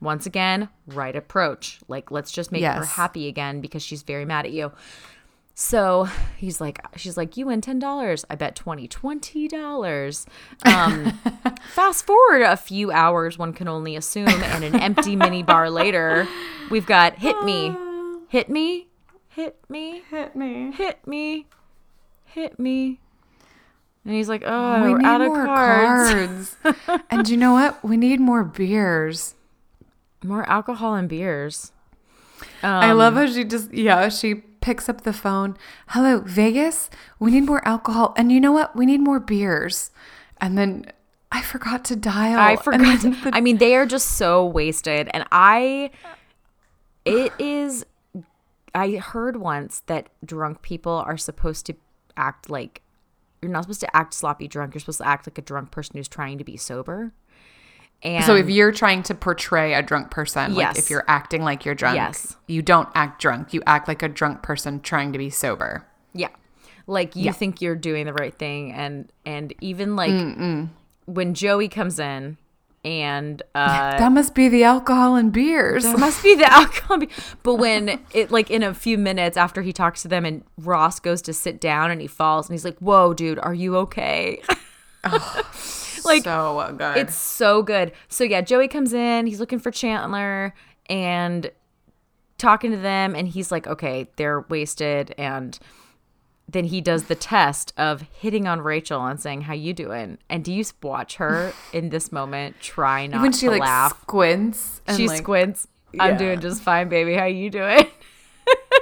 Once 0.00 0.24
again, 0.24 0.68
right 0.86 1.16
approach. 1.16 1.80
Like, 1.88 2.12
let's 2.12 2.30
just 2.30 2.52
make 2.52 2.62
her 2.62 2.84
happy 2.84 3.26
again 3.26 3.60
because 3.60 3.82
she's 3.82 4.02
very 4.02 4.24
mad 4.24 4.46
at 4.46 4.52
you. 4.52 4.70
So 5.60 6.04
he's 6.36 6.60
like, 6.60 6.78
she's 6.96 7.16
like, 7.16 7.36
you 7.36 7.46
win 7.46 7.60
ten 7.60 7.80
dollars. 7.80 8.24
I 8.30 8.36
bet 8.36 8.54
20 8.54 8.86
twenty 8.86 9.48
dollars. 9.48 10.24
Um, 10.64 11.18
fast 11.74 12.06
forward 12.06 12.42
a 12.42 12.56
few 12.56 12.92
hours, 12.92 13.38
one 13.38 13.52
can 13.52 13.66
only 13.66 13.96
assume, 13.96 14.28
and 14.28 14.62
an 14.62 14.76
empty 14.76 15.16
mini 15.24 15.42
bar 15.42 15.68
later, 15.68 16.28
we've 16.70 16.86
got 16.86 17.16
hit 17.18 17.42
me, 17.42 17.74
hit 18.28 18.48
me, 18.48 18.86
hit 19.30 19.58
me, 19.68 20.04
hit 20.08 20.36
me 20.36 20.70
hit 20.70 21.04
me, 21.08 21.46
hit 22.24 22.60
me. 22.60 23.00
And 24.04 24.14
he's 24.14 24.28
like, 24.28 24.44
oh, 24.46 24.84
we 24.84 24.90
we're 24.92 24.98
need 24.98 25.06
out 25.06 25.20
of 25.20 25.32
cards. 25.32 26.56
cards, 26.62 27.02
and 27.10 27.28
you 27.28 27.36
know 27.36 27.54
what 27.54 27.82
we 27.82 27.96
need 27.96 28.20
more 28.20 28.44
beers 28.44 29.34
More 30.22 30.48
alcohol 30.48 30.94
and 30.94 31.08
beers. 31.08 31.72
I 32.62 32.90
Um, 32.90 32.98
love 32.98 33.14
how 33.14 33.26
she 33.26 33.42
just 33.42 33.74
yeah, 33.74 34.08
she 34.08 34.44
picks 34.68 34.86
up 34.86 35.00
the 35.00 35.14
phone. 35.14 35.56
Hello, 35.88 36.20
Vegas. 36.20 36.90
We 37.18 37.30
need 37.30 37.46
more 37.46 37.66
alcohol. 37.66 38.12
And 38.18 38.30
you 38.30 38.38
know 38.38 38.52
what? 38.52 38.76
We 38.76 38.84
need 38.84 39.00
more 39.00 39.18
beers. 39.18 39.90
And 40.42 40.58
then 40.58 40.92
I 41.32 41.40
forgot 41.40 41.86
to 41.86 41.96
dial. 41.96 42.38
I 42.38 42.56
forgot. 42.56 43.00
to- 43.00 43.16
I 43.32 43.40
mean, 43.40 43.56
they 43.56 43.74
are 43.76 43.86
just 43.86 44.16
so 44.18 44.44
wasted, 44.44 45.08
and 45.14 45.24
I. 45.32 45.90
It 47.06 47.32
is. 47.38 47.86
I 48.74 48.96
heard 48.96 49.38
once 49.38 49.80
that 49.86 50.10
drunk 50.22 50.60
people 50.60 50.92
are 50.92 51.16
supposed 51.16 51.64
to 51.66 51.74
act 52.18 52.50
like 52.50 52.82
you're 53.40 53.50
not 53.50 53.62
supposed 53.62 53.80
to 53.80 53.96
act 53.96 54.12
sloppy 54.12 54.48
drunk. 54.48 54.74
You're 54.74 54.80
supposed 54.80 54.98
to 54.98 55.08
act 55.08 55.26
like 55.26 55.38
a 55.38 55.42
drunk 55.42 55.70
person 55.70 55.96
who's 55.96 56.08
trying 56.08 56.36
to 56.36 56.44
be 56.44 56.58
sober. 56.58 57.14
And 58.02 58.24
so 58.24 58.36
if 58.36 58.48
you're 58.48 58.70
trying 58.70 59.02
to 59.04 59.14
portray 59.14 59.74
a 59.74 59.82
drunk 59.82 60.10
person, 60.12 60.54
like 60.54 60.78
if 60.78 60.88
you're 60.88 61.04
acting 61.08 61.42
like 61.42 61.64
you're 61.64 61.74
drunk, 61.74 61.96
Yes. 61.96 62.36
you 62.46 62.62
don't 62.62 62.88
act 62.94 63.20
drunk. 63.20 63.52
You 63.52 63.60
act 63.66 63.88
like 63.88 64.02
a 64.04 64.08
drunk 64.08 64.42
person 64.42 64.80
trying 64.80 65.12
to 65.12 65.18
be 65.18 65.30
sober. 65.30 65.84
Yeah. 66.12 66.28
Like 66.86 67.16
you 67.16 67.24
Yeah. 67.24 67.32
think 67.32 67.60
you're 67.60 67.74
doing 67.74 68.06
the 68.06 68.12
right 68.12 68.32
thing 68.34 68.72
and 68.72 69.10
and 69.26 69.52
even 69.60 69.96
like 69.96 70.12
when 71.06 71.34
Joey 71.34 71.68
comes 71.68 71.98
in 71.98 72.36
and 72.84 73.42
uh 73.56 73.98
that 73.98 74.12
must 74.12 74.32
be 74.36 74.48
the 74.48 74.62
alcohol 74.62 75.16
and 75.16 75.32
beers. 75.32 75.82
That 75.82 75.98
must 75.98 76.22
be 76.22 76.36
the 76.36 76.50
alcohol. 76.52 77.00
But 77.42 77.56
when 77.56 77.98
it 78.14 78.30
like 78.30 78.48
in 78.48 78.62
a 78.62 78.72
few 78.74 78.96
minutes 78.96 79.36
after 79.36 79.60
he 79.62 79.72
talks 79.72 80.02
to 80.02 80.08
them 80.08 80.24
and 80.24 80.44
Ross 80.56 81.00
goes 81.00 81.20
to 81.22 81.32
sit 81.32 81.60
down 81.60 81.90
and 81.90 82.00
he 82.00 82.06
falls 82.06 82.46
and 82.48 82.54
he's 82.54 82.64
like, 82.64 82.78
"Whoa, 82.78 83.12
dude, 83.12 83.40
are 83.40 83.54
you 83.54 83.76
okay?" 83.78 84.40
like 86.04 86.24
so 86.24 86.74
good. 86.76 86.96
it's 86.96 87.14
so 87.14 87.62
good. 87.62 87.92
So 88.08 88.24
yeah, 88.24 88.40
Joey 88.40 88.68
comes 88.68 88.92
in, 88.92 89.26
he's 89.26 89.40
looking 89.40 89.58
for 89.58 89.70
Chandler 89.70 90.54
and 90.88 91.50
talking 92.38 92.70
to 92.70 92.76
them 92.76 93.14
and 93.14 93.28
he's 93.28 93.50
like, 93.50 93.66
"Okay, 93.66 94.08
they're 94.16 94.40
wasted." 94.48 95.14
And 95.18 95.58
then 96.50 96.64
he 96.64 96.80
does 96.80 97.04
the 97.04 97.14
test 97.14 97.74
of 97.76 98.02
hitting 98.12 98.46
on 98.48 98.60
Rachel 98.60 99.04
and 99.04 99.20
saying, 99.20 99.42
"How 99.42 99.54
you 99.54 99.74
doing?" 99.74 100.18
And 100.30 100.44
do 100.44 100.52
you 100.52 100.64
watch 100.82 101.16
her 101.16 101.52
in 101.72 101.90
this 101.90 102.10
moment 102.12 102.60
try 102.60 103.06
not 103.08 103.22
when 103.22 103.32
she 103.32 103.46
to 103.46 103.52
like 103.52 103.60
laugh? 103.60 104.00
squints 104.02 104.80
and 104.86 104.96
she 104.96 105.08
like, 105.08 105.18
squints. 105.18 105.66
I'm 105.98 106.16
doing 106.18 106.40
just 106.40 106.62
fine, 106.62 106.88
baby. 106.88 107.14
How 107.14 107.24
you 107.24 107.50
doing? 107.50 107.86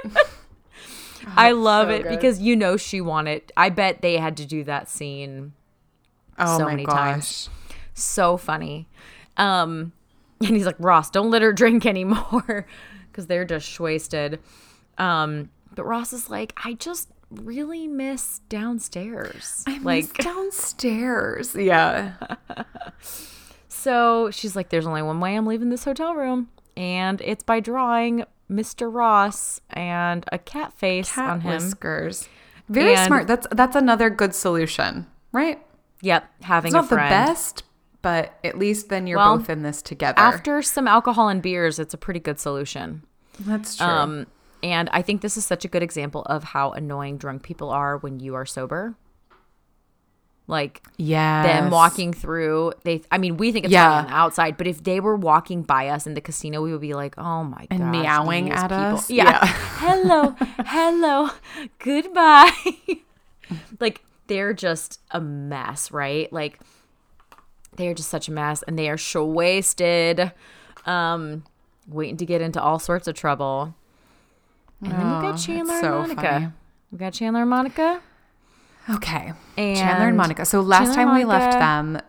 Oh, 1.29 1.33
I 1.35 1.51
love 1.51 1.89
so 1.89 1.93
it 1.95 2.03
good. 2.03 2.09
because 2.09 2.39
you 2.39 2.55
know 2.55 2.77
she 2.77 3.01
wanted. 3.01 3.51
I 3.57 3.69
bet 3.69 4.01
they 4.01 4.17
had 4.17 4.37
to 4.37 4.45
do 4.45 4.63
that 4.63 4.87
scene 4.87 5.51
oh 6.39 6.57
so 6.57 6.63
my 6.65 6.71
many 6.71 6.85
gosh. 6.85 6.95
times. 6.95 7.49
so 7.93 8.37
funny. 8.37 8.87
Um, 9.37 9.91
and 10.41 10.55
he's 10.55 10.65
like, 10.65 10.75
Ross, 10.79 11.09
don't 11.09 11.29
let 11.31 11.41
her 11.41 11.53
drink 11.61 11.85
anymore 11.85 12.65
because 13.11 13.27
they're 13.27 13.45
just 13.45 13.79
wasted. 13.79 14.39
Um, 14.97 15.49
but 15.75 15.85
Ross 15.85 16.13
is 16.13 16.29
like, 16.29 16.53
I 16.63 16.73
just 16.73 17.09
really 17.29 17.87
miss 17.87 18.39
downstairs. 18.49 19.63
I 19.67 19.77
like, 19.79 20.05
miss 20.05 20.13
downstairs. 20.13 21.55
Yeah. 21.55 22.13
so 23.67 24.31
she's 24.31 24.55
like, 24.55 24.69
there's 24.69 24.87
only 24.87 25.01
one 25.01 25.19
way 25.19 25.35
I'm 25.35 25.45
leaving 25.45 25.69
this 25.69 25.83
hotel 25.83 26.15
room, 26.15 26.49
and 26.75 27.21
it's 27.21 27.43
by 27.43 27.59
drawing 27.59 28.23
Mr. 28.49 28.91
Ross 28.93 29.61
and 29.69 30.25
a 30.31 30.37
cat 30.37 30.73
face 30.73 31.11
Cat 31.11 31.29
on 31.29 31.41
him. 31.41 31.53
whiskers. 31.53 32.27
Very 32.69 32.95
And- 32.95 33.05
smart. 33.07 33.27
That's 33.27 33.47
that's 33.51 33.75
another 33.75 34.09
good 34.09 34.33
solution, 34.33 35.05
right? 35.31 35.59
Yep, 36.01 36.29
having 36.43 36.69
It's 36.69 36.73
a 36.75 36.77
not 36.77 36.89
the 36.89 36.95
best, 36.95 37.63
but 38.01 38.33
at 38.43 38.57
least 38.57 38.89
then 38.89 39.07
you're 39.07 39.17
Well, 39.17 39.37
both 39.37 39.49
in 39.49 39.63
this 39.63 39.81
together. 39.81 40.19
After 40.19 40.61
some 40.61 40.87
alcohol 40.87 41.27
and 41.29 41.41
beers, 41.41 41.79
it's 41.79 41.93
a 41.93 41.97
pretty 41.97 42.19
good 42.19 42.39
solution. 42.39 43.03
that's 43.39 43.77
true. 43.77 43.85
Um, 43.87 44.27
and 44.63 44.89
I 44.91 45.01
think 45.01 45.21
this 45.21 45.37
is 45.37 45.45
such 45.45 45.65
a 45.65 45.67
good 45.67 45.83
example 45.83 46.23
of 46.23 46.43
how 46.43 46.71
annoying 46.71 47.17
drunk 47.17 47.43
people 47.43 47.69
are 47.69 47.97
when 47.97 48.19
you 48.19 48.35
are 48.35 48.45
sober. 48.45 48.95
Like 50.49 50.81
yeah. 50.95 51.43
them 51.43 51.71
walking 51.71 52.13
through, 52.13 52.71
they. 52.83 53.01
I 53.11 53.17
mean, 53.17 53.35
we 53.35 53.51
think 53.51 53.65
it's 53.65 53.71
Yeah. 53.73 53.91
on 53.91 54.05
the 54.05 54.13
outside, 54.13 54.55
but 54.55 54.65
if 54.65 54.81
they 54.81 55.01
were 55.01 55.17
walking 55.17 55.61
by 55.61 55.89
us 55.89 56.07
in 56.07 56.13
the 56.13 56.21
casino, 56.21 56.61
we 56.63 56.71
would 56.71 56.79
be 56.79 56.93
like, 56.93 57.15
"Oh 57.17 57.43
my 57.43 57.65
god!" 57.65 57.67
And 57.71 57.91
meowing 57.91 58.49
at 58.51 58.71
us? 58.71 59.09
Yeah. 59.09 59.25
Yeah. 59.25 59.39
hello, 59.45 60.35
hello, 60.65 61.29
goodbye. 61.79 62.49
like 63.81 64.01
they're 64.27 64.53
just 64.53 64.99
a 65.11 65.19
mess, 65.21 65.91
right? 65.91 66.31
Like 66.31 66.59
they 67.75 67.87
are 67.87 67.93
just 67.93 68.09
such 68.09 68.27
a 68.27 68.31
mess, 68.31 68.63
and 68.63 68.77
they 68.77 68.89
are 68.89 68.97
so 68.97 69.25
wasted, 69.25 70.31
um, 70.85 71.43
waiting 71.87 72.17
to 72.17 72.25
get 72.25 72.41
into 72.41 72.61
all 72.61 72.79
sorts 72.79 73.07
of 73.07 73.15
trouble. 73.15 73.75
And 74.81 74.91
then 74.91 75.01
Oh, 75.01 75.13
we've 75.13 75.21
got 75.31 75.37
Chandler 75.39 75.79
so 75.79 75.87
and 76.01 76.07
Monica. 76.15 76.21
funny. 76.21 76.47
We've 76.91 76.99
got 76.99 77.13
Chandler 77.13 77.41
and 77.41 77.49
Monica. 77.49 78.01
Okay. 78.89 79.33
And 79.57 79.77
Chandler 79.77 80.07
and 80.07 80.17
Monica. 80.17 80.45
So 80.45 80.61
last 80.61 80.95
Chandler 80.95 81.01
and 81.01 81.09
time 81.09 81.17
we 81.17 81.25
left 81.25 81.59
them, 81.59 81.99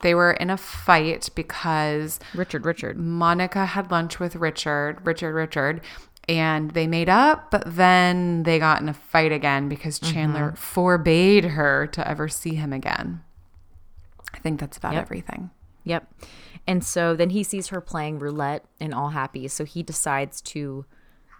they 0.00 0.14
were 0.14 0.32
in 0.32 0.50
a 0.50 0.56
fight 0.56 1.28
because 1.34 2.18
Richard, 2.34 2.66
Richard. 2.66 2.98
Monica 2.98 3.64
had 3.66 3.90
lunch 3.90 4.18
with 4.18 4.36
Richard, 4.36 4.98
Richard, 5.06 5.34
Richard, 5.34 5.80
and 6.28 6.72
they 6.72 6.86
made 6.86 7.08
up, 7.08 7.50
but 7.50 7.62
then 7.66 8.42
they 8.42 8.58
got 8.58 8.80
in 8.80 8.88
a 8.88 8.94
fight 8.94 9.32
again 9.32 9.68
because 9.68 9.98
Chandler 9.98 10.48
Mm-hmm. 10.48 10.56
forbade 10.56 11.44
her 11.44 11.86
to 11.88 12.06
ever 12.08 12.28
see 12.28 12.54
him 12.54 12.72
again. 12.72 13.22
I 14.34 14.38
think 14.38 14.58
that's 14.60 14.76
about 14.76 14.94
Yep. 14.94 15.02
everything. 15.02 15.50
Yep. 15.84 16.12
And 16.66 16.84
so 16.84 17.14
then 17.14 17.30
he 17.30 17.42
sees 17.44 17.68
her 17.68 17.80
playing 17.80 18.18
roulette 18.18 18.64
and 18.80 18.92
all 18.92 19.10
happy. 19.10 19.46
So 19.48 19.64
he 19.64 19.84
decides 19.84 20.40
to 20.42 20.84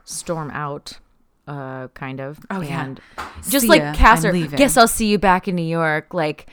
storm 0.05 0.51
out, 0.53 1.01
uh, 1.49 1.89
kind 1.89 2.20
of. 2.20 2.39
Oh, 2.49 2.61
yeah. 2.61 2.84
and 2.84 3.01
just 3.49 3.62
See 3.62 3.66
like 3.68 3.82
ya, 3.82 3.93
cast 3.95 4.24
her, 4.24 4.32
guess 4.32 4.76
I'll 4.76 4.87
see 4.87 5.07
you 5.09 5.18
back 5.18 5.49
in 5.49 5.57
New 5.57 5.62
York, 5.62 6.14
like 6.14 6.49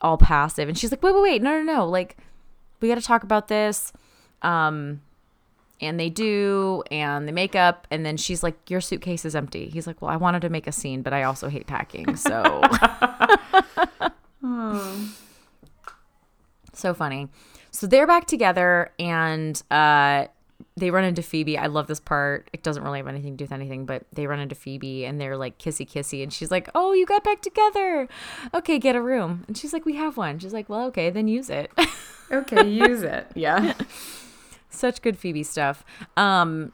all 0.00 0.18
passive. 0.18 0.68
And 0.68 0.76
she's 0.76 0.90
like, 0.90 1.02
wait, 1.04 1.14
wait, 1.14 1.22
wait, 1.22 1.42
no, 1.42 1.52
no, 1.58 1.62
no. 1.62 1.86
Like, 1.86 2.16
we 2.80 2.88
got 2.88 2.96
to 2.96 3.00
talk 3.00 3.22
about 3.22 3.46
this. 3.46 3.92
Um, 4.42 5.02
and 5.80 5.98
they 5.98 6.10
do, 6.10 6.82
and 6.90 7.26
they 7.26 7.32
make 7.32 7.54
up, 7.56 7.86
and 7.90 8.04
then 8.04 8.16
she's 8.16 8.42
like, 8.42 8.70
Your 8.70 8.80
suitcase 8.80 9.24
is 9.24 9.34
empty. 9.34 9.68
He's 9.68 9.86
like, 9.86 10.00
Well, 10.02 10.10
I 10.10 10.16
wanted 10.16 10.42
to 10.42 10.48
make 10.48 10.66
a 10.66 10.72
scene, 10.72 11.02
but 11.02 11.12
I 11.12 11.22
also 11.24 11.48
hate 11.48 11.66
packing. 11.66 12.16
So 12.16 12.62
So 16.72 16.94
funny. 16.94 17.28
So 17.70 17.86
they're 17.86 18.06
back 18.06 18.26
together 18.26 18.90
and 18.98 19.62
uh 19.70 20.26
they 20.76 20.90
run 20.90 21.04
into 21.04 21.22
Phoebe. 21.22 21.58
I 21.58 21.66
love 21.66 21.86
this 21.88 22.00
part. 22.00 22.48
It 22.52 22.62
doesn't 22.62 22.82
really 22.82 22.98
have 22.98 23.08
anything 23.08 23.32
to 23.32 23.36
do 23.36 23.44
with 23.44 23.52
anything, 23.52 23.86
but 23.86 24.04
they 24.12 24.26
run 24.26 24.40
into 24.40 24.54
Phoebe 24.54 25.04
and 25.04 25.20
they're 25.20 25.36
like 25.36 25.58
kissy 25.58 25.86
kissy 25.88 26.22
and 26.22 26.32
she's 26.32 26.50
like, 26.50 26.68
"Oh, 26.74 26.92
you 26.92 27.06
got 27.06 27.22
back 27.24 27.42
together. 27.42 28.08
Okay, 28.54 28.78
get 28.78 28.96
a 28.96 29.00
room." 29.02 29.44
And 29.46 29.56
she's 29.56 29.72
like, 29.72 29.84
"We 29.84 29.96
have 29.96 30.16
one." 30.16 30.38
She's 30.38 30.52
like, 30.52 30.68
"Well, 30.68 30.86
okay, 30.86 31.10
then 31.10 31.28
use 31.28 31.50
it." 31.50 31.70
Okay, 32.32 32.68
use 32.68 33.02
it. 33.02 33.26
Yeah. 33.34 33.74
Such 34.70 35.02
good 35.02 35.18
Phoebe 35.18 35.42
stuff. 35.42 35.84
Um 36.16 36.72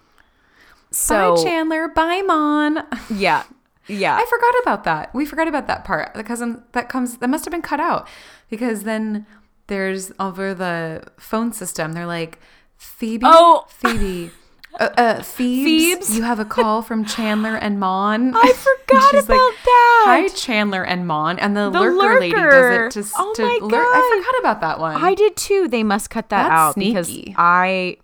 so 0.91 1.35
Bye, 1.37 1.43
Chandler. 1.43 1.89
Bye, 1.89 2.23
Mon. 2.25 2.85
yeah. 3.11 3.45
Yeah. 3.89 4.17
I 4.17 4.25
forgot 4.29 4.55
about 4.63 4.85
that. 4.85 5.15
We 5.15 5.25
forgot 5.27 5.49
about 5.49 5.67
that 5.69 5.85
part 5.85 6.15
because 6.15 6.43
that 6.73 6.89
comes 6.89 7.19
that 7.19 7.29
must 7.29 7.45
have 7.45 7.53
been 7.53 7.63
cut 7.63 7.81
out 7.81 8.09
because 8.51 8.83
then 8.85 9.27
there's 9.69 10.13
over 10.19 10.55
the 10.55 11.03
phone 11.19 11.53
system. 11.53 11.93
They're 11.93 12.07
like, 12.07 12.39
Phoebe, 12.77 13.27
Oh. 13.29 13.67
Phoebe, 13.69 14.31
uh, 14.79 14.91
uh, 14.97 15.23
Phoebes, 15.23 15.65
Phoebes? 15.65 16.17
you 16.17 16.23
have 16.23 16.39
a 16.39 16.45
call 16.45 16.83
from 16.83 17.05
Chandler 17.05 17.57
and 17.57 17.81
Mon. 17.81 18.35
I 18.37 18.53
forgot 18.53 19.15
about 19.15 19.29
like, 19.29 19.65
that. 19.65 20.05
Hi, 20.07 20.29
Chandler 20.29 20.85
and 20.85 21.07
Mon, 21.07 21.39
and 21.39 21.57
the, 21.57 21.71
The 21.71 21.81
lurker, 21.81 22.21
lady 22.21 22.35
does 22.35 22.97
it 22.97 23.03
to, 23.03 23.11
Oh 23.17 23.33
to 23.37 23.43
my 23.43 23.59
lurk. 23.63 23.87
I 23.87 24.23
forgot 24.23 24.41
about 24.41 24.61
that 24.61 24.79
one. 24.79 25.03
I 25.03 25.15
did 25.15 25.37
too. 25.37 25.69
They 25.69 25.83
must 25.83 26.11
cut 26.11 26.29
that 26.29 26.49
That's 26.49 26.53
out 26.53 26.75
sneaky. 26.75 26.91
because 26.93 27.35
I 27.37 27.97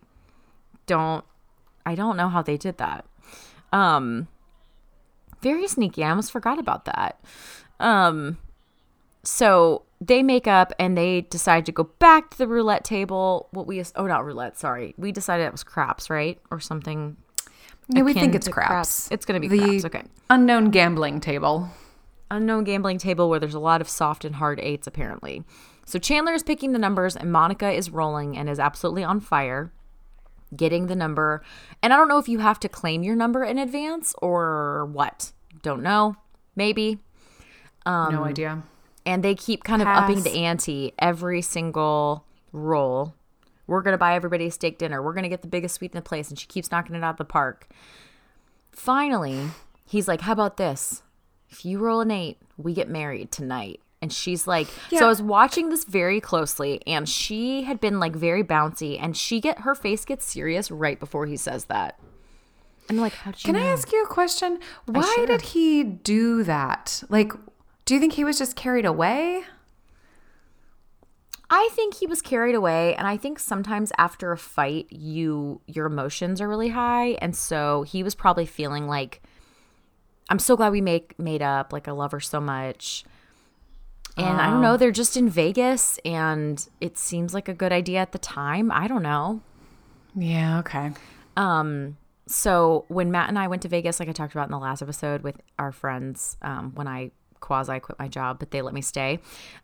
don't 0.87 1.25
I 1.85 1.95
don't 1.95 2.17
know 2.17 2.29
how 2.29 2.43
they 2.43 2.57
did 2.57 2.79
that. 2.79 3.05
Um 3.73 4.29
very 5.41 5.67
sneaky. 5.67 6.05
I 6.05 6.11
almost 6.11 6.33
forgot 6.33 6.59
about 6.59 6.85
that. 6.87 7.21
Um 7.81 8.39
so 9.25 9.83
they 10.01 10.23
make 10.23 10.47
up 10.47 10.73
and 10.79 10.97
they 10.97 11.23
decide 11.23 11.67
to 11.67 11.73
go 11.73 11.85
back 11.99 12.31
to 12.31 12.39
the 12.39 12.49
roulette 12.49 12.85
table. 12.85 13.49
What 13.53 13.67
we 13.67 13.83
oh 13.97 14.07
not 14.07 14.25
roulette, 14.25 14.59
sorry. 14.59 14.95
We 14.97 15.13
decided 15.13 15.45
it 15.45 15.53
was 15.53 15.65
craps, 15.65 16.11
right? 16.11 16.39
Or 16.51 16.61
something. 16.61 17.17
yeah, 17.89 18.03
we 18.03 18.15
think 18.15 18.35
it's 18.35 18.47
to 18.47 18.53
craps. 18.53 19.09
It's 19.11 19.25
gonna 19.25 19.41
be 19.41 19.49
the 19.49 19.59
craps, 19.59 19.85
okay. 19.85 20.03
unknown 20.31 20.71
gambling 20.71 21.21
table. 21.21 21.69
unknown 22.31 22.65
gambling 22.65 22.99
table 22.99 23.29
where 23.29 23.39
there's 23.39 23.55
a 23.55 23.61
lot 23.61 23.81
of 23.81 23.89
soft 23.89 24.25
and 24.25 24.37
hard 24.37 24.59
eights 24.61 24.87
apparently. 24.87 25.45
So 25.85 25.99
Chandler 25.99 26.33
is 26.33 26.43
picking 26.43 26.73
the 26.73 26.79
numbers 26.79 27.17
and 27.17 27.33
Monica 27.33 27.71
is 27.71 27.91
rolling 27.91 28.37
and 28.39 28.49
is 28.49 28.59
absolutely 28.59 29.05
on 29.05 29.21
fire 29.21 29.73
getting 30.57 30.87
the 30.87 30.97
number. 30.97 31.43
And 31.83 31.93
I 31.93 31.97
don't 31.97 32.09
know 32.09 32.19
if 32.19 32.29
you 32.29 32.39
have 32.39 32.61
to 32.61 32.69
claim 32.69 33.03
your 33.03 33.17
number 33.17 33.45
in 33.45 33.59
advance 33.59 34.15
or 34.21 34.87
what. 34.93 35.33
Don't 35.63 35.83
know. 35.83 36.17
Maybe. 36.55 36.99
Um, 37.87 38.15
no 38.15 38.25
idea. 38.25 38.63
And 39.05 39.23
they 39.23 39.35
keep 39.35 39.65
kind 39.65 39.83
of 39.83 39.89
upping 39.89 40.23
the 40.23 40.31
ante 40.45 40.93
every 40.99 41.43
single 41.43 42.25
roll. 42.53 43.15
We're 43.67 43.83
going 43.83 43.95
to 43.95 43.99
buy 43.99 44.15
everybody 44.15 44.47
a 44.47 44.51
steak 44.51 44.79
dinner. 44.79 45.03
We're 45.03 45.13
going 45.13 45.25
to 45.25 45.29
get 45.29 45.43
the 45.43 45.49
biggest 45.49 45.77
suite 45.77 45.93
in 45.93 45.97
the 45.97 46.03
place. 46.03 46.29
And 46.29 46.39
she 46.39 46.47
keeps 46.47 46.71
knocking 46.71 46.95
it 46.95 47.03
out 47.03 47.15
of 47.15 47.17
the 47.19 47.25
park. 47.25 47.69
Finally, 48.71 49.51
he's 49.85 50.07
like, 50.07 50.21
How 50.23 50.33
about 50.33 50.57
this? 50.57 51.03
If 51.51 51.65
you 51.65 51.79
roll 51.79 52.01
an 52.01 52.11
eight, 52.11 52.39
we 52.57 52.73
get 52.73 52.89
married 52.89 53.31
tonight. 53.31 53.81
And 54.01 54.13
she's 54.13 54.49
like, 54.49 54.67
yeah. 54.91 54.99
So 54.99 55.05
I 55.05 55.09
was 55.09 55.23
watching 55.23 55.69
this 55.69 55.85
very 55.85 56.21
closely, 56.21 56.83
and 56.89 57.09
she 57.09 57.63
had 57.63 57.79
been 57.79 58.01
like 58.01 58.17
very 58.17 58.43
bouncy, 58.43 58.99
and 59.01 59.17
she 59.17 59.41
get 59.41 59.61
her 59.61 59.77
face 59.77 60.05
gets 60.05 60.25
serious 60.25 60.73
right 60.73 60.99
before 60.99 61.27
he 61.27 61.37
says 61.37 61.67
that. 61.67 62.01
And 62.89 62.99
I'm 62.99 63.03
like, 63.03 63.13
How 63.13 63.31
did 63.31 63.45
you 63.45 63.53
Can 63.53 63.63
I 63.63 63.67
ask 63.67 63.93
you 63.93 64.03
a 64.03 64.09
question? 64.09 64.59
Why 64.87 65.25
did 65.27 65.43
he 65.43 65.85
do 65.85 66.43
that? 66.43 67.05
Like, 67.09 67.33
do 67.85 67.95
you 67.95 68.01
think 68.01 68.15
he 68.15 68.25
was 68.25 68.39
just 68.39 68.57
carried 68.57 68.85
away? 68.85 69.45
I 71.55 71.69
think 71.73 71.95
he 71.95 72.07
was 72.07 72.23
carried 72.23 72.55
away 72.55 72.95
and 72.97 73.07
I 73.07 73.19
think 73.19 73.39
sometimes 73.39 73.93
after 73.99 74.33
a 74.33 74.39
fight 74.39 74.87
you 74.91 75.61
your 75.67 75.85
emotions 75.85 76.41
are 76.41 76.49
really 76.49 76.71
high 76.71 77.11
and 77.21 77.37
so 77.37 77.83
he 77.83 78.03
was 78.03 78.15
probably 78.15 78.47
feeling 78.47 78.89
like 78.89 79.21
I'm 80.31 80.39
so 80.39 80.57
glad 80.57 80.73
we 80.73 80.81
make 80.81 81.19
made 81.19 81.43
up 81.43 81.71
like 81.71 81.89
I 81.89 81.91
love 81.91 82.13
her 82.13 82.21
so 82.21 82.41
much. 82.41 83.05
And 84.17 84.41
I 84.41 84.51
don't 84.51 84.61
know, 84.63 84.77
they're 84.77 84.91
just 84.91 85.17
in 85.17 85.29
Vegas 85.29 85.99
and 86.05 86.67
it 86.81 86.97
seems 86.97 87.35
like 87.35 87.49
a 87.49 87.55
good 87.55 87.73
idea 87.73 87.99
at 87.99 88.13
the 88.13 88.19
time. 88.19 88.71
I 88.71 88.87
don't 88.89 89.03
know. 89.03 89.43
Yeah, 90.15 90.59
okay. 90.61 90.93
Um 91.37 91.99
so 92.27 92.87
when 92.89 93.11
Matt 93.11 93.29
and 93.29 93.39
I 93.39 93.49
went 93.49 93.61
to 93.63 93.69
Vegas 93.69 94.01
like 94.01 94.09
I 94.09 94.13
talked 94.13 94.33
about 94.33 94.47
in 94.47 94.53
the 94.53 94.59
last 94.59 94.81
episode 94.81 95.23
with 95.23 95.39
our 95.59 95.71
friends 95.71 96.39
um 96.41 96.73
when 96.75 96.89
I 96.89 97.11
quasi 97.43 97.79
quit 97.81 97.99
my 97.99 98.09
job 98.09 98.39
but 98.39 98.51
they 98.51 98.63
let 98.63 98.73
me 98.73 98.81
stay. 98.81 99.19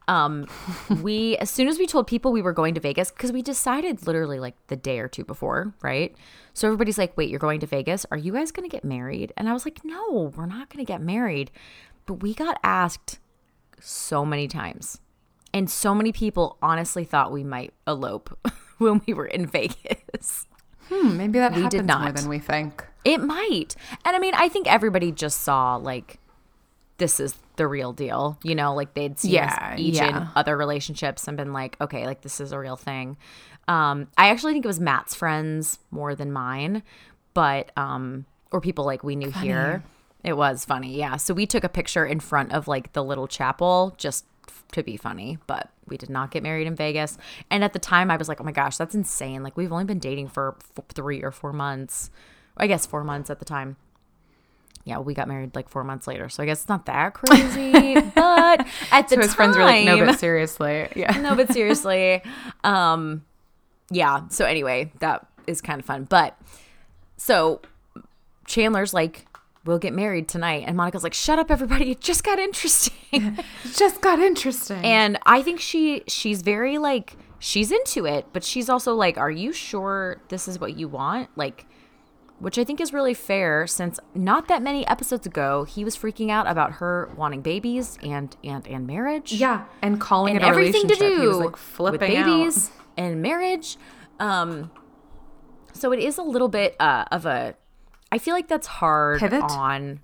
Um 0.07 0.47
we 1.03 1.39
as 1.39 1.49
soon 1.49 1.69
as 1.69 1.79
we 1.79 1.87
told 1.87 2.07
people 2.07 2.31
we 2.31 2.43
were 2.43 2.53
going 2.53 2.75
to 2.75 2.81
Vegas 2.81 3.11
cuz 3.11 3.33
we 3.33 3.41
decided 3.41 4.07
literally 4.07 4.39
like 4.39 4.57
the 4.67 4.77
day 4.77 4.99
or 4.99 5.09
two 5.09 5.25
before, 5.25 5.73
right? 5.83 6.15
So 6.53 6.69
everybody's 6.69 6.99
like, 6.99 7.17
"Wait, 7.17 7.31
you're 7.31 7.39
going 7.39 7.61
to 7.61 7.67
Vegas? 7.67 8.05
Are 8.11 8.19
you 8.19 8.33
guys 8.33 8.53
going 8.53 8.69
to 8.69 8.77
get 8.77 8.85
married?" 8.85 9.33
And 9.37 9.49
I 9.49 9.53
was 9.55 9.65
like, 9.65 9.85
"No, 9.85 10.33
we're 10.37 10.47
not 10.47 10.69
going 10.69 10.85
to 10.85 10.93
get 10.93 11.01
married." 11.01 11.51
But 12.05 12.15
we 12.23 12.35
got 12.35 12.59
asked 12.63 13.21
so 13.81 14.25
many 14.25 14.49
times. 14.49 15.01
And 15.55 15.71
so 15.71 15.95
many 15.95 16.13
people 16.13 16.59
honestly 16.61 17.05
thought 17.05 17.33
we 17.33 17.45
might 17.45 17.73
elope 17.87 18.39
when 18.79 19.01
we 19.07 19.15
were 19.15 19.27
in 19.27 19.47
Vegas. 19.47 20.47
Hmm, 20.89 21.17
maybe 21.17 21.39
that 21.39 21.53
We 21.53 21.63
happens 21.63 21.87
did 21.87 21.87
more 21.87 22.13
than 22.13 22.29
we 22.29 22.39
think. 22.39 22.85
It 23.05 23.19
might. 23.19 23.77
And 24.05 24.17
I 24.17 24.19
mean, 24.19 24.35
I 24.35 24.49
think 24.49 24.67
everybody 24.73 25.13
just 25.13 25.41
saw 25.43 25.77
like 25.77 26.19
this 26.99 27.21
is 27.21 27.35
the 27.57 27.67
real 27.67 27.93
deal. 27.93 28.39
You 28.43 28.55
know, 28.55 28.75
like 28.75 28.95
they'd 28.95 29.19
seen 29.19 29.33
Yeah, 29.35 29.47
us 29.47 29.59
each 29.77 30.01
in 30.01 30.15
other 30.37 30.57
relationships 30.57 31.27
and 31.29 31.37
been 31.37 31.53
like, 31.53 31.77
okay, 31.81 32.07
like 32.07 32.23
this 32.23 32.41
is 32.41 32.53
a 32.53 32.59
real 32.59 32.77
thing. 32.77 33.17
Um, 33.67 34.09
I 34.17 34.31
actually 34.31 34.53
think 34.55 34.65
it 34.65 34.69
was 34.69 34.81
Matt's 34.81 35.15
friends 35.15 35.79
more 35.91 36.15
than 36.15 36.33
mine, 36.33 36.83
but 37.35 37.71
um, 37.77 38.27
or 38.51 38.61
people 38.61 38.85
like 38.85 39.05
we 39.05 39.17
knew 39.17 39.31
here. 39.31 39.85
It 40.25 40.37
was 40.37 40.65
funny, 40.65 40.97
yeah. 40.99 41.17
So 41.17 41.33
we 41.33 41.47
took 41.47 41.65
a 41.65 41.69
picture 41.69 42.05
in 42.05 42.19
front 42.21 42.53
of 42.53 42.67
like 42.67 42.93
the 42.93 43.05
little 43.05 43.29
chapel 43.29 43.95
just 43.99 44.25
f- 44.49 44.65
to 44.73 44.83
be 44.83 44.97
funny, 44.97 45.39
but 45.47 45.71
we 45.87 45.97
did 45.97 46.11
not 46.11 46.33
get 46.33 46.43
married 46.43 46.67
in 46.67 46.75
Vegas. 46.75 47.17
And 47.51 47.63
at 47.63 47.73
the 47.73 47.79
time, 47.79 48.11
I 48.11 48.17
was 48.17 48.29
like, 48.29 48.41
oh 48.41 48.45
my 48.45 48.53
gosh, 48.53 48.77
that's 48.77 48.95
insane. 48.97 49.43
Like 49.45 49.57
we've 49.57 49.73
only 49.73 49.85
been 49.85 50.01
dating 50.01 50.29
for 50.29 50.57
f- 50.77 50.85
three 50.89 51.23
or 51.23 51.31
four 51.31 51.53
months. 51.53 52.11
I 52.57 52.67
guess 52.67 52.85
four 52.85 53.05
months 53.05 53.31
at 53.31 53.39
the 53.39 53.45
time 53.45 53.77
yeah, 54.89 54.99
we 54.99 55.15
got 55.15 55.29
married 55.29 55.55
like 55.55 55.69
four 55.69 55.85
months 55.85 56.07
later. 56.07 56.29
So 56.29 56.43
I 56.43 56.47
guess 56.47 56.61
it's 56.61 56.69
not 56.69 56.87
that 56.87 57.15
crazy. 57.15 57.95
but 58.15 58.67
at 58.91 59.09
the 59.09 59.17
So 59.17 59.21
his 59.21 59.27
time, 59.29 59.37
friends 59.37 59.57
were 59.57 59.65
like, 59.65 59.85
no, 59.85 60.05
but 60.05 60.19
seriously. 60.19 60.89
Yeah. 60.97 61.13
no, 61.21 61.35
but 61.37 61.53
seriously, 61.53 62.23
um, 62.65 63.25
yeah. 63.91 64.29
So 64.29 64.45
anyway, 64.45 64.91
that 65.01 65.27
is 65.47 65.61
kind 65.61 65.81
of 65.81 65.87
fun. 65.87 66.05
But 66.05 66.39
so 67.17 67.61
Chandler's 68.47 68.95
like, 68.95 69.27
we'll 69.65 69.79
get 69.79 69.93
married 69.93 70.29
tonight, 70.29 70.65
and 70.67 70.77
Monica's 70.77 71.03
like, 71.03 71.15
shut 71.15 71.39
up, 71.39 71.51
everybody, 71.51 71.91
it 71.91 72.01
just 72.01 72.25
got 72.25 72.39
interesting. 72.39 72.95
It 73.13 73.75
just 73.75 74.03
got 74.03 74.19
interesting. 74.19 74.85
and 74.85 75.19
I 75.25 75.41
think 75.43 75.61
she 75.61 76.03
she's 76.09 76.43
very 76.43 76.77
like 76.77 77.17
she's 77.39 77.73
into 77.73 78.05
it, 78.05 78.27
but 78.35 78.45
she's 78.45 78.69
also 78.69 78.95
like, 78.95 79.17
are 79.17 79.31
you 79.31 79.53
sure 79.53 80.21
this 80.29 80.47
is 80.49 80.59
what 80.59 80.77
you 80.77 80.89
want? 80.89 81.29
Like. 81.37 81.65
Which 82.41 82.57
I 82.57 82.63
think 82.63 82.81
is 82.81 82.93
really 82.93 83.15
fair 83.15 83.67
since 83.67 83.99
not 84.15 84.47
that 84.47 84.63
many 84.63 84.87
episodes 84.87 85.27
ago 85.27 85.65
he 85.65 85.85
was 85.85 85.97
freaking 85.97 86.31
out 86.31 86.47
about 86.47 86.75
her 86.75 87.11
wanting 87.17 87.43
babies 87.43 87.99
and 88.03 88.37
and 88.45 88.67
and 88.69 88.87
marriage 88.87 89.33
yeah, 89.33 89.65
and 89.83 90.01
calling 90.01 90.37
and 90.37 90.45
it 90.45 90.49
everything 90.49 90.87
to 90.87 90.95
do 90.95 91.33
like 91.33 91.51
with 91.53 91.61
flipping 91.61 91.99
babies 91.99 92.71
and 92.97 93.23
marriage. 93.23 93.77
Um, 94.21 94.71
so 95.73 95.93
it 95.93 96.01
is 96.01 96.19
a 96.19 96.23
little 96.23 96.49
bit 96.49 96.77
uh, 96.81 97.05
of 97.11 97.27
a. 97.27 97.55
I 98.11 98.19
feel 98.19 98.35
like 98.35 98.49
that's 98.49 98.67
hard 98.67 99.21
Pivot? 99.21 99.43
on 99.43 100.01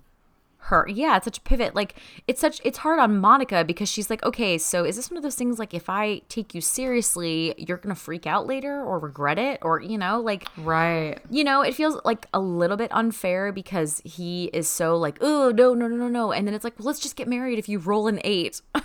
her. 0.65 0.87
Yeah, 0.89 1.17
it's 1.17 1.25
such 1.25 1.37
a 1.37 1.41
pivot. 1.41 1.75
Like 1.75 1.95
it's 2.27 2.41
such 2.41 2.61
it's 2.63 2.79
hard 2.79 2.99
on 2.99 3.17
Monica 3.19 3.63
because 3.63 3.89
she's 3.89 4.09
like, 4.09 4.23
okay, 4.23 4.57
so 4.57 4.83
is 4.83 4.95
this 4.95 5.09
one 5.11 5.17
of 5.17 5.23
those 5.23 5.35
things 5.35 5.59
like 5.59 5.73
if 5.73 5.89
I 5.89 6.21
take 6.29 6.53
you 6.55 6.61
seriously, 6.61 7.53
you're 7.57 7.77
gonna 7.77 7.95
freak 7.95 8.25
out 8.25 8.47
later 8.47 8.81
or 8.83 8.99
regret 8.99 9.37
it 9.37 9.59
or 9.61 9.79
you 9.81 9.97
know 9.97 10.19
like 10.21 10.47
Right. 10.57 11.19
you 11.29 11.43
know 11.43 11.61
it 11.61 11.73
feels 11.75 11.99
like 12.05 12.27
a 12.33 12.39
little 12.39 12.77
bit 12.77 12.91
unfair 12.91 13.51
because 13.51 14.01
he 14.05 14.45
is 14.53 14.67
so 14.67 14.97
like 14.97 15.17
oh 15.21 15.51
no 15.55 15.73
no 15.73 15.87
no 15.87 15.95
no 15.95 16.07
no 16.07 16.31
and 16.31 16.47
then 16.47 16.53
it's 16.53 16.63
like 16.63 16.77
well, 16.79 16.87
let's 16.87 16.99
just 16.99 17.15
get 17.15 17.27
married 17.27 17.59
if 17.59 17.67
you 17.69 17.79
roll 17.79 18.07
an 18.07 18.19
eight. 18.23 18.61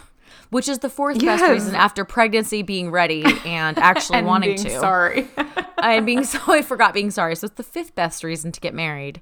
Which 0.51 0.69
is 0.69 0.79
the 0.79 0.89
fourth 0.89 1.19
best 1.21 1.43
reason 1.49 1.75
after 1.75 2.05
pregnancy 2.05 2.63
being 2.63 2.91
ready 2.93 3.25
and 3.45 3.77
actually 3.79 4.19
And 4.19 4.27
wanting 4.29 4.57
to. 4.59 4.71
Sorry. 4.71 5.27
I'm 5.79 6.05
being 6.05 6.23
so 6.25 6.39
I 6.47 6.63
forgot 6.63 6.95
being 6.95 7.11
sorry. 7.11 7.35
So 7.37 7.47
it's 7.47 7.57
the 7.57 7.63
fifth 7.65 7.95
best 7.97 8.23
reason 8.23 8.53
to 8.53 8.61
get 8.61 8.73
married. 8.75 9.21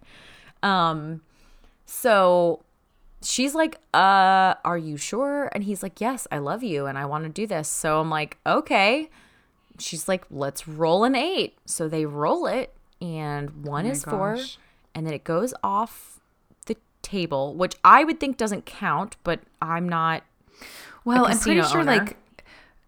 Um 0.63 1.23
so 1.91 2.63
she's 3.23 3.55
like, 3.55 3.77
"Uh, 3.95 4.55
are 4.65 4.79
you 4.79 4.97
sure?" 4.97 5.49
And 5.53 5.65
he's 5.65 5.83
like, 5.83 6.01
"Yes, 6.01 6.27
I 6.31 6.39
love 6.39 6.63
you 6.63 6.85
and 6.87 6.99
I 6.99 7.07
want 7.07 7.25
to 7.25 7.31
do 7.31 7.47
this." 7.47 7.69
So 7.69 8.01
I'm 8.01 8.11
like, 8.11 8.37
"Okay." 8.47 9.09
She's 9.79 10.07
like, 10.07 10.27
"Let's 10.31 10.69
roll 10.69 11.05
an 11.05 11.15
8." 11.15 11.57
So 11.65 11.89
they 11.89 12.05
roll 12.05 12.47
it 12.47 12.75
and 13.01 13.65
one 13.65 13.85
my 13.87 13.93
is 13.93 14.05
4 14.05 14.39
and 14.95 15.07
then 15.07 15.15
it 15.15 15.25
goes 15.25 15.55
off 15.63 16.21
the 16.67 16.77
table, 17.01 17.55
which 17.55 17.75
I 17.85 18.05
would 18.05 18.21
think 18.21 18.37
doesn't 18.37 18.67
count, 18.67 19.17
but 19.25 19.41
I'm 19.63 19.89
not 19.89 20.25
Well, 21.05 21.27
I'm 21.27 21.39
pretty 21.39 21.63
sure 21.63 21.81
owner. 21.81 21.97
like 21.97 22.17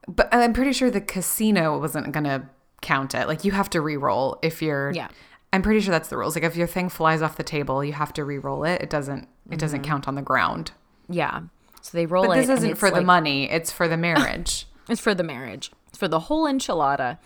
but 0.08 0.28
I'm 0.32 0.52
pretty 0.52 0.72
sure 0.72 0.90
the 0.90 1.00
casino 1.00 1.78
wasn't 1.78 2.10
gonna 2.12 2.50
count 2.82 3.14
it. 3.14 3.28
Like 3.28 3.44
you 3.44 3.52
have 3.52 3.70
to 3.70 3.80
re-roll 3.80 4.38
if 4.42 4.60
you're 4.60 4.90
Yeah. 4.92 5.08
I'm 5.52 5.62
pretty 5.62 5.80
sure 5.80 5.90
that's 5.90 6.08
the 6.08 6.16
rules. 6.16 6.36
Like 6.36 6.44
if 6.44 6.56
your 6.56 6.66
thing 6.66 6.88
flies 6.88 7.22
off 7.22 7.36
the 7.36 7.42
table, 7.42 7.84
you 7.84 7.92
have 7.92 8.12
to 8.14 8.24
re-roll 8.24 8.64
it. 8.64 8.82
It 8.82 8.90
doesn't 8.90 9.28
it 9.50 9.58
doesn't 9.58 9.80
mm-hmm. 9.80 9.90
count 9.90 10.08
on 10.08 10.14
the 10.14 10.22
ground. 10.22 10.72
yeah. 11.08 11.42
So 11.82 11.96
they 11.96 12.04
roll 12.04 12.26
But 12.26 12.36
it. 12.36 12.46
this 12.46 12.58
isn't 12.58 12.76
for 12.76 12.90
the 12.90 13.00
money, 13.00 13.50
it's 13.50 13.72
for 13.72 13.88
the 13.88 13.96
marriage. 14.08 14.66
It's 14.88 15.00
for 15.00 15.14
the 15.14 15.22
marriage. 15.22 15.72
It's 15.88 15.96
for 15.96 16.08
the 16.08 16.20
whole 16.20 16.44
enchilada. 16.44 17.16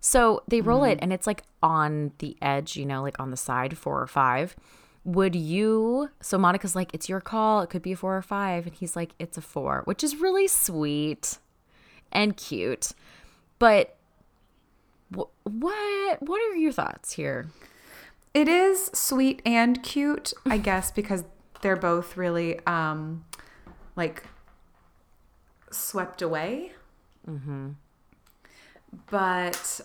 So 0.00 0.42
they 0.48 0.60
roll 0.62 0.84
it 0.84 0.94
mm-hmm. 0.94 1.04
and 1.04 1.12
it's 1.12 1.26
like 1.26 1.42
on 1.62 2.12
the 2.18 2.36
edge, 2.40 2.76
you 2.76 2.86
know, 2.86 3.02
like 3.02 3.20
on 3.20 3.30
the 3.30 3.36
side, 3.36 3.76
four 3.76 4.00
or 4.00 4.06
five. 4.06 4.56
Would 5.04 5.34
you? 5.34 6.10
So 6.20 6.38
Monica's 6.38 6.74
like, 6.74 6.92
it's 6.94 7.08
your 7.08 7.20
call. 7.20 7.60
It 7.62 7.70
could 7.70 7.82
be 7.82 7.92
a 7.92 7.96
four 7.96 8.16
or 8.16 8.22
five. 8.22 8.66
And 8.66 8.74
he's 8.74 8.96
like, 8.96 9.12
it's 9.18 9.36
a 9.36 9.42
four, 9.42 9.82
which 9.84 10.02
is 10.02 10.16
really 10.16 10.48
sweet 10.48 11.38
and 12.12 12.36
cute. 12.36 12.92
But 13.58 13.96
what 15.10 16.22
what 16.22 16.40
are 16.50 16.56
your 16.56 16.72
thoughts 16.72 17.12
here? 17.12 17.48
It 18.38 18.46
is 18.48 18.90
sweet 18.94 19.42
and 19.44 19.82
cute, 19.82 20.32
I 20.46 20.58
guess, 20.58 20.90
because 20.92 21.24
they're 21.60 21.76
both 21.76 22.16
really 22.16 22.64
um 22.66 23.24
like 23.96 24.22
swept 25.72 26.22
away. 26.22 26.72
Mm-hmm. 27.28 27.70
But 29.10 29.80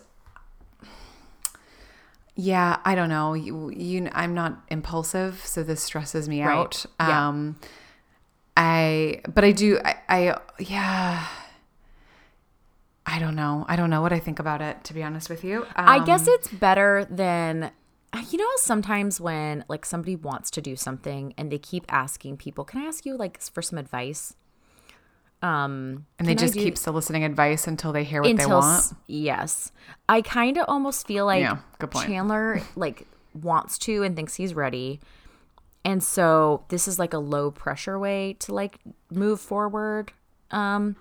yeah, 2.36 2.78
I 2.84 2.94
don't 2.94 3.08
know. 3.08 3.34
You, 3.34 3.70
you, 3.70 4.08
I'm 4.12 4.34
not 4.34 4.62
impulsive, 4.68 5.40
so 5.44 5.62
this 5.62 5.82
stresses 5.82 6.28
me 6.28 6.42
Right. 6.42 6.56
out. 6.56 6.86
Yeah. 7.00 7.28
Um, 7.28 7.56
I, 8.56 9.20
but 9.32 9.44
I 9.44 9.52
do. 9.52 9.78
I, 9.84 9.96
I, 10.08 10.38
yeah. 10.58 11.26
I 13.06 13.18
don't 13.18 13.34
know. 13.36 13.64
I 13.68 13.76
don't 13.76 13.90
know 13.90 14.00
what 14.00 14.12
I 14.12 14.18
think 14.20 14.38
about 14.38 14.62
it, 14.62 14.82
to 14.84 14.94
be 14.94 15.02
honest 15.02 15.28
with 15.28 15.44
you. 15.44 15.66
I 15.76 15.98
Um, 15.98 16.04
guess 16.06 16.26
it's 16.26 16.48
better 16.48 17.06
than 17.10 17.70
you 18.30 18.38
know 18.38 18.48
sometimes 18.56 19.20
when 19.20 19.64
like 19.68 19.84
somebody 19.84 20.16
wants 20.16 20.50
to 20.52 20.60
do 20.60 20.76
something 20.76 21.34
and 21.36 21.50
they 21.50 21.58
keep 21.58 21.84
asking 21.88 22.36
people, 22.36 22.64
"Can 22.64 22.82
I 22.82 22.84
ask 22.86 23.04
you 23.06 23.16
like 23.16 23.40
for 23.40 23.62
some 23.62 23.78
advice?" 23.78 24.34
Um 25.42 26.06
And 26.18 26.26
they 26.28 26.34
just 26.34 26.54
do- 26.54 26.62
keep 26.62 26.78
soliciting 26.78 27.24
advice 27.24 27.66
until 27.66 27.92
they 27.92 28.04
hear 28.04 28.22
what 28.22 28.30
until 28.30 28.48
they 28.48 28.54
want. 28.54 28.92
yes. 29.06 29.72
I 30.08 30.22
kind 30.22 30.56
of 30.56 30.64
almost 30.68 31.06
feel 31.06 31.26
like 31.26 31.42
Yeah, 31.42 31.58
good 31.78 31.90
point. 31.90 32.06
Chandler 32.06 32.62
like 32.76 33.06
wants 33.34 33.78
to 33.78 34.02
and 34.02 34.16
thinks 34.16 34.36
he's 34.36 34.54
ready. 34.54 35.00
And 35.84 36.02
so 36.02 36.64
this 36.68 36.88
is 36.88 36.98
like 36.98 37.12
a 37.12 37.18
low 37.18 37.50
pressure 37.50 37.98
way 37.98 38.34
to 38.40 38.54
like 38.54 38.78
move 39.10 39.40
forward. 39.40 40.12
Um 40.50 40.96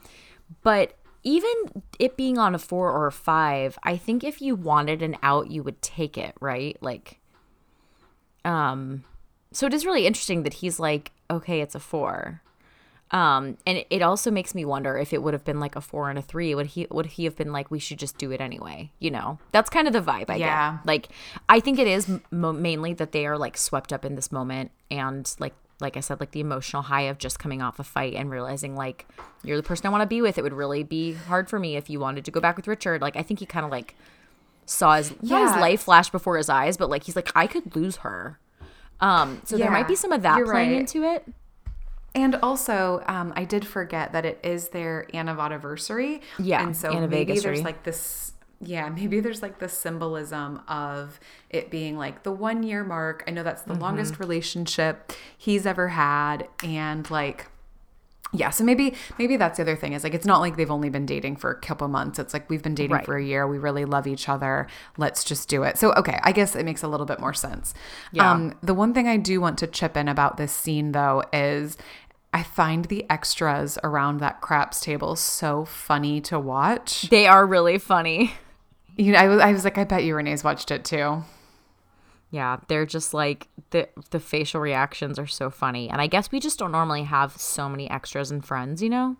but 0.61 0.97
even 1.23 1.51
it 1.99 2.17
being 2.17 2.37
on 2.37 2.53
a 2.53 2.59
4 2.59 2.91
or 2.91 3.07
a 3.07 3.11
5, 3.11 3.79
I 3.83 3.97
think 3.97 4.23
if 4.23 4.41
you 4.41 4.55
wanted 4.55 5.01
an 5.01 5.17
out 5.23 5.49
you 5.49 5.63
would 5.63 5.81
take 5.81 6.17
it, 6.17 6.35
right? 6.41 6.77
Like 6.81 7.19
um 8.45 9.03
so 9.51 9.67
it 9.67 9.73
is 9.73 9.85
really 9.85 10.05
interesting 10.07 10.43
that 10.43 10.55
he's 10.55 10.79
like 10.79 11.11
okay, 11.31 11.61
it's 11.61 11.73
a 11.75 11.79
4. 11.79 12.41
Um, 13.11 13.57
and 13.67 13.77
it- 13.79 13.87
it 13.91 14.01
also 14.01 14.29
makes 14.31 14.53
me 14.55 14.65
wonder 14.65 14.97
if 14.97 15.13
it 15.13 15.21
would 15.21 15.33
have 15.35 15.45
been 15.45 15.59
like 15.59 15.75
a 15.75 15.81
four 15.81 16.09
and 16.09 16.17
a 16.17 16.21
three, 16.21 16.53
would 16.55 16.65
he 16.67 16.87
would 16.89 17.05
he 17.05 17.25
have 17.25 17.35
been 17.35 17.51
like, 17.51 17.69
we 17.69 17.77
should 17.79 17.99
just 17.99 18.17
do 18.17 18.31
it 18.31 18.41
anyway? 18.41 18.91
You 18.99 19.11
know, 19.11 19.37
that's 19.51 19.69
kind 19.69 19.85
of 19.87 19.93
the 19.93 20.01
vibe 20.01 20.29
I 20.31 20.35
Yeah. 20.37 20.71
get. 20.77 20.85
Like, 20.87 21.09
I 21.47 21.59
think 21.59 21.77
it 21.77 21.85
is 21.87 22.09
mo- 22.31 22.53
mainly 22.53 22.93
that 22.95 23.11
they 23.11 23.27
are 23.27 23.37
like 23.37 23.55
swept 23.55 23.93
up 23.93 24.03
in 24.03 24.15
this 24.15 24.31
moment 24.31 24.71
and 24.89 25.31
like 25.39 25.53
like 25.83 25.95
I 25.95 25.99
said, 25.99 26.19
like 26.19 26.31
the 26.31 26.39
emotional 26.39 26.81
high 26.81 27.03
of 27.03 27.19
just 27.19 27.37
coming 27.37 27.61
off 27.61 27.77
a 27.77 27.83
fight 27.83 28.15
and 28.15 28.31
realizing 28.31 28.75
like 28.75 29.07
you're 29.43 29.57
the 29.57 29.61
person 29.61 29.85
I 29.85 29.89
want 29.89 30.01
to 30.01 30.07
be 30.07 30.21
with. 30.21 30.39
It 30.39 30.41
would 30.41 30.53
really 30.53 30.81
be 30.81 31.13
hard 31.13 31.49
for 31.49 31.59
me 31.59 31.75
if 31.75 31.89
you 31.89 31.99
wanted 31.99 32.25
to 32.25 32.31
go 32.31 32.39
back 32.39 32.55
with 32.55 32.67
Richard. 32.67 33.01
Like, 33.01 33.15
I 33.15 33.21
think 33.21 33.39
he 33.39 33.45
kind 33.45 33.65
of 33.65 33.71
like 33.71 33.95
saw 34.65 34.95
his 34.95 35.13
not 35.21 35.51
his 35.51 35.61
life 35.61 35.83
flash 35.83 36.09
before 36.09 36.37
his 36.37 36.49
eyes, 36.49 36.77
but 36.77 36.89
like 36.89 37.03
he's 37.03 37.15
like, 37.15 37.29
I 37.35 37.45
could 37.45 37.75
lose 37.75 37.97
her. 37.97 38.39
Um, 38.99 39.41
so 39.45 39.57
there 39.57 39.69
might 39.69 39.87
be 39.87 39.95
some 39.95 40.11
of 40.11 40.23
that 40.23 40.43
playing 40.45 40.71
right. 40.71 40.71
into 40.71 41.03
it. 41.03 41.27
And 42.15 42.35
also, 42.35 43.03
um, 43.07 43.33
I 43.35 43.43
did 43.43 43.65
forget 43.65 44.13
that 44.13 44.23
it 44.23 44.39
is 44.43 44.69
their 44.69 45.07
anniversary. 45.15 46.21
Yeah, 46.37 46.63
and 46.63 46.77
so 46.77 47.07
maybe 47.07 47.39
there's 47.39 47.63
like 47.63 47.83
this. 47.83 48.32
Yeah, 48.65 48.89
maybe 48.89 49.19
there's 49.19 49.41
like 49.41 49.59
the 49.59 49.69
symbolism 49.69 50.61
of 50.67 51.19
it 51.49 51.69
being 51.69 51.97
like 51.97 52.23
the 52.23 52.31
one 52.31 52.63
year 52.63 52.83
mark. 52.83 53.23
I 53.27 53.31
know 53.31 53.43
that's 53.43 53.61
the 53.63 53.73
Mm-hmm. 53.73 53.81
longest 53.81 54.19
relationship 54.19 55.11
he's 55.37 55.65
ever 55.65 55.89
had, 55.89 56.47
and 56.63 57.09
like. 57.11 57.47
Yeah, 58.35 58.49
so 58.49 58.63
maybe 58.63 58.95
maybe 59.19 59.37
that's 59.37 59.57
the 59.57 59.61
other 59.63 59.75
thing 59.75 59.93
is 59.93 60.03
like 60.03 60.15
it's 60.15 60.25
not 60.25 60.39
like 60.39 60.57
they've 60.57 60.71
only 60.71 60.89
been 60.89 61.05
dating 61.05 61.35
for 61.35 61.51
a 61.51 61.59
couple 61.59 61.87
months. 61.87 62.17
It's 62.17 62.33
like 62.33 62.49
we've 62.49 62.63
been 62.63 62.73
dating 62.73 62.95
Right. 62.95 63.05
for 63.05 63.15
a 63.15 63.23
year. 63.23 63.47
We 63.47 63.59
really 63.59 63.85
love 63.85 64.07
each 64.07 64.27
other. 64.27 64.65
Let's 64.97 65.23
just 65.23 65.47
do 65.49 65.61
it. 65.61 65.77
So 65.77 65.93
okay, 65.93 66.19
I 66.23 66.31
guess 66.31 66.55
it 66.55 66.65
makes 66.65 66.81
a 66.81 66.87
little 66.87 67.05
bit 67.05 67.19
more 67.19 67.35
sense. 67.35 67.75
Yeah. 68.11 68.31
Um, 68.31 68.55
the 68.63 68.73
one 68.73 68.91
thing 68.95 69.07
I 69.07 69.17
do 69.17 69.39
want 69.39 69.59
to 69.59 69.67
chip 69.67 69.95
in 69.95 70.07
about 70.07 70.37
this 70.37 70.51
scene 70.51 70.93
though 70.93 71.21
is 71.31 71.77
I 72.33 72.41
find 72.41 72.85
the 72.85 73.05
extras 73.07 73.77
around 73.83 74.17
that 74.21 74.41
craps 74.41 74.79
table 74.79 75.15
so 75.15 75.63
funny 75.65 76.19
to 76.21 76.39
watch. 76.39 77.03
They 77.11 77.27
are 77.27 77.45
really 77.45 77.77
funny. 77.77 78.33
You 78.95 79.11
know, 79.13 79.19
I 79.19 79.27
was, 79.27 79.41
I 79.41 79.51
was 79.51 79.63
like, 79.63 79.77
I 79.77 79.83
bet 79.83 80.03
you 80.03 80.15
Renee's 80.15 80.43
watched 80.43 80.71
it 80.71 80.85
too. 80.85 81.23
Yeah, 82.29 82.57
they're 82.67 82.85
just 82.85 83.13
like 83.13 83.47
the 83.69 83.87
the 84.09 84.19
facial 84.19 84.59
reactions 84.59 85.19
are 85.19 85.27
so 85.27 85.49
funny. 85.49 85.89
And 85.89 86.01
I 86.01 86.07
guess 86.07 86.31
we 86.31 86.39
just 86.39 86.57
don't 86.57 86.71
normally 86.71 87.03
have 87.03 87.37
so 87.37 87.69
many 87.69 87.89
extras 87.89 88.31
and 88.31 88.43
friends, 88.43 88.81
you 88.81 88.89
know? 88.89 89.17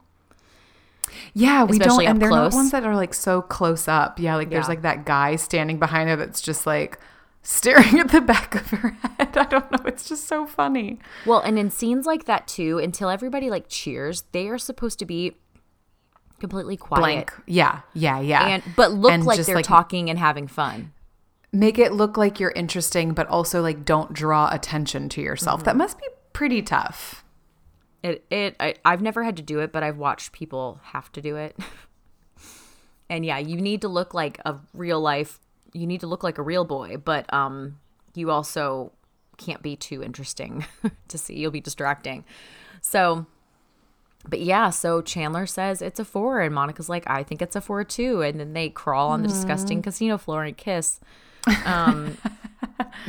Yeah, 1.34 1.64
we 1.64 1.78
Especially 1.78 2.06
don't, 2.06 2.14
and 2.14 2.22
they're 2.22 2.30
close. 2.30 2.54
not 2.54 2.58
ones 2.58 2.72
that 2.72 2.86
are 2.86 2.96
like 2.96 3.14
so 3.14 3.42
close 3.42 3.88
up. 3.88 4.20
Yeah, 4.20 4.36
like 4.36 4.50
there's 4.50 4.68
like 4.68 4.82
that 4.84 5.06
guy 5.06 5.36
standing 5.36 5.78
behind 5.78 6.10
her 6.10 6.16
that's 6.16 6.42
just 6.42 6.66
like 6.66 6.98
staring 7.44 8.00
at 8.00 8.10
the 8.10 8.22
back 8.22 8.56
of 8.56 8.68
her 8.72 8.90
head. 8.90 9.38
I 9.38 9.46
don't 9.46 9.72
know. 9.72 9.86
It's 9.86 10.08
just 10.08 10.28
so 10.28 10.48
funny. 10.48 11.00
Well, 11.26 11.40
and 11.42 11.60
in 11.60 11.70
scenes 11.70 12.06
like 12.06 12.26
that 12.26 12.48
too, 12.48 12.80
until 12.80 13.10
everybody 13.10 13.50
like 13.50 13.66
cheers, 13.68 14.24
they 14.32 14.48
are 14.48 14.58
supposed 14.58 14.98
to 15.00 15.06
be 15.06 15.36
completely 16.44 16.76
quiet. 16.76 17.00
Blank. 17.00 17.34
Yeah, 17.48 17.80
yeah, 17.94 18.20
yeah. 18.20 18.46
And 18.48 18.64
but 18.76 18.92
look 18.92 19.14
And 19.14 19.24
like 19.24 19.40
they're 19.46 19.56
like, 19.56 19.66
talking 19.66 20.10
and 20.10 20.20
having 20.20 20.48
fun. 20.48 20.92
make 21.54 21.80
it 21.80 21.94
look 21.94 22.18
like 22.18 22.38
you're 22.38 22.52
interesting, 22.52 23.14
but 23.14 23.28
also 23.28 23.62
like 23.62 23.86
don't 23.86 24.12
draw 24.12 24.50
attention 24.52 25.08
to 25.10 25.22
yourself. 25.22 25.60
Mm-hmm. 25.62 25.66
That 25.68 25.78
must 25.78 26.00
be 26.00 26.08
pretty 26.34 26.62
tough. 26.62 27.24
It 28.04 28.26
it 28.30 28.58
I, 28.60 28.76
I've 28.84 29.02
never 29.02 29.24
had 29.24 29.38
to 29.38 29.42
do 29.42 29.60
it, 29.60 29.72
but 29.72 29.84
I've 29.84 29.98
watched 29.98 30.34
people 30.34 30.82
have 30.84 31.10
to 31.14 31.22
do 31.22 31.38
it. 31.38 31.56
and 33.10 33.26
yeah, 33.26 33.38
you 33.38 33.62
need 33.62 33.80
to 33.82 33.88
look 33.88 34.14
like 34.14 34.40
a 34.44 34.60
real 34.74 35.00
life. 35.00 35.40
You 35.72 35.88
need 35.88 36.02
to 36.02 36.08
look 36.08 36.24
like 36.24 36.38
a 36.38 36.42
real 36.44 36.66
boy, 36.66 36.98
but 36.98 37.34
um, 37.34 37.80
you 38.16 38.32
also 38.32 38.92
can't 39.38 39.62
be 39.62 39.78
too 39.78 40.04
interesting 40.04 40.66
to 41.08 41.18
see. 41.18 41.36
You'll 41.40 41.52
be 41.52 41.62
distracting. 41.62 42.26
So, 42.82 43.26
but 44.28 44.40
yeah, 44.42 44.70
so 44.70 45.02
Chandler 45.02 45.46
says 45.46 45.82
it's 45.82 46.00
a 46.00 46.06
four, 46.06 46.42
and 46.42 46.54
Monica's 46.54 46.90
like, 46.90 47.04
I 47.08 47.24
think 47.24 47.42
it's 47.42 47.56
a 47.56 47.62
four 47.62 47.84
too, 47.84 48.22
and 48.22 48.40
then 48.40 48.54
they 48.54 48.70
crawl 48.70 49.10
on 49.12 49.22
the 49.22 49.28
disgusting 49.28 49.82
casino 49.82 50.18
floor 50.18 50.44
and 50.44 50.56
kiss. 50.58 51.00
Um, 51.66 52.18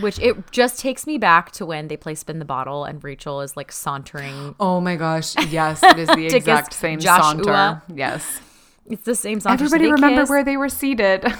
which 0.01 0.19
it 0.19 0.51
just 0.51 0.81
takes 0.81 1.07
me 1.07 1.19
back 1.19 1.53
to 1.53 1.65
when 1.65 1.87
they 1.87 1.97
play 1.97 2.17
spin 2.17 2.41
the 2.41 2.45
bottle 2.45 2.85
and 2.85 3.03
Rachel 3.05 3.41
is 3.43 3.57
like 3.57 3.71
sauntering 3.71 4.57
Oh 4.59 4.81
my 4.81 4.97
gosh. 4.97 5.37
Yes, 5.51 5.81
it 5.85 6.01
is 6.01 6.09
the 6.09 6.27
exact 6.27 6.73
same 6.73 6.99
Joshua. 6.99 7.45
saunter. 7.45 7.83
Yes. 7.95 8.41
It's 8.87 9.05
the 9.05 9.15
same 9.15 9.39
song. 9.39 9.53
Everybody 9.53 9.89
remember 9.93 10.25
where 10.25 10.43
they 10.43 10.57
were 10.57 10.69
seated. 10.69 11.25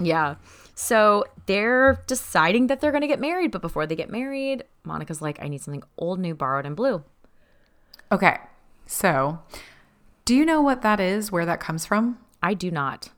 Yeah. 0.00 0.36
So 0.74 1.24
they're 1.46 2.02
deciding 2.06 2.66
that 2.66 2.80
they're 2.80 2.90
going 2.90 3.02
to 3.02 3.06
get 3.08 3.20
married, 3.20 3.52
but 3.52 3.62
before 3.62 3.86
they 3.86 3.94
get 3.96 4.10
married, 4.10 4.64
Monica's 4.82 5.22
like, 5.22 5.40
I 5.40 5.48
need 5.48 5.62
something 5.62 5.82
old, 5.96 6.18
new, 6.18 6.34
borrowed, 6.34 6.66
and 6.66 6.74
blue. 6.74 7.04
Okay. 8.14 8.38
So, 8.86 9.40
do 10.24 10.36
you 10.36 10.44
know 10.44 10.62
what 10.62 10.82
that 10.82 11.00
is, 11.00 11.32
where 11.32 11.44
that 11.44 11.58
comes 11.58 11.84
from? 11.84 12.18
I 12.40 12.54
do 12.54 12.70
not. 12.70 13.10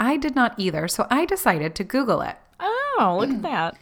I 0.00 0.16
did 0.16 0.34
not 0.34 0.54
either. 0.58 0.88
So, 0.88 1.06
I 1.10 1.26
decided 1.26 1.76
to 1.76 1.84
Google 1.84 2.20
it. 2.22 2.36
Oh, 2.58 3.18
look 3.20 3.30
at 3.30 3.42
that. 3.42 3.78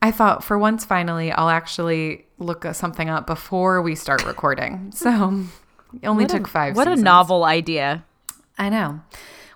I 0.00 0.10
thought 0.10 0.42
for 0.42 0.58
once, 0.58 0.84
finally, 0.84 1.30
I'll 1.30 1.50
actually 1.50 2.26
look 2.38 2.64
something 2.72 3.08
up 3.08 3.24
before 3.28 3.80
we 3.80 3.94
start 3.94 4.26
recording. 4.26 4.90
So, 4.92 5.44
it 6.02 6.08
only 6.08 6.26
took 6.26 6.48
five 6.48 6.74
What 6.74 6.88
a 6.88 6.96
novel 6.96 7.44
idea. 7.44 8.04
I 8.58 8.70
know. 8.70 9.02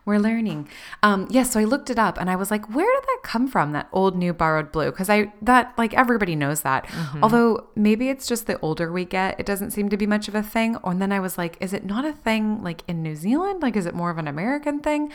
We're 0.07 0.21
learning. 0.21 0.69
Um, 1.03 1.27
yes, 1.31 1.51
so 1.51 1.59
I 1.59 1.65
looked 1.65 1.91
it 1.91 1.99
up 1.99 2.17
and 2.17 2.31
I 2.31 2.37
was 2.37 2.49
like, 2.49 2.73
where 2.73 2.87
did 2.87 3.03
that 3.03 3.19
come 3.25 3.49
from? 3.49 3.73
That 3.73 3.89
old, 3.91 4.17
new, 4.17 4.33
borrowed 4.33 4.71
blue? 4.71 4.93
Because 4.93 5.11
I 5.11 5.33
that 5.43 5.75
like 5.77 5.93
everybody 5.95 6.37
knows 6.37 6.63
that. 6.63 6.89
Although 7.23 7.67
maybe 7.75 8.09
it's 8.09 8.25
just 8.29 8.47
the 8.47 8.59
older 8.61 8.93
we 8.93 9.05
get, 9.05 9.39
it 9.41 9.45
doesn't 9.45 9.73
seem 9.73 9.89
to 9.89 9.97
be 9.97 10.07
much 10.07 10.29
of 10.29 10.37
a 10.37 10.45
thing. 10.45 10.77
And 10.85 11.03
then 11.03 11.11
I 11.11 11.19
was 11.19 11.37
like, 11.37 11.57
is 11.61 11.73
it 11.73 11.85
not 11.85 12.05
a 12.05 12.13
thing 12.13 12.63
like 12.63 12.83
in 12.87 13.03
New 13.03 13.17
Zealand? 13.17 13.63
Like, 13.63 13.75
is 13.75 13.85
it 13.85 13.95
more 13.95 14.11
of 14.11 14.19
an 14.19 14.29
American 14.29 14.79
thing? 14.79 15.13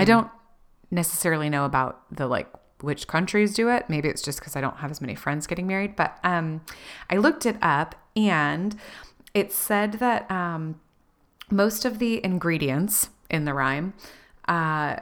I 0.00 0.04
don't 0.04 0.28
necessarily 0.90 1.48
know 1.48 1.64
about 1.64 2.02
the 2.10 2.26
like 2.26 2.48
which 2.80 3.06
countries 3.06 3.54
do 3.54 3.68
it. 3.68 3.88
Maybe 3.88 4.08
it's 4.08 4.22
just 4.22 4.40
because 4.40 4.56
I 4.56 4.60
don't 4.60 4.78
have 4.78 4.90
as 4.90 5.00
many 5.00 5.14
friends 5.14 5.46
getting 5.46 5.68
married. 5.68 5.94
But 5.94 6.18
um, 6.24 6.62
I 7.08 7.16
looked 7.16 7.46
it 7.46 7.58
up 7.62 7.94
and 8.16 8.74
it 9.34 9.52
said 9.52 9.94
that 9.94 10.28
um, 10.28 10.80
most 11.48 11.84
of 11.84 12.00
the 12.00 12.24
ingredients 12.24 13.10
in 13.30 13.44
the 13.44 13.54
rhyme 13.54 13.94
uh, 14.48 14.96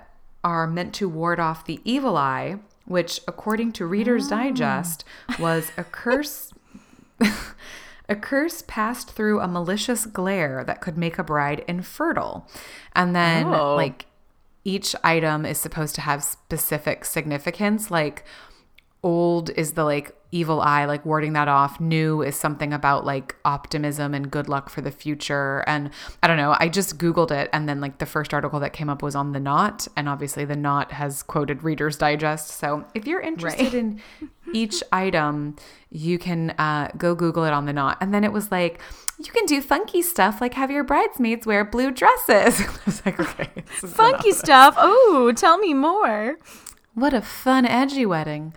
are 0.45 0.67
meant 0.67 0.95
to 0.95 1.09
ward 1.09 1.39
off 1.41 1.65
the 1.67 1.81
evil 1.85 2.17
eye, 2.17 2.59
which, 2.87 3.21
according 3.29 3.73
to 3.73 3.87
Reader's 3.87 4.29
Digest, 4.29 5.05
was 5.39 5.71
a 5.77 5.85
curse. 5.85 6.53
A 8.09 8.17
curse 8.17 8.65
passed 8.67 9.13
through 9.13 9.39
a 9.39 9.47
malicious 9.47 10.05
glare 10.05 10.65
that 10.65 10.81
could 10.81 10.99
make 10.99 11.17
a 11.17 11.23
bride 11.23 11.65
infertile. 11.69 12.49
And 12.93 13.15
then, 13.15 13.47
Oh. 13.47 13.77
like, 13.77 14.07
each 14.65 14.97
item 15.05 15.47
is 15.47 15.59
supposed 15.59 15.95
to 15.95 16.01
have 16.01 16.25
specific 16.25 17.05
significance. 17.05 17.89
Like, 17.89 18.25
old 19.05 19.51
is 19.51 19.75
the 19.75 19.85
like 19.85 20.13
evil 20.33 20.61
eye, 20.61 20.85
like 20.85 21.05
warding 21.05 21.33
that 21.33 21.49
off. 21.49 21.81
New 21.81 22.23
is 22.23 22.37
something 22.37 22.73
about 22.73 23.05
like 23.05 23.35
optimism 23.45 24.15
and 24.15 24.31
good 24.31 24.49
luck 24.49 24.71
for 24.71 24.81
the 24.81 24.91
future. 24.91 25.65
And 25.67 25.91
I 26.23 26.29
don't 26.29 26.37
know, 26.37 26.55
I 26.61 26.69
just 26.69 26.99
Googled 26.99 27.31
it. 27.33 27.51
And 27.53 27.69
then 27.69 27.81
like 27.81 27.99
the 27.99 28.07
first 28.07 28.33
article 28.33 28.61
that 28.61 28.73
came 28.73 28.89
up 28.89 29.03
was 29.03 29.15
on 29.17 29.33
The 29.33 29.41
Knot. 29.41 29.89
And 29.97 30.09
obviously, 30.09 30.45
The 30.45 30.55
Knot 30.57 30.93
has 30.93 31.23
quoted 31.25 31.63
Reader's 31.65 31.97
Digest. 31.97 32.49
So 32.49 32.85
if 32.95 33.07
you're 33.07 33.21
interested 33.21 33.65
Right. 33.65 33.75
in 33.75 34.01
each 34.53 34.83
item, 34.93 35.57
you 35.91 36.19
can 36.19 36.51
uh, 36.59 36.91
go 36.97 37.15
Google 37.15 37.45
it 37.45 37.53
on 37.53 37.67
The 37.67 37.73
Knot. 37.73 37.99
And 38.01 38.15
then 38.15 38.23
it 38.25 38.33
was 38.33 38.51
like, 38.53 38.81
you 39.19 39.33
can 39.33 39.47
do 39.47 39.61
funky 39.61 40.01
stuff 40.01 40.41
like 40.41 40.55
have 40.55 40.71
your 40.71 40.85
bridesmaids 40.85 41.45
wear 41.47 41.65
blue 41.65 41.91
dresses. 41.91 42.61
I 42.61 42.79
was 42.87 43.05
like, 43.05 43.19
okay. 43.21 43.51
Funky 43.67 44.33
stuff. 44.33 44.75
Oh, 44.79 45.33
tell 45.37 45.59
me 45.59 45.75
more. 45.75 46.39
what 46.95 47.13
a 47.13 47.21
fun, 47.21 47.67
edgy 47.67 48.07
wedding. 48.07 48.55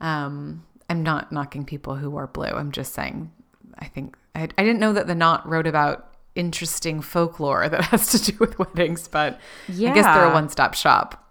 Um, 0.00 0.64
I'm 0.88 1.02
not 1.02 1.32
knocking 1.32 1.64
people 1.64 1.96
who 1.96 2.10
wore 2.10 2.26
blue. 2.26 2.46
I'm 2.46 2.72
just 2.72 2.92
saying, 2.94 3.32
I 3.78 3.86
think 3.86 4.16
I, 4.34 4.42
I 4.42 4.62
didn't 4.62 4.78
know 4.78 4.92
that 4.92 5.06
the 5.06 5.14
Knot 5.14 5.48
wrote 5.48 5.66
about 5.66 6.14
interesting 6.34 7.00
folklore 7.00 7.68
that 7.70 7.84
has 7.86 8.12
to 8.12 8.32
do 8.32 8.36
with 8.38 8.58
weddings, 8.58 9.08
but 9.08 9.40
I 9.68 9.72
guess 9.72 10.04
they're 10.04 10.30
a 10.30 10.32
one 10.32 10.48
stop 10.48 10.74
shop. 10.74 11.22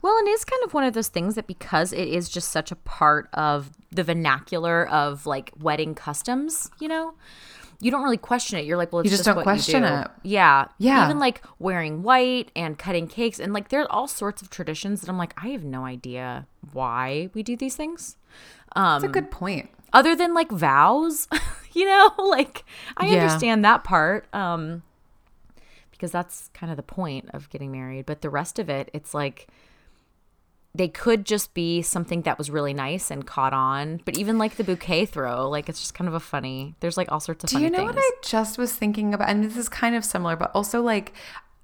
Well, 0.00 0.16
it 0.18 0.28
is 0.30 0.44
kind 0.44 0.64
of 0.64 0.74
one 0.74 0.82
of 0.82 0.94
those 0.94 1.06
things 1.08 1.36
that 1.36 1.46
because 1.46 1.92
it 1.92 2.08
is 2.08 2.28
just 2.28 2.50
such 2.50 2.72
a 2.72 2.76
part 2.76 3.28
of 3.34 3.70
the 3.92 4.02
vernacular 4.02 4.88
of 4.88 5.26
like 5.26 5.52
wedding 5.60 5.94
customs, 5.94 6.70
you 6.80 6.88
know, 6.88 7.14
you 7.80 7.92
don't 7.92 8.02
really 8.02 8.16
question 8.16 8.58
it. 8.58 8.64
You're 8.64 8.76
like, 8.76 8.92
well, 8.92 9.00
it's 9.00 9.10
You 9.10 9.16
just 9.16 9.24
don't 9.24 9.36
what 9.36 9.44
question 9.44 9.82
do. 9.82 9.88
it. 9.88 10.08
Yeah, 10.24 10.66
Yeah. 10.78 11.04
Even 11.04 11.20
like 11.20 11.42
wearing 11.60 12.02
white 12.02 12.50
and 12.56 12.76
cutting 12.76 13.06
cakes 13.06 13.38
and 13.38 13.52
like 13.52 13.68
there 13.68 13.80
are 13.82 13.92
all 13.92 14.08
sorts 14.08 14.42
of 14.42 14.50
traditions 14.50 15.00
that 15.02 15.08
I'm 15.08 15.18
like, 15.18 15.34
I 15.36 15.48
have 15.48 15.62
no 15.62 15.84
idea 15.84 16.46
why 16.72 17.30
we 17.32 17.44
do 17.44 17.56
these 17.56 17.76
things, 17.76 18.16
That's 18.74 19.04
a 19.04 19.08
good 19.08 19.30
point. 19.30 19.70
other 19.92 20.14
than 20.16 20.34
like 20.34 20.50
vows. 20.50 21.28
you 21.72 21.84
know, 21.86 22.10
like 22.18 22.64
I 22.96 23.06
Yeah. 23.06 23.14
understand 23.22 23.64
that 23.64 23.84
part. 23.84 24.26
Um, 24.34 24.82
because 25.90 26.10
that's 26.10 26.50
kind 26.52 26.70
of 26.70 26.76
the 26.76 26.82
point 26.82 27.28
of 27.32 27.48
getting 27.50 27.70
married. 27.70 28.06
But 28.06 28.22
the 28.22 28.30
rest 28.30 28.58
of 28.58 28.68
it, 28.68 28.90
it's 28.92 29.14
like 29.14 29.46
they 30.74 30.88
could 30.88 31.24
just 31.26 31.52
be 31.54 31.82
something 31.82 32.22
that 32.22 32.38
was 32.38 32.50
really 32.50 32.72
nice 32.74 33.10
and 33.10 33.26
caught 33.26 33.52
on. 33.52 34.00
But 34.04 34.16
even 34.18 34.38
like 34.38 34.56
the 34.56 34.64
bouquet 34.64 35.04
throw, 35.06 35.48
like 35.48 35.68
it's 35.68 35.78
just 35.80 35.94
kind 35.94 36.08
of 36.08 36.14
a 36.14 36.18
funny. 36.20 36.74
There's 36.80 36.96
like 36.96 37.12
all 37.12 37.20
sorts 37.20 37.44
of 37.44 37.50
Do 37.50 37.56
funny 37.56 37.66
you 37.66 37.70
know 37.70 37.78
things. 37.78 37.94
what 37.94 37.98
I 37.98 38.10
just 38.24 38.58
was 38.58 38.72
thinking 38.74 39.12
about? 39.14 39.28
And 39.28 39.44
this 39.44 39.56
is 39.56 39.68
kind 39.68 39.94
of 39.94 40.04
similar, 40.04 40.34
but 40.34 40.50
also 40.54 40.80
like 40.82 41.12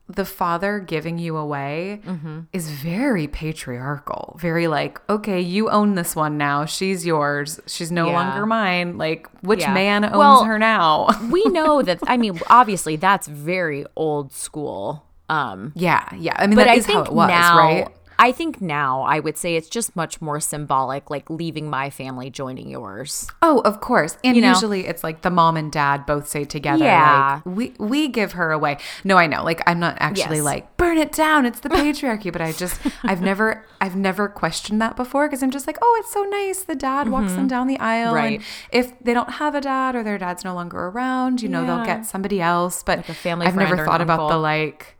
the 0.09 0.25
father 0.25 0.79
giving 0.81 1.19
you 1.19 1.37
away 1.37 2.01
Mm-hmm. 2.07 2.41
is 2.53 2.71
very 2.71 3.27
patriarchal. 3.27 4.37
Very 4.41 4.67
like, 4.67 5.01
okay, 5.11 5.41
you 5.41 5.69
own 5.71 5.95
this 5.95 6.17
one 6.17 6.39
now. 6.39 6.65
She's 6.65 7.05
yours. 7.05 7.61
She's 7.67 7.91
no 7.93 8.07
Yeah. 8.07 8.13
longer 8.15 8.47
mine. 8.47 8.97
Like, 8.99 9.29
which 9.43 9.61
Yeah. 9.61 9.75
man 9.75 10.05
owns 10.05 10.17
Well, 10.17 10.45
her 10.45 10.59
now? 10.59 11.09
we 11.31 11.45
know 11.45 11.83
that. 11.83 11.99
I 12.07 12.17
mean, 12.17 12.41
obviously, 12.49 12.97
that's 12.97 13.27
very 13.29 13.85
old 13.97 14.33
school. 14.33 15.05
Um, 15.29 15.73
yeah, 15.77 16.09
yeah. 16.17 16.33
I 16.37 16.47
mean, 16.47 16.57
but 16.57 16.65
that 16.65 16.71
I 16.73 16.77
is 16.77 16.87
think 16.87 16.97
how 16.99 17.05
it 17.05 17.13
was, 17.13 17.29
now, 17.29 17.59
right? 17.59 17.89
I 18.21 18.33
think 18.33 18.61
now 18.61 19.03
I 19.03 19.21
would 19.21 19.37
say 19.37 19.55
it's 19.55 19.69
just 19.69 19.95
much 19.95 20.21
more 20.21 20.41
symbolic, 20.41 21.09
like 21.09 21.31
leaving 21.31 21.71
my 21.71 21.89
family, 21.89 22.31
joining 22.31 22.69
yours. 22.69 23.29
Oh, 23.43 23.61
of 23.61 23.81
course. 23.81 24.17
And 24.25 24.35
You 24.35 24.43
know? 24.43 24.49
usually 24.49 24.87
it's 24.87 25.05
like 25.05 25.23
the 25.23 25.31
mom 25.31 25.57
and 25.57 25.71
dad 25.71 26.05
both 26.05 26.27
say 26.29 26.45
together, 26.45 26.85
Yeah. 26.85 27.41
like, 27.47 27.57
we, 27.57 27.75
we 27.79 28.09
give 28.09 28.33
her 28.33 28.51
away. 28.51 28.79
No, 29.05 29.17
I 29.19 29.29
know. 29.29 29.45
Like, 29.45 29.63
I'm 29.69 29.79
not 29.79 29.97
actually 30.01 30.39
Yes. 30.39 30.45
like, 30.45 30.77
burn 30.77 30.99
it 30.99 31.13
down. 31.13 31.47
It's 31.47 31.61
the 31.61 31.69
patriarchy. 31.69 32.33
but 32.33 32.41
I 32.43 32.51
just, 32.53 32.81
I've 33.05 33.23
never, 33.23 33.65
I've 33.81 33.95
never 33.95 34.29
questioned 34.29 34.81
that 34.83 34.97
before 34.97 35.29
because 35.29 35.43
I'm 35.43 35.53
just 35.53 35.67
like, 35.69 35.79
oh, 35.81 35.97
it's 36.03 36.13
so 36.13 36.25
nice. 36.25 36.65
The 36.65 36.75
dad 36.75 37.09
walks 37.11 37.33
them 37.35 37.47
down 37.47 37.69
the 37.69 37.79
aisle. 37.79 38.09
Mm-hmm. 38.09 38.15
Right. 38.17 38.41
And 38.41 38.45
if 38.73 38.99
they 38.99 39.15
don't 39.15 39.31
have 39.35 39.55
a 39.55 39.61
dad 39.61 39.95
or 39.95 40.03
their 40.03 40.19
dad's 40.19 40.45
no 40.45 40.55
longer 40.55 40.79
around, 40.89 41.41
you 41.41 41.49
know, 41.49 41.65
they'll 41.65 41.85
get 41.85 42.05
somebody 42.05 42.41
else. 42.41 42.83
But 42.83 42.99
Like 42.99 43.09
a 43.11 43.15
family 43.15 43.47
I've 43.47 43.55
never 43.55 43.85
thought 43.85 44.01
about 44.01 44.29
the 44.29 44.37
like, 44.39 44.97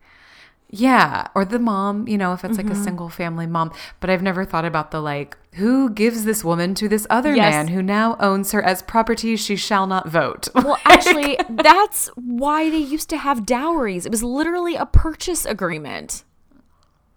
yeah, 0.69 1.27
or 1.35 1.45
the 1.45 1.57
mom, 1.59 2.07
you 2.07 2.17
know, 2.17 2.33
if 2.33 2.43
it's 2.45 2.57
Mm-hmm. 2.57 2.67
like 2.69 2.77
a 2.77 2.83
single 2.83 3.09
family 3.09 3.47
mom. 3.47 3.71
But 3.99 4.09
I've 4.09 4.21
never 4.21 4.45
thought 4.45 4.65
about 4.65 4.91
the 4.91 5.01
like, 5.01 5.35
who 5.53 5.89
gives 5.89 6.25
this 6.25 6.43
woman 6.43 6.75
to 6.75 6.87
this 6.87 7.07
other 7.09 7.35
Yes. 7.35 7.51
man 7.51 7.67
who 7.69 7.81
now 7.81 8.15
owns 8.19 8.51
her 8.51 8.61
as 8.61 8.81
property 8.83 9.35
she 9.35 9.55
shall 9.55 9.87
not 9.87 10.07
vote? 10.07 10.47
Well, 10.55 10.77
actually, 10.85 11.37
that's 11.49 12.07
why 12.15 12.69
they 12.69 12.77
used 12.77 13.09
to 13.09 13.17
have 13.17 13.45
dowries. 13.45 14.05
It 14.05 14.11
was 14.11 14.21
literally 14.23 14.75
a 14.75 14.85
purchase 14.85 15.45
agreement. 15.45 16.23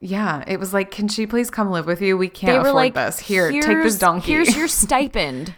yeah, 0.00 0.42
it 0.46 0.58
was 0.58 0.72
like, 0.72 0.90
can 0.90 1.06
she 1.08 1.26
please 1.26 1.50
come 1.50 1.70
live 1.70 1.86
with 1.86 2.00
you? 2.00 2.16
We 2.16 2.28
can't 2.28 2.58
afford 2.62 2.74
like, 2.74 2.94
this. 2.94 3.18
Here, 3.18 3.50
take 3.52 3.82
this 3.82 3.98
donkey. 3.98 4.32
Here's 4.32 4.56
your 4.56 4.66
stipend. 4.82 5.54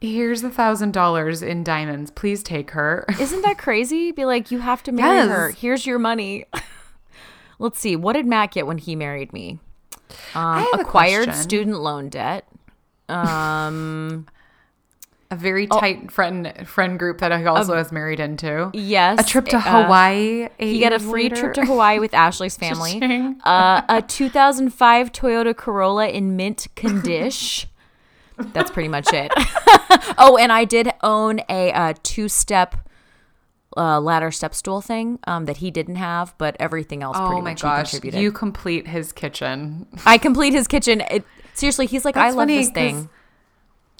Here's 0.00 0.44
a 0.44 0.50
thousand 0.50 0.92
dollars 0.92 1.42
in 1.42 1.64
diamonds. 1.64 2.10
Please 2.10 2.42
take 2.42 2.72
her. 2.72 3.06
Isn't 3.18 3.40
that 3.42 3.56
crazy? 3.56 4.12
Be 4.12 4.26
like, 4.26 4.50
you 4.50 4.58
have 4.58 4.82
to 4.84 4.92
marry 4.92 5.16
Yes. 5.16 5.28
her. 5.28 5.50
Here's 5.50 5.86
your 5.86 5.98
money. 5.98 6.44
Let's 7.58 7.78
see. 7.78 7.96
What 7.96 8.14
did 8.14 8.26
Matt 8.26 8.52
get 8.52 8.66
when 8.66 8.78
he 8.78 8.94
married 8.96 9.32
me? 9.32 9.58
Um, 10.34 10.58
have 10.60 10.68
a 10.74 10.82
acquired 10.82 11.34
student 11.34 11.80
loan 11.80 12.08
debt. 12.08 12.46
Um, 13.08 14.26
A 15.28 15.34
very 15.34 15.66
Oh. 15.68 15.80
tight 15.80 16.12
friend 16.12 16.52
friend 16.68 17.00
group 17.00 17.18
that 17.18 17.36
he 17.36 17.46
also 17.46 17.74
has 17.76 17.90
married 17.90 18.20
into. 18.20 18.70
yes. 18.72 19.18
A 19.20 19.24
trip 19.28 19.46
to 19.46 19.56
uh, 19.56 19.60
Hawaii. 19.60 20.48
He 20.56 20.78
got 20.78 20.92
a 20.92 21.00
free 21.00 21.24
later. 21.24 21.34
trip 21.34 21.54
to 21.54 21.64
Hawaii 21.64 21.98
with 21.98 22.14
Ashley's 22.14 22.56
family. 22.64 23.02
Uh, 23.44 23.82
a 23.88 24.02
2005 24.02 25.10
Toyota 25.10 25.56
Corolla 25.56 26.06
in 26.06 26.36
mint 26.36 26.68
condition. 26.76 27.68
That's 28.38 28.70
pretty 28.70 28.88
much 28.88 29.12
it. 29.12 29.32
oh, 30.16 30.36
and 30.38 30.52
I 30.52 30.64
did 30.64 30.92
own 31.02 31.40
a 31.48 31.72
uh, 31.72 31.94
two-step 32.04 32.76
uh, 33.76 34.00
ladder 34.00 34.30
step 34.30 34.54
stool 34.54 34.80
thing 34.80 35.18
um, 35.26 35.44
that 35.46 35.58
he 35.58 35.70
didn't 35.70 35.96
have, 35.96 36.34
but 36.38 36.56
everything 36.58 37.02
else 37.02 37.16
Oh 37.18 37.26
pretty 37.26 37.42
my 37.42 37.50
much 37.50 37.62
gosh, 37.62 37.94
you 38.02 38.32
complete 38.32 38.86
his 38.86 39.12
kitchen. 39.12 39.86
I 40.06 40.18
complete 40.18 40.52
his 40.52 40.66
kitchen. 40.66 41.02
It, 41.10 41.24
seriously, 41.54 41.86
he's 41.86 42.04
like, 42.04 42.16
I 42.16 42.30
love 42.30 42.48
this 42.48 42.70
thing. 42.70 43.08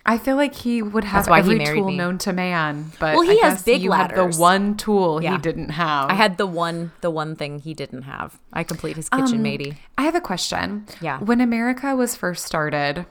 I 0.08 0.18
feel 0.18 0.36
like 0.36 0.54
he 0.54 0.82
would 0.82 1.02
have 1.02 1.26
every 1.28 1.58
tool 1.64 1.88
me. 1.88 1.96
known 1.96 2.16
to 2.18 2.32
man, 2.32 2.92
but 3.00 3.16
Well, 3.16 3.22
he 3.28 3.42
I 3.42 3.48
has 3.48 3.64
big 3.64 3.82
you 3.82 3.90
had 3.90 4.12
ladders. 4.12 4.36
the 4.36 4.40
one 4.40 4.76
tool 4.76 5.20
Yeah. 5.20 5.32
he 5.32 5.38
didn't 5.38 5.70
have. 5.70 6.08
I 6.10 6.14
had 6.14 6.38
the 6.38 6.46
one, 6.46 6.92
the 7.00 7.10
one 7.10 7.34
thing 7.34 7.58
he 7.58 7.74
didn't 7.74 8.02
have. 8.02 8.38
I 8.52 8.62
complete 8.62 8.94
his 8.94 9.08
kitchen, 9.08 9.34
Um, 9.38 9.42
matey. 9.42 9.78
I 9.98 10.02
have 10.02 10.14
a 10.14 10.20
question. 10.20 10.86
Yeah. 11.00 11.18
When 11.18 11.40
America 11.40 11.96
was 11.96 12.14
first 12.14 12.44
started, 12.46 13.04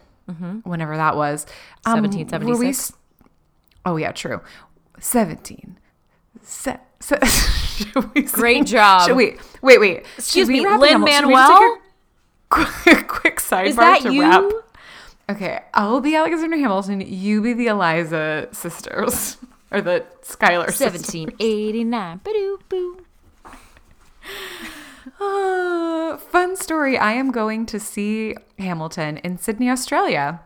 whenever 0.63 0.95
that 0.95 1.17
was, 1.17 1.45
um, 1.85 1.95
were 2.01 2.07
we 2.07 2.17
1776? 2.23 2.93
oh 3.85 3.97
yeah, 3.97 4.13
true. 4.13 4.39
Seventeen. 4.97 5.77
Se- 6.45 6.77
se- 6.99 7.19
Great 8.31 8.65
job. 8.65 9.07
Should 9.07 9.17
we 9.17 9.37
wait? 9.61 9.79
Wait. 9.79 10.05
Excuse 10.17 10.47
me, 10.47 10.63
wrap 10.63 10.79
Lin 10.79 11.01
Hamil- 11.01 11.07
should 11.17 11.25
we 11.27 11.33
just 11.33 11.51
take 11.51 11.59
Manuel. 11.59 11.77
quick, 12.49 13.07
quick 13.07 13.37
sidebar 13.39 13.65
Is 13.67 13.75
that 13.75 14.01
to 14.01 14.13
you? 14.13 14.21
wrap. 14.21 14.43
Okay, 15.27 15.59
I'll 15.73 16.01
be 16.01 16.15
Alexander 16.15 16.55
Hamilton. 16.57 17.01
You 17.01 17.41
be 17.41 17.53
the 17.53 17.67
Eliza 17.67 18.47
sisters 18.51 19.37
or 19.71 19.81
the 19.81 20.05
Schuyler 20.21 20.69
sisters. 20.71 21.01
1789. 21.13 22.21
Ba-doo, 22.23 22.59
boo. 22.69 23.05
Uh, 25.19 26.17
fun 26.17 26.55
story. 26.57 26.97
I 26.97 27.13
am 27.13 27.31
going 27.31 27.65
to 27.67 27.79
see 27.79 28.35
Hamilton 28.59 29.17
in 29.17 29.37
Sydney, 29.37 29.69
Australia, 29.69 30.41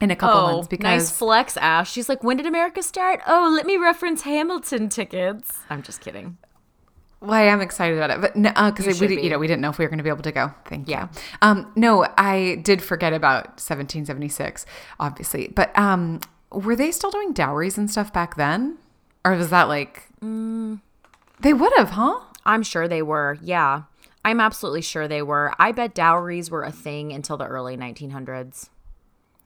in 0.00 0.10
a 0.10 0.16
couple 0.16 0.38
Oh, 0.40 0.52
months 0.52 0.68
because 0.68 0.84
nice 0.84 1.10
flex, 1.10 1.56
Ash. 1.56 1.90
She's 1.90 2.08
like, 2.08 2.22
when 2.22 2.36
did 2.36 2.46
America 2.46 2.82
start? 2.82 3.20
Oh, 3.26 3.52
let 3.54 3.66
me 3.66 3.76
reference 3.76 4.22
Hamilton 4.22 4.88
tickets. 4.88 5.58
I'm 5.70 5.82
just 5.82 6.00
kidding. 6.00 6.38
Well, 7.20 7.32
I 7.32 7.42
am 7.42 7.60
excited 7.60 7.96
about 7.98 8.10
it, 8.10 8.20
but 8.20 8.36
no, 8.36 8.52
because 8.70 9.00
You 9.00 9.08
we 9.08 9.16
be. 9.16 9.22
you 9.22 9.30
know 9.30 9.38
we 9.40 9.48
didn't 9.48 9.60
know 9.60 9.70
if 9.70 9.78
we 9.78 9.84
were 9.84 9.88
going 9.88 9.98
to 9.98 10.04
be 10.04 10.08
able 10.10 10.22
to 10.22 10.30
go. 10.30 10.52
Thank 10.66 10.88
Yeah. 10.88 11.08
you. 11.12 11.20
Um, 11.42 11.72
no, 11.74 12.06
I 12.16 12.60
did 12.62 12.80
forget 12.80 13.12
about 13.12 13.58
1776, 13.60 14.64
obviously, 15.00 15.48
but 15.48 15.76
um, 15.76 16.20
were 16.52 16.76
they 16.76 16.92
still 16.92 17.10
doing 17.10 17.32
dowries 17.32 17.76
and 17.76 17.90
stuff 17.90 18.12
back 18.12 18.36
then, 18.36 18.78
or 19.24 19.32
was 19.34 19.50
that 19.50 19.66
like 19.68 20.04
Mm. 20.22 20.80
they 21.40 21.52
would 21.52 21.72
have, 21.76 21.90
huh? 21.90 22.20
I'm 22.46 22.62
sure 22.62 22.86
they 22.86 23.02
were. 23.02 23.36
Yeah. 23.42 23.82
I'm 24.24 24.40
absolutely 24.40 24.82
sure 24.82 25.08
they 25.08 25.22
were. 25.22 25.52
I 25.58 25.72
bet 25.72 25.94
dowries 25.94 26.50
were 26.50 26.62
a 26.62 26.72
thing 26.72 27.12
until 27.12 27.36
the 27.36 27.46
early 27.46 27.76
1900s. 27.76 28.68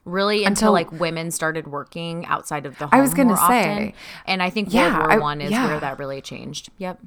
Really, 0.05 0.43
until, 0.43 0.75
Until- 0.75 0.93
like 0.93 0.99
women 1.01 1.31
started 1.31 1.67
working 1.67 2.25
outside 2.25 2.65
of 2.65 2.77
the 2.77 2.87
home. 2.87 2.99
I 2.99 3.01
was 3.01 3.13
gonna 3.13 3.29
more 3.29 3.37
say. 3.37 3.71
often. 3.71 3.93
and 4.25 4.43
I 4.43 4.49
think 4.49 4.73
Yeah, 4.73 4.89
World 4.97 5.07
War 5.07 5.11
I- 5.11 5.17
One 5.19 5.41
is 5.41 5.51
yeah. 5.51 5.67
where 5.67 5.79
that 5.79 5.97
really 5.97 6.19
changed. 6.21 6.69
Yep. 6.77 6.99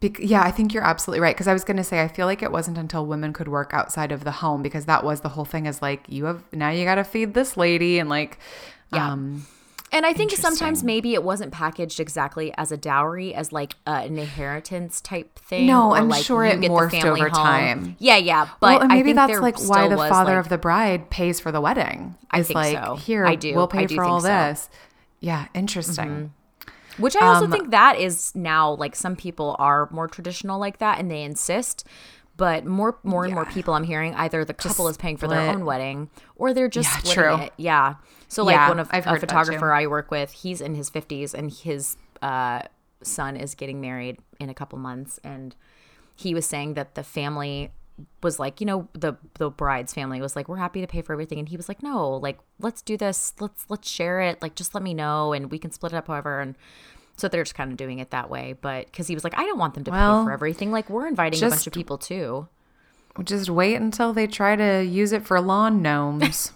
Bec- 0.00 0.18
yeah, 0.18 0.42
I 0.42 0.50
think 0.50 0.72
you're 0.72 0.82
absolutely 0.82 1.20
right. 1.20 1.34
Because 1.36 1.46
I 1.46 1.52
was 1.52 1.62
going 1.62 1.76
to 1.76 1.84
say, 1.84 2.02
I 2.02 2.08
feel 2.08 2.24
like 2.26 2.42
it 2.42 2.50
wasn't 2.50 2.78
until 2.78 3.04
women 3.04 3.34
could 3.34 3.48
work 3.48 3.74
outside 3.74 4.12
of 4.12 4.24
the 4.24 4.30
home 4.30 4.62
because 4.62 4.86
that 4.86 5.04
was 5.04 5.20
the 5.20 5.28
whole 5.28 5.44
thing. 5.44 5.66
Is 5.66 5.82
like 5.82 6.04
you 6.08 6.24
have 6.24 6.42
now 6.54 6.70
you 6.70 6.84
got 6.86 6.94
to 6.94 7.04
feed 7.04 7.34
this 7.34 7.54
lady 7.58 7.98
and 7.98 8.08
like, 8.08 8.38
Yeah. 8.94 9.12
um, 9.12 9.46
And 9.92 10.06
I 10.06 10.12
think 10.12 10.30
sometimes 10.32 10.84
maybe 10.84 11.14
it 11.14 11.24
wasn't 11.24 11.52
packaged 11.52 11.98
exactly 11.98 12.54
as 12.56 12.70
a 12.70 12.76
dowry, 12.76 13.34
as 13.34 13.52
like 13.52 13.74
uh, 13.86 14.02
an 14.04 14.18
inheritance 14.18 15.00
type 15.00 15.36
thing. 15.38 15.66
No, 15.66 15.94
I'm 15.94 16.08
like, 16.08 16.24
sure 16.24 16.44
it 16.44 16.60
morphed 16.60 17.04
over 17.04 17.28
home. 17.28 17.44
time. 17.44 17.96
Yeah, 17.98 18.16
yeah, 18.16 18.48
but 18.60 18.80
well, 18.80 18.88
maybe 18.88 19.08
think 19.12 19.16
that's 19.16 19.40
like 19.40 19.58
why 19.60 19.88
the 19.88 19.96
father 19.96 20.36
like- 20.36 20.44
of 20.44 20.48
the 20.48 20.58
bride 20.58 21.10
pays 21.10 21.40
for 21.40 21.50
the 21.50 21.60
wedding. 21.60 22.14
I 22.30 22.42
think 22.44 22.54
like, 22.54 22.76
so. 22.76 22.96
Here, 22.96 23.26
I 23.26 23.34
do. 23.34 23.54
We'll 23.54 23.66
pay 23.66 23.86
do 23.86 23.96
for 23.96 24.04
all 24.04 24.20
so. 24.20 24.28
Mm-hmm. 24.28 24.50
this. 24.52 24.68
Yeah, 25.18 25.46
interesting. 25.54 26.32
Which 26.98 27.16
I 27.16 27.26
also 27.26 27.46
Um, 27.46 27.50
think 27.52 27.70
that 27.70 27.98
is 27.98 28.34
now 28.36 28.72
like 28.74 28.94
some 28.94 29.16
people 29.16 29.56
are 29.58 29.88
more 29.90 30.06
traditional 30.06 30.60
like 30.60 30.78
that 30.78 30.98
and 30.98 31.10
they 31.10 31.22
insist. 31.22 31.84
But 32.36 32.64
more, 32.64 32.96
more 33.02 33.24
and 33.26 33.34
more 33.34 33.44
people 33.44 33.74
I'm 33.74 33.84
hearing 33.84 34.14
either 34.14 34.46
the 34.46 34.54
couple 34.54 34.88
is 34.88 34.96
paying 34.96 35.18
for 35.18 35.28
their 35.28 35.50
own 35.50 35.66
wedding 35.66 36.08
or 36.36 36.54
they're 36.54 36.68
just 36.68 36.88
Yeah, 36.88 36.98
splitting 36.98 37.22
true. 37.22 37.36
it. 37.46 37.52
Yeah. 37.58 37.94
So 38.30 38.44
like 38.44 38.54
Yeah, 38.54 38.68
one 38.68 38.78
of 38.78 38.88
I've 38.92 39.06
a 39.08 39.18
photographer 39.18 39.72
I 39.72 39.88
work 39.88 40.10
with, 40.12 40.30
he's 40.30 40.60
in 40.60 40.76
his 40.76 40.88
50s 40.88 41.34
and 41.34 41.50
his 41.50 41.96
uh, 42.22 42.62
son 43.02 43.36
is 43.36 43.56
getting 43.56 43.80
married 43.80 44.18
in 44.38 44.48
a 44.48 44.54
couple 44.54 44.78
months, 44.78 45.18
and 45.24 45.56
he 46.14 46.32
was 46.32 46.46
saying 46.46 46.74
that 46.74 46.94
the 46.94 47.02
family 47.02 47.72
was 48.22 48.38
like, 48.38 48.60
you 48.60 48.66
know, 48.66 48.88
the 48.92 49.14
the 49.34 49.50
bride's 49.50 49.92
family 49.92 50.20
was 50.20 50.36
like, 50.36 50.48
we're 50.48 50.56
happy 50.56 50.80
to 50.80 50.86
pay 50.86 51.02
for 51.02 51.12
everything, 51.12 51.40
and 51.40 51.48
he 51.48 51.56
was 51.56 51.68
like, 51.68 51.82
no, 51.82 52.08
like 52.08 52.38
let's 52.60 52.82
do 52.82 52.96
this, 52.96 53.34
let's 53.40 53.66
let's 53.68 53.90
share 53.90 54.20
it, 54.20 54.40
like 54.40 54.54
just 54.54 54.74
let 54.76 54.82
me 54.84 54.94
know, 54.94 55.32
and 55.32 55.50
we 55.50 55.58
can 55.58 55.72
split 55.72 55.92
it 55.92 55.96
up 55.96 56.06
however, 56.06 56.40
and. 56.40 56.56
So 57.16 57.28
they're 57.28 57.44
just 57.44 57.54
kind 57.54 57.70
of 57.70 57.76
doing 57.76 57.98
it 57.98 58.12
that 58.12 58.30
way, 58.30 58.54
but 58.58 58.86
because 58.86 59.06
he 59.06 59.14
was 59.14 59.24
like, 59.24 59.38
I 59.38 59.44
don't 59.44 59.58
want 59.58 59.74
them 59.74 59.84
to 59.84 59.90
pay 59.90 60.24
for 60.24 60.32
everything. 60.32 60.72
Like 60.72 60.88
we're 60.88 61.06
inviting 61.06 61.44
a 61.44 61.50
bunch 61.50 61.66
of 61.66 61.72
people 61.74 61.98
too. 61.98 62.48
Just 63.24 63.50
wait 63.50 63.74
until 63.74 64.14
they 64.14 64.26
try 64.26 64.56
to 64.56 64.82
use 64.82 65.12
it 65.12 65.26
for 65.26 65.38
lawn 65.38 65.82
gnomes. 65.82 66.52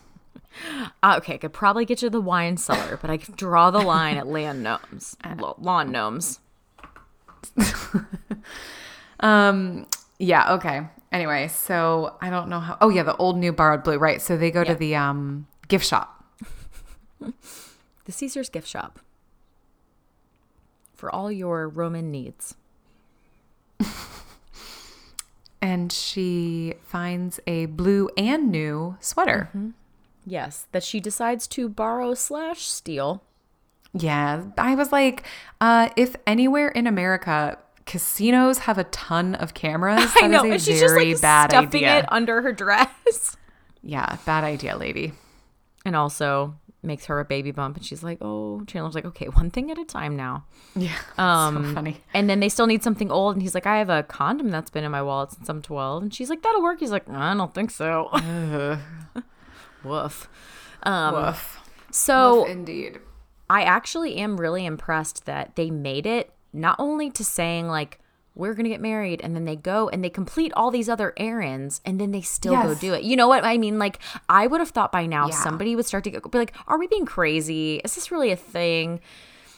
Uh, 1.02 1.14
okay, 1.18 1.34
I 1.34 1.38
could 1.38 1.52
probably 1.52 1.84
get 1.84 2.02
you 2.02 2.10
the 2.10 2.20
wine 2.20 2.56
cellar, 2.56 2.98
but 3.00 3.10
I 3.10 3.16
could 3.16 3.36
draw 3.36 3.70
the 3.70 3.80
line 3.80 4.16
at 4.16 4.26
land 4.26 4.62
gnomes, 4.62 5.16
lawn 5.58 5.90
gnomes. 5.90 6.40
um, 9.20 9.86
yeah. 10.18 10.54
Okay. 10.54 10.86
Anyway, 11.12 11.48
so 11.48 12.16
I 12.20 12.30
don't 12.30 12.48
know 12.48 12.60
how. 12.60 12.76
Oh 12.80 12.88
yeah, 12.88 13.02
the 13.02 13.16
old 13.16 13.36
new 13.38 13.52
borrowed 13.52 13.84
blue. 13.84 13.98
Right. 13.98 14.20
So 14.22 14.36
they 14.36 14.50
go 14.50 14.60
Yeah. 14.62 14.72
to 14.72 14.74
the 14.74 14.96
um 14.96 15.46
gift 15.68 15.86
shop. 15.86 16.24
The 18.06 18.12
Caesars 18.12 18.50
gift 18.50 18.68
shop 18.68 19.00
for 20.92 21.10
all 21.10 21.32
your 21.32 21.66
Roman 21.70 22.10
needs. 22.10 22.54
and 25.62 25.90
she 25.90 26.74
finds 26.82 27.40
a 27.46 27.64
blue 27.64 28.10
and 28.18 28.50
new 28.50 28.96
sweater. 29.00 29.48
Yes, 30.26 30.66
that 30.72 30.82
she 30.82 31.00
decides 31.00 31.46
to 31.48 31.68
borrow 31.68 32.14
slash 32.14 32.62
steal. 32.62 33.22
Yeah, 33.92 34.44
I 34.58 34.74
was 34.74 34.90
like, 34.90 35.24
uh, 35.60 35.88
if 35.96 36.16
anywhere 36.26 36.68
in 36.68 36.86
America 36.86 37.58
casinos 37.86 38.58
have 38.60 38.78
a 38.78 38.84
ton 38.84 39.34
of 39.36 39.54
cameras, 39.54 40.12
that 40.14 40.24
I 40.24 40.26
know, 40.26 40.38
is 40.38 40.44
and 40.44 40.52
a 40.54 40.58
she's 40.58 40.80
just 40.80 40.94
very 40.94 41.12
like 41.12 41.20
bad 41.22 41.50
stuffing 41.50 41.84
idea. 41.84 41.98
it 42.00 42.04
under 42.12 42.42
her 42.42 42.52
dress, 42.52 43.36
Yeah, 43.82 44.16
bad 44.24 44.42
idea, 44.44 44.76
lady. 44.76 45.12
and 45.84 45.94
also 45.94 46.54
makes 46.82 47.06
her 47.06 47.18
a 47.20 47.24
baby 47.24 47.50
bump. 47.50 47.76
And 47.76 47.84
she's 47.84 48.02
like, 48.02 48.18
"Oh," 48.20 48.62
Chandler's 48.66 48.94
like, 48.94 49.04
"Okay, 49.04 49.26
one 49.26 49.50
thing 49.50 49.70
at 49.70 49.78
a 49.78 49.84
time 49.84 50.16
now." 50.16 50.44
Yeah, 50.74 50.96
Um, 51.18 51.68
so 51.68 51.74
funny. 51.74 51.98
And 52.14 52.28
then 52.28 52.40
they 52.40 52.48
still 52.48 52.66
need 52.66 52.82
something 52.82 53.10
old, 53.12 53.36
and 53.36 53.42
he's 53.42 53.54
like, 53.54 53.66
"I 53.66 53.76
have 53.78 53.90
a 53.90 54.02
condom 54.02 54.50
that's 54.50 54.70
been 54.70 54.84
in 54.84 54.90
my 54.90 55.02
wallet 55.02 55.32
since 55.32 55.48
I'm 55.50 55.60
12." 55.62 56.02
And 56.02 56.14
she's 56.14 56.30
like, 56.30 56.42
"That'll 56.42 56.62
work." 56.62 56.80
He's 56.80 56.90
like, 56.90 57.08
"I 57.10 57.34
don't 57.34 57.52
think 57.54 57.70
so." 57.70 58.08
Woof. 59.84 60.28
Um, 60.82 61.14
woof. 61.14 61.60
So 61.90 62.40
Woof 62.40 62.48
indeed. 62.48 62.98
I 63.48 63.62
actually 63.62 64.16
am 64.16 64.38
really 64.40 64.64
impressed 64.66 65.26
that 65.26 65.54
they 65.56 65.70
made 65.70 66.06
it 66.06 66.30
not 66.52 66.76
only 66.78 67.10
to 67.10 67.24
saying 67.24 67.68
like 67.68 68.00
we're 68.36 68.54
gonna 68.54 68.68
get 68.68 68.80
married 68.80 69.20
and 69.22 69.36
then 69.36 69.44
they 69.44 69.54
go 69.54 69.88
and 69.88 70.02
they 70.02 70.10
complete 70.10 70.52
all 70.54 70.70
these 70.72 70.88
other 70.88 71.12
errands 71.16 71.80
and 71.84 72.00
then 72.00 72.10
they 72.10 72.20
still 72.20 72.54
go 72.60 72.74
do 72.74 72.92
it. 72.94 73.04
You 73.04 73.14
know 73.14 73.28
what 73.28 73.44
I 73.44 73.58
mean? 73.58 73.78
Like 73.78 73.98
I 74.28 74.46
would 74.48 74.58
have 74.60 74.70
thought 74.70 74.90
by 74.90 75.06
now 75.06 75.28
Yeah. 75.28 75.34
somebody 75.34 75.76
would 75.76 75.86
start 75.86 76.02
to 76.04 76.10
go, 76.10 76.28
be 76.28 76.38
like, 76.38 76.52
"Are 76.66 76.78
we 76.78 76.88
being 76.88 77.06
crazy? 77.06 77.80
Is 77.84 77.94
this 77.94 78.10
really 78.10 78.32
a 78.32 78.36
thing?" 78.36 79.00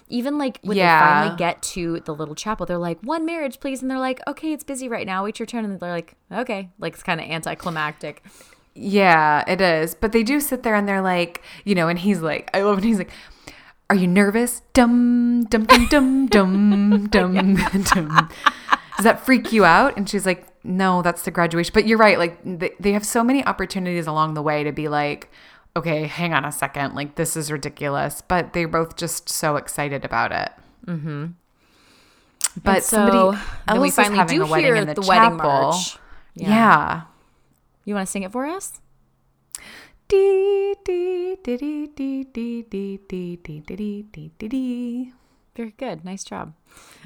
Even 0.08 0.36
like 0.38 0.60
when 0.62 0.76
Yeah. 0.76 0.98
they 1.00 1.04
finally 1.06 1.36
get 1.38 1.62
to 1.62 2.00
the 2.00 2.14
little 2.14 2.34
chapel, 2.34 2.66
they're 2.66 2.76
like, 2.78 3.00
"One 3.00 3.24
marriage, 3.24 3.60
please," 3.60 3.80
and 3.82 3.90
they're 3.90 3.98
like, 3.98 4.20
"Okay, 4.28 4.52
it's 4.52 4.62
busy 4.62 4.88
right 4.88 5.06
now. 5.06 5.24
Wait 5.24 5.38
your 5.38 5.46
turn." 5.46 5.64
And 5.64 5.80
they're 5.80 5.90
like, 5.90 6.14
"Okay," 6.30 6.68
like 6.78 6.92
it's 6.94 7.02
kind 7.02 7.18
of 7.20 7.26
anticlimactic. 7.28 8.22
Yeah, 8.76 9.42
it 9.48 9.60
is. 9.60 9.94
But 9.94 10.12
they 10.12 10.22
do 10.22 10.40
sit 10.40 10.62
there 10.62 10.74
and 10.74 10.86
they're 10.88 11.02
like, 11.02 11.42
you 11.64 11.74
know, 11.74 11.88
and 11.88 11.98
he's 11.98 12.20
like, 12.20 12.50
I 12.54 12.62
love 12.62 12.76
when 12.76 12.84
he's 12.84 12.98
like, 12.98 13.10
Are 13.90 13.96
you 13.96 14.06
nervous? 14.06 14.62
Dum 14.74 15.44
dum 15.44 15.64
dum 15.64 15.88
dum 15.88 16.26
dum 16.28 17.06
dum 17.08 17.54
dum. 17.94 18.28
Does 18.96 19.04
that 19.04 19.24
freak 19.24 19.52
you 19.52 19.64
out? 19.64 19.96
And 19.96 20.08
she's 20.08 20.26
like, 20.26 20.46
No, 20.64 21.02
that's 21.02 21.22
the 21.22 21.30
graduation. 21.30 21.72
But 21.74 21.86
you're 21.86 21.98
right. 21.98 22.18
Like 22.18 22.38
they, 22.44 22.72
they 22.78 22.92
have 22.92 23.04
so 23.06 23.24
many 23.24 23.44
opportunities 23.46 24.06
along 24.06 24.34
the 24.34 24.42
way 24.42 24.64
to 24.64 24.72
be 24.72 24.88
like, 24.88 25.30
okay, 25.76 26.06
hang 26.06 26.32
on 26.32 26.44
a 26.44 26.52
second. 26.52 26.94
Like 26.94 27.16
this 27.16 27.36
is 27.36 27.52
ridiculous. 27.52 28.22
But 28.26 28.52
they're 28.54 28.68
both 28.68 28.96
just 28.96 29.28
so 29.28 29.56
excited 29.56 30.04
about 30.04 30.32
it. 30.32 30.50
Mm-hmm. 30.86 31.26
But 32.62 32.76
And 32.76 32.84
so 32.84 32.96
somebody 32.96 33.38
then 33.68 33.80
we 33.80 33.88
else 33.88 33.92
is 33.92 33.94
finally 33.96 34.16
having 34.16 34.38
do 34.38 34.44
a 34.44 34.46
wedding 34.46 34.76
in 34.76 34.86
the, 34.86 34.94
the 34.94 35.02
wedding 35.02 35.36
march. 35.36 35.98
yeah. 36.34 37.02
You 37.86 37.94
want 37.94 38.06
to 38.06 38.10
sing 38.10 38.22
it 38.24 38.32
for 38.32 38.44
us? 38.44 38.80
Dee, 40.08 40.74
dee, 40.84 41.36
dee, 41.42 41.56
dee, 41.56 41.86
dee, 41.86 42.26
dee, 42.26 42.62
dee, 42.62 42.98
dee, 43.08 43.36
dee, 43.36 43.60
dee, 43.60 44.02
dee, 44.12 44.30
dee, 44.38 44.48
dee. 44.48 45.12
Very 45.56 45.74
good. 45.78 46.04
Nice 46.04 46.22
job. 46.24 46.52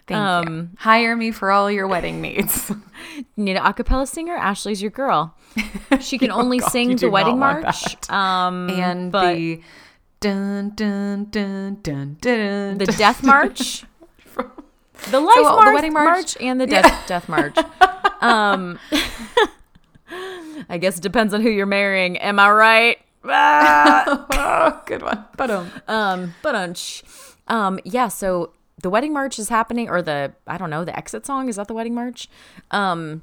Thank 0.06 0.18
you. 0.48 0.52
Um, 0.52 0.70
Hire 0.78 1.14
me 1.14 1.30
for 1.32 1.50
all 1.52 1.70
your 1.70 1.86
wedding 1.86 2.20
needs. 2.20 2.72
Need 3.36 3.56
an 3.56 3.62
acapella 3.62 4.08
singer? 4.08 4.34
Ashley's 4.34 4.80
your 4.82 4.90
girl. 4.90 5.36
She 6.00 6.16
can 6.18 6.30
only 6.32 6.58
God, 6.58 6.70
sing 6.72 6.96
the 6.96 7.10
wedding 7.10 7.38
march. 7.38 8.10
Um, 8.10 8.70
and 8.70 9.12
but 9.12 9.34
the 9.34 9.60
dun 10.20 10.70
dun 10.74 11.26
dun 11.30 11.78
dun 11.82 12.16
dun. 12.20 12.78
the 12.78 12.86
death 12.86 13.22
march, 13.22 13.84
the 15.10 15.20
life 15.20 15.34
So, 15.36 15.44
uh, 15.46 15.64
the 15.66 15.72
wedding 15.74 15.92
march- 15.92 16.36
and 16.40 16.60
the 16.60 16.66
death 16.66 17.06
death 17.06 17.28
march. 17.28 17.56
Um, 18.20 18.78
I 20.68 20.78
guess 20.78 20.98
it 20.98 21.02
depends 21.02 21.34
on 21.34 21.40
who 21.40 21.50
you're 21.50 21.66
marrying. 21.66 22.18
Am 22.18 22.38
I 22.38 22.50
right? 22.50 22.98
Ah. 23.24 24.26
oh, 24.32 24.82
good 24.86 25.02
one. 25.02 25.24
But 25.36 25.50
um, 25.50 25.70
um, 25.88 26.34
but 26.42 26.54
um, 27.48 27.80
yeah. 27.84 28.08
So 28.08 28.52
the 28.82 28.90
wedding 28.90 29.12
march 29.12 29.38
is 29.38 29.48
happening, 29.48 29.88
or 29.88 30.02
the 30.02 30.32
I 30.46 30.58
don't 30.58 30.70
know, 30.70 30.84
the 30.84 30.96
exit 30.96 31.26
song 31.26 31.48
is 31.48 31.56
that 31.56 31.68
the 31.68 31.74
wedding 31.74 31.94
march? 31.94 32.28
Um, 32.70 33.22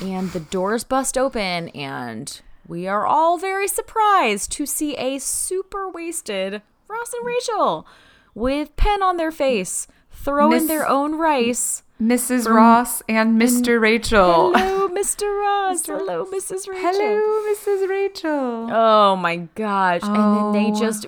and 0.00 0.30
the 0.32 0.40
doors 0.40 0.84
bust 0.84 1.16
open, 1.16 1.68
and 1.70 2.40
we 2.66 2.86
are 2.86 3.06
all 3.06 3.38
very 3.38 3.68
surprised 3.68 4.50
to 4.52 4.66
see 4.66 4.96
a 4.96 5.18
super 5.18 5.88
wasted 5.88 6.62
Ross 6.88 7.12
and 7.12 7.26
Rachel 7.26 7.86
with 8.34 8.76
pen 8.76 9.02
on 9.02 9.16
their 9.16 9.30
face, 9.30 9.86
throwing 10.24 10.50
Miss- 10.50 10.66
their 10.68 10.88
own 10.88 11.16
rice. 11.16 11.82
Mrs. 12.02 12.52
Ross 12.52 13.02
and 13.08 13.40
Mr. 13.40 13.80
Rachel. 13.80 14.52
Hello, 14.52 14.88
Mr. 14.94 15.22
Ross. 15.40 15.86
Hello, 15.86 16.24
Mrs. 16.26 16.66
Rachel. 16.68 16.90
Hello, 16.92 17.54
Mrs. 17.54 17.88
Rachel. 17.88 18.68
Oh 18.72 19.16
my 19.16 19.36
gosh. 19.54 20.00
and 20.02 20.14
then 20.16 20.52
they 20.52 20.70
Oh 20.70 20.80
just 20.80 21.06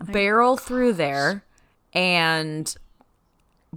barrel 0.00 0.56
through 0.56 0.92
there 0.92 1.42
and 1.92 2.72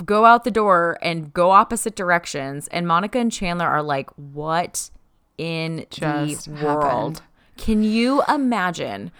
go 0.05 0.25
out 0.25 0.43
the 0.43 0.51
door 0.51 0.97
and 1.01 1.33
go 1.33 1.49
opposite 1.51 1.95
directions. 1.95 2.67
And 2.67 2.87
Monica 2.87 3.17
and 3.17 3.31
Chandler 3.31 3.65
are 3.67 3.83
like, 3.83 4.09
what 4.11 4.91
in 5.37 5.87
Just 5.89 6.45
the 6.45 6.63
world? 6.63 7.17
happened. 7.17 7.21
Can 7.57 7.83
you 7.83 8.21
imagine? 8.29 9.11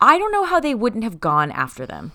I 0.00 0.18
don't 0.18 0.32
know 0.32 0.44
how 0.44 0.60
they 0.60 0.74
wouldn't 0.74 1.04
have 1.04 1.20
gone 1.20 1.50
after 1.50 1.84
them. 1.84 2.12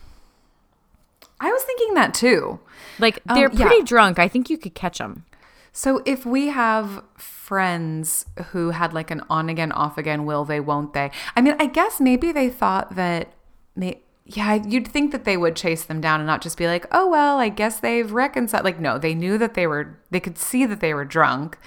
I 1.41 1.51
was 1.51 1.63
thinking 1.63 1.95
that 1.95 2.13
too. 2.13 2.59
Like, 2.99 3.19
Um, 3.27 3.35
they're 3.35 3.51
yeah. 3.51 3.67
pretty 3.67 3.83
drunk. 3.83 4.17
I 4.19 4.27
think 4.29 4.49
you 4.49 4.57
could 4.57 4.75
catch 4.75 4.99
them. 4.99 5.25
So 5.73 6.01
if 6.05 6.25
we 6.25 6.47
have 6.47 7.03
friends 7.17 8.25
who 8.51 8.69
had 8.69 8.93
like 8.93 9.09
an 9.11 9.21
on 9.29 9.49
again, 9.49 9.71
off 9.71 9.97
again, 9.97 10.25
will 10.25 10.45
they, 10.45 10.59
won't 10.59 10.93
they? 10.93 11.11
I 11.35 11.41
mean, 11.41 11.55
I 11.59 11.65
guess 11.65 11.99
maybe 11.99 12.31
they 12.31 12.49
thought 12.49 12.95
that, 12.95 13.33
may, 13.75 14.01
yeah, 14.25 14.53
you'd 14.55 14.87
think 14.87 15.11
that 15.13 15.23
they 15.25 15.35
would 15.37 15.55
chase 15.55 15.83
them 15.83 15.99
down 15.99 16.19
and 16.19 16.27
not 16.27 16.41
just 16.41 16.57
be 16.57 16.67
like, 16.67 16.85
oh, 16.91 17.09
well, 17.09 17.39
I 17.39 17.49
guess 17.49 17.79
they've 17.79 18.11
reconciled. 18.11 18.63
Like, 18.65 18.79
no, 18.79 18.97
they 18.97 19.13
knew 19.15 19.37
that 19.37 19.53
they 19.55 19.65
were, 19.65 19.97
they 20.11 20.19
could 20.19 20.37
see 20.37 20.65
that 20.65 20.79
they 20.79 20.93
were 20.93 21.05
drunk. 21.05 21.57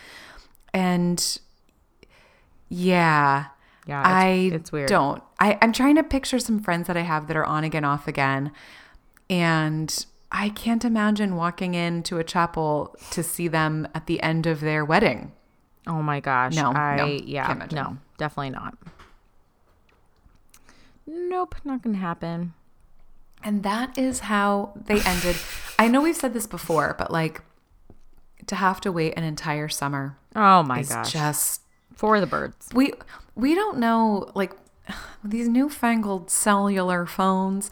And 0.73 1.39
yeah. 2.69 3.47
Yeah, 3.87 4.01
it's- 4.01 4.15
I 4.15 4.29
it's 4.55 4.73
weird. 4.73 4.89
don't. 4.89 5.23
I, 5.39 5.59
I'm 5.61 5.73
trying 5.73 5.97
to 5.97 6.03
picture 6.03 6.39
some 6.39 6.61
friends 6.61 6.87
that 6.87 6.97
I 6.97 7.03
have 7.03 7.27
that 7.29 7.37
are 7.37 7.45
on 7.45 7.65
again, 7.65 7.85
off 7.85 8.09
again. 8.09 8.51
And 9.43 10.07
I 10.31 10.49
can't 10.51 10.85
imagine 10.85 11.37
walking 11.37 11.75
into 11.75 12.19
a 12.19 12.25
chapel 12.25 12.95
to 13.11 13.23
see 13.23 13.49
them 13.49 13.89
at 13.95 14.07
the 14.07 14.21
end 14.23 14.47
of 14.47 14.61
their 14.61 14.85
wedding. 14.85 15.33
Oh 15.87 16.03
my 16.03 16.21
gosh. 16.21 16.55
No, 16.55 16.71
I, 16.73 16.97
no, 16.97 17.07
yeah, 17.07 17.67
no, 17.73 17.99
definitely 18.19 18.51
not. 18.51 18.77
Nope, 21.07 21.57
not 21.65 21.83
gonna 21.83 21.99
happen. 21.99 22.55
And 23.43 23.63
that 23.63 23.99
is 23.99 24.21
how 24.21 24.73
they 24.87 25.01
ended. 25.01 25.37
I 25.79 25.89
know 25.89 26.01
we've 26.03 26.17
said 26.17 26.33
this 26.33 26.47
before, 26.47 26.95
but 26.99 27.11
like 27.11 27.43
to 28.47 28.55
have 28.55 28.81
to 28.83 28.93
wait 28.93 29.15
an 29.17 29.25
entire 29.25 29.69
summer 29.69 30.19
Oh 30.37 30.63
my 30.63 30.81
is 30.81 30.89
gosh. 30.91 31.13
just 31.13 31.63
For 31.95 32.21
the 32.21 32.27
birds. 32.27 32.69
we 32.75 32.93
we 33.35 33.55
don't 33.55 33.79
know 33.79 34.31
like 34.35 34.53
these 35.25 35.49
newfangled 35.49 36.31
cellular 36.31 37.07
phones. 37.07 37.71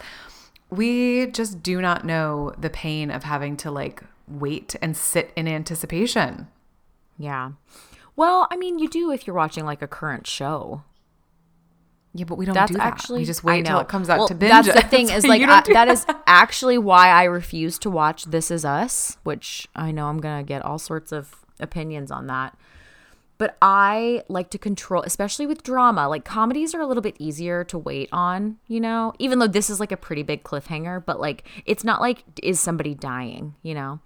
We 0.72 1.26
just 1.26 1.62
do 1.62 1.80
not 1.80 2.04
know 2.04 2.54
the 2.58 2.70
pain 2.70 3.10
of 3.10 3.24
having 3.24 3.56
to 3.58 3.70
like 3.70 4.02
wait 4.26 4.74
and 4.80 4.96
sit 4.96 5.30
in 5.36 5.46
anticipation. 5.46 6.48
Yeah. 7.18 7.52
Well, 8.16 8.48
I 8.50 8.56
mean, 8.56 8.78
you 8.78 8.88
do 8.88 9.10
if 9.10 9.26
you're 9.26 9.36
watching 9.36 9.64
like 9.64 9.82
a 9.82 9.86
current 9.86 10.26
show. 10.26 10.82
Yeah, 12.14 12.24
but 12.26 12.36
we 12.36 12.44
don't 12.44 12.54
That's 12.54 12.70
do 12.72 12.76
that. 12.78 12.86
actually 12.86 13.20
we 13.20 13.24
just 13.24 13.42
wait 13.42 13.60
until 13.60 13.80
it 13.80 13.88
comes 13.88 14.10
out 14.10 14.18
Well, 14.18 14.28
to 14.28 14.34
binge. 14.34 14.50
That's 14.66 14.82
the 14.82 14.88
thing 14.88 15.08
is 15.08 15.24
like 15.28 15.40
I, 15.42 15.62
that 15.72 15.88
is 15.88 16.04
actually 16.26 16.76
why 16.78 17.08
I 17.08 17.24
refuse 17.24 17.78
to 17.80 17.90
watch 17.90 18.24
This 18.24 18.50
Is 18.50 18.64
Us, 18.64 19.16
which 19.22 19.66
I 19.74 19.92
know 19.92 20.08
I'm 20.08 20.18
gonna 20.18 20.42
get 20.42 20.62
all 20.62 20.78
sorts 20.78 21.10
of 21.12 21.44
opinions 21.58 22.10
on 22.10 22.26
that. 22.26 22.56
But 23.43 23.57
I 23.61 24.22
like 24.28 24.51
to 24.51 24.59
control, 24.59 25.03
especially 25.03 25.47
with 25.47 25.64
drama. 25.64 26.09
Like 26.09 26.24
comedies 26.24 26.76
are 26.76 26.80
a 26.80 26.86
little 26.86 27.03
bit 27.03 27.16
easier 27.18 27.64
to 27.64 27.76
wait 27.76 28.09
on, 28.12 28.59
you 28.68 28.78
know. 28.78 29.14
Even 29.18 29.40
though 29.40 29.49
this 29.49 29.68
is 29.68 29.80
like 29.80 29.90
a 29.90 29.97
pretty 29.97 30.22
big 30.22 30.45
cliffhanger, 30.45 31.05
but 31.05 31.18
like 31.18 31.43
it's 31.66 31.82
not 31.82 32.01
like 32.01 32.22
is 32.40 32.61
somebody 32.61 32.95
dying, 32.95 33.57
you 33.64 33.74
know. 33.74 33.99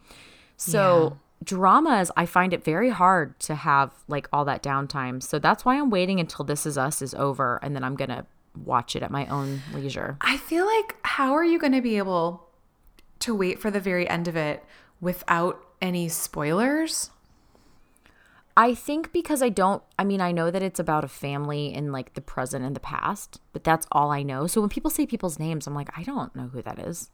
So 0.57 1.19
dramas, 1.45 2.11
I 2.17 2.25
find 2.25 2.55
it 2.55 2.65
very 2.65 2.89
hard 2.89 3.39
to 3.41 3.57
have 3.57 3.91
like 4.09 4.27
all 4.33 4.47
that 4.47 4.63
downtime. 4.63 5.23
So 5.23 5.39
that's 5.39 5.67
why 5.67 5.79
I'm 5.79 5.91
waiting 5.91 6.19
until 6.19 6.47
This 6.47 6.65
Is 6.65 6.79
Us 6.79 7.03
is 7.03 7.13
over, 7.13 7.61
and 7.63 7.77
then 7.77 7.85
I'm 7.85 7.95
gonna 7.95 8.25
watch 8.65 8.97
it 8.97 9.03
at 9.03 9.11
my 9.11 9.27
own 9.27 9.61
leisure. 9.75 10.17
I 10.23 10.39
feel 10.39 10.65
like 10.65 10.97
how 11.03 11.35
are 11.35 11.45
you 11.45 11.59
going 11.59 11.75
to 11.75 11.83
be 11.83 11.99
able 11.99 12.49
to 13.19 13.35
wait 13.35 13.61
for 13.61 13.71
the 13.71 13.81
very 13.81 14.09
end 14.09 14.29
of 14.29 14.37
it 14.37 14.65
without 14.99 15.63
any 15.83 16.09
spoilers? 16.09 17.11
I 18.57 18.75
think 18.75 19.13
because 19.13 19.43
I 19.43 19.51
don't, 19.51 19.83
I 19.99 20.05
mean, 20.05 20.21
I 20.23 20.33
know 20.33 20.51
that 20.51 20.63
it's 20.63 20.81
about 20.81 21.05
a 21.05 21.09
family 21.09 21.75
in 21.75 21.93
like 21.93 22.15
the 22.15 22.23
present 22.23 22.65
and 22.65 22.75
the 22.75 22.81
past, 22.81 23.41
but 23.53 23.65
that's 23.65 23.87
all 23.93 24.11
I 24.11 24.23
know. 24.23 24.47
So 24.47 24.61
when 24.63 24.71
people 24.71 24.91
say 24.91 25.05
people's 25.05 25.39
names, 25.39 25.67
I'm 25.67 25.75
like, 25.75 25.91
I 25.97 26.03
don't 26.03 26.35
know 26.35 26.49
who 26.49 26.63
that 26.63 26.79
is. 26.79 27.11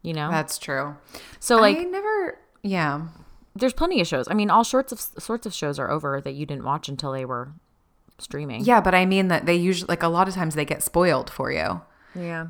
You 0.00 0.14
know? 0.14 0.30
That's 0.30 0.58
true. 0.58 0.96
so 1.38 1.56
like 1.56 1.78
I 1.78 1.82
never 1.82 2.38
yeah. 2.62 3.08
there's 3.54 3.74
plenty 3.74 4.00
of 4.00 4.06
shows. 4.06 4.26
I 4.28 4.34
mean, 4.34 4.50
all 4.50 4.64
sorts 4.64 4.90
of 4.90 5.00
sorts 5.00 5.46
of 5.46 5.52
shows 5.52 5.78
are 5.78 5.90
over 5.90 6.20
that 6.20 6.32
you 6.32 6.46
didn't 6.46 6.64
watch 6.64 6.88
until 6.88 7.12
they 7.12 7.24
were 7.24 7.52
streaming. 8.18 8.64
Yeah, 8.64 8.80
but 8.80 8.94
I 8.94 9.04
mean 9.04 9.28
that 9.28 9.46
they 9.46 9.54
usually 9.54 9.88
like 9.88 10.02
a 10.02 10.08
lot 10.08 10.28
of 10.28 10.34
times 10.34 10.54
they 10.54 10.64
get 10.64 10.82
spoiled 10.82 11.28
for 11.28 11.52
you. 11.52 11.82
Yeah. 12.14 12.48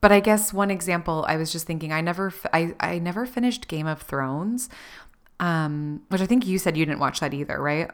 But 0.00 0.12
I 0.12 0.20
guess 0.20 0.52
one 0.52 0.70
example 0.70 1.24
I 1.28 1.36
was 1.36 1.50
just 1.50 1.66
thinking 1.66 1.92
I 1.92 2.00
never 2.00 2.32
I 2.52 2.74
I 2.78 3.00
never 3.00 3.26
finished 3.26 3.66
Game 3.68 3.88
of 3.88 4.02
Thrones. 4.02 4.68
Um 5.40 6.02
which 6.08 6.20
I 6.20 6.26
think 6.26 6.46
you 6.46 6.58
said 6.58 6.76
you 6.76 6.84
didn't 6.86 7.00
watch 7.00 7.20
that 7.20 7.34
either, 7.34 7.60
right? 7.60 7.90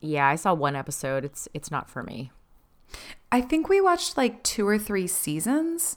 Yeah, 0.00 0.26
I 0.26 0.36
saw 0.36 0.52
one 0.54 0.76
episode. 0.76 1.24
It's 1.24 1.48
it's 1.54 1.70
not 1.70 1.88
for 1.88 2.02
me. 2.02 2.30
I 3.30 3.40
think 3.40 3.68
we 3.68 3.80
watched 3.80 4.16
like 4.16 4.42
two 4.42 4.66
or 4.68 4.78
three 4.78 5.06
seasons. 5.06 5.96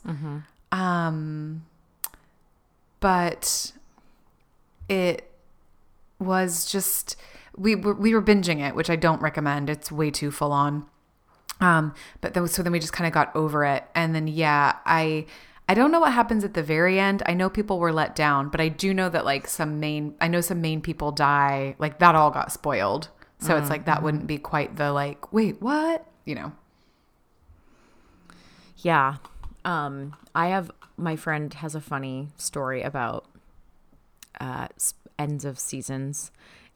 Um, 0.72 1.66
but 3.00 3.72
it 4.88 5.30
was 6.18 6.70
just 6.70 7.16
we 7.56 7.74
were 7.74 7.94
we 7.94 8.14
were 8.14 8.22
binging 8.22 8.66
it, 8.66 8.74
which 8.74 8.88
I 8.90 8.96
don't 8.96 9.20
recommend. 9.20 9.68
It's 9.68 9.92
way 9.92 10.10
too 10.10 10.30
full 10.30 10.52
on. 10.52 10.86
Um, 11.60 11.94
but 12.20 12.34
then, 12.34 12.46
so 12.48 12.62
then 12.62 12.72
we 12.72 12.78
just 12.78 12.92
kind 12.92 13.06
of 13.06 13.12
got 13.14 13.34
over 13.34 13.64
it, 13.64 13.84
and 13.94 14.14
then 14.14 14.26
yeah, 14.28 14.76
I 14.84 15.26
I 15.68 15.74
don't 15.74 15.90
know 15.90 16.00
what 16.00 16.12
happens 16.12 16.44
at 16.44 16.54
the 16.54 16.62
very 16.62 17.00
end. 17.00 17.22
I 17.26 17.34
know 17.34 17.50
people 17.50 17.78
were 17.78 17.92
let 17.92 18.14
down, 18.14 18.50
but 18.50 18.60
I 18.60 18.68
do 18.68 18.94
know 18.94 19.08
that 19.08 19.24
like 19.24 19.48
some 19.48 19.80
main 19.80 20.14
I 20.20 20.28
know 20.28 20.40
some 20.40 20.60
main 20.60 20.80
people 20.80 21.10
die. 21.10 21.74
Like 21.78 21.98
that 21.98 22.14
all 22.14 22.30
got 22.30 22.52
spoiled. 22.52 23.08
So 23.38 23.56
it's 23.56 23.68
like 23.68 23.84
that 23.84 24.02
wouldn't 24.02 24.26
be 24.26 24.38
quite 24.38 24.76
the 24.76 24.92
like 24.92 25.32
wait 25.32 25.60
what 25.60 26.06
you 26.24 26.34
know. 26.34 26.52
Yeah. 28.78 29.16
Um, 29.64 30.14
I 30.34 30.48
have 30.48 30.70
my 30.96 31.16
friend 31.16 31.52
has 31.54 31.74
a 31.74 31.80
funny 31.80 32.28
story 32.36 32.82
about 32.82 33.26
uh, 34.40 34.68
ends 35.18 35.44
of 35.44 35.58
seasons, 35.58 36.30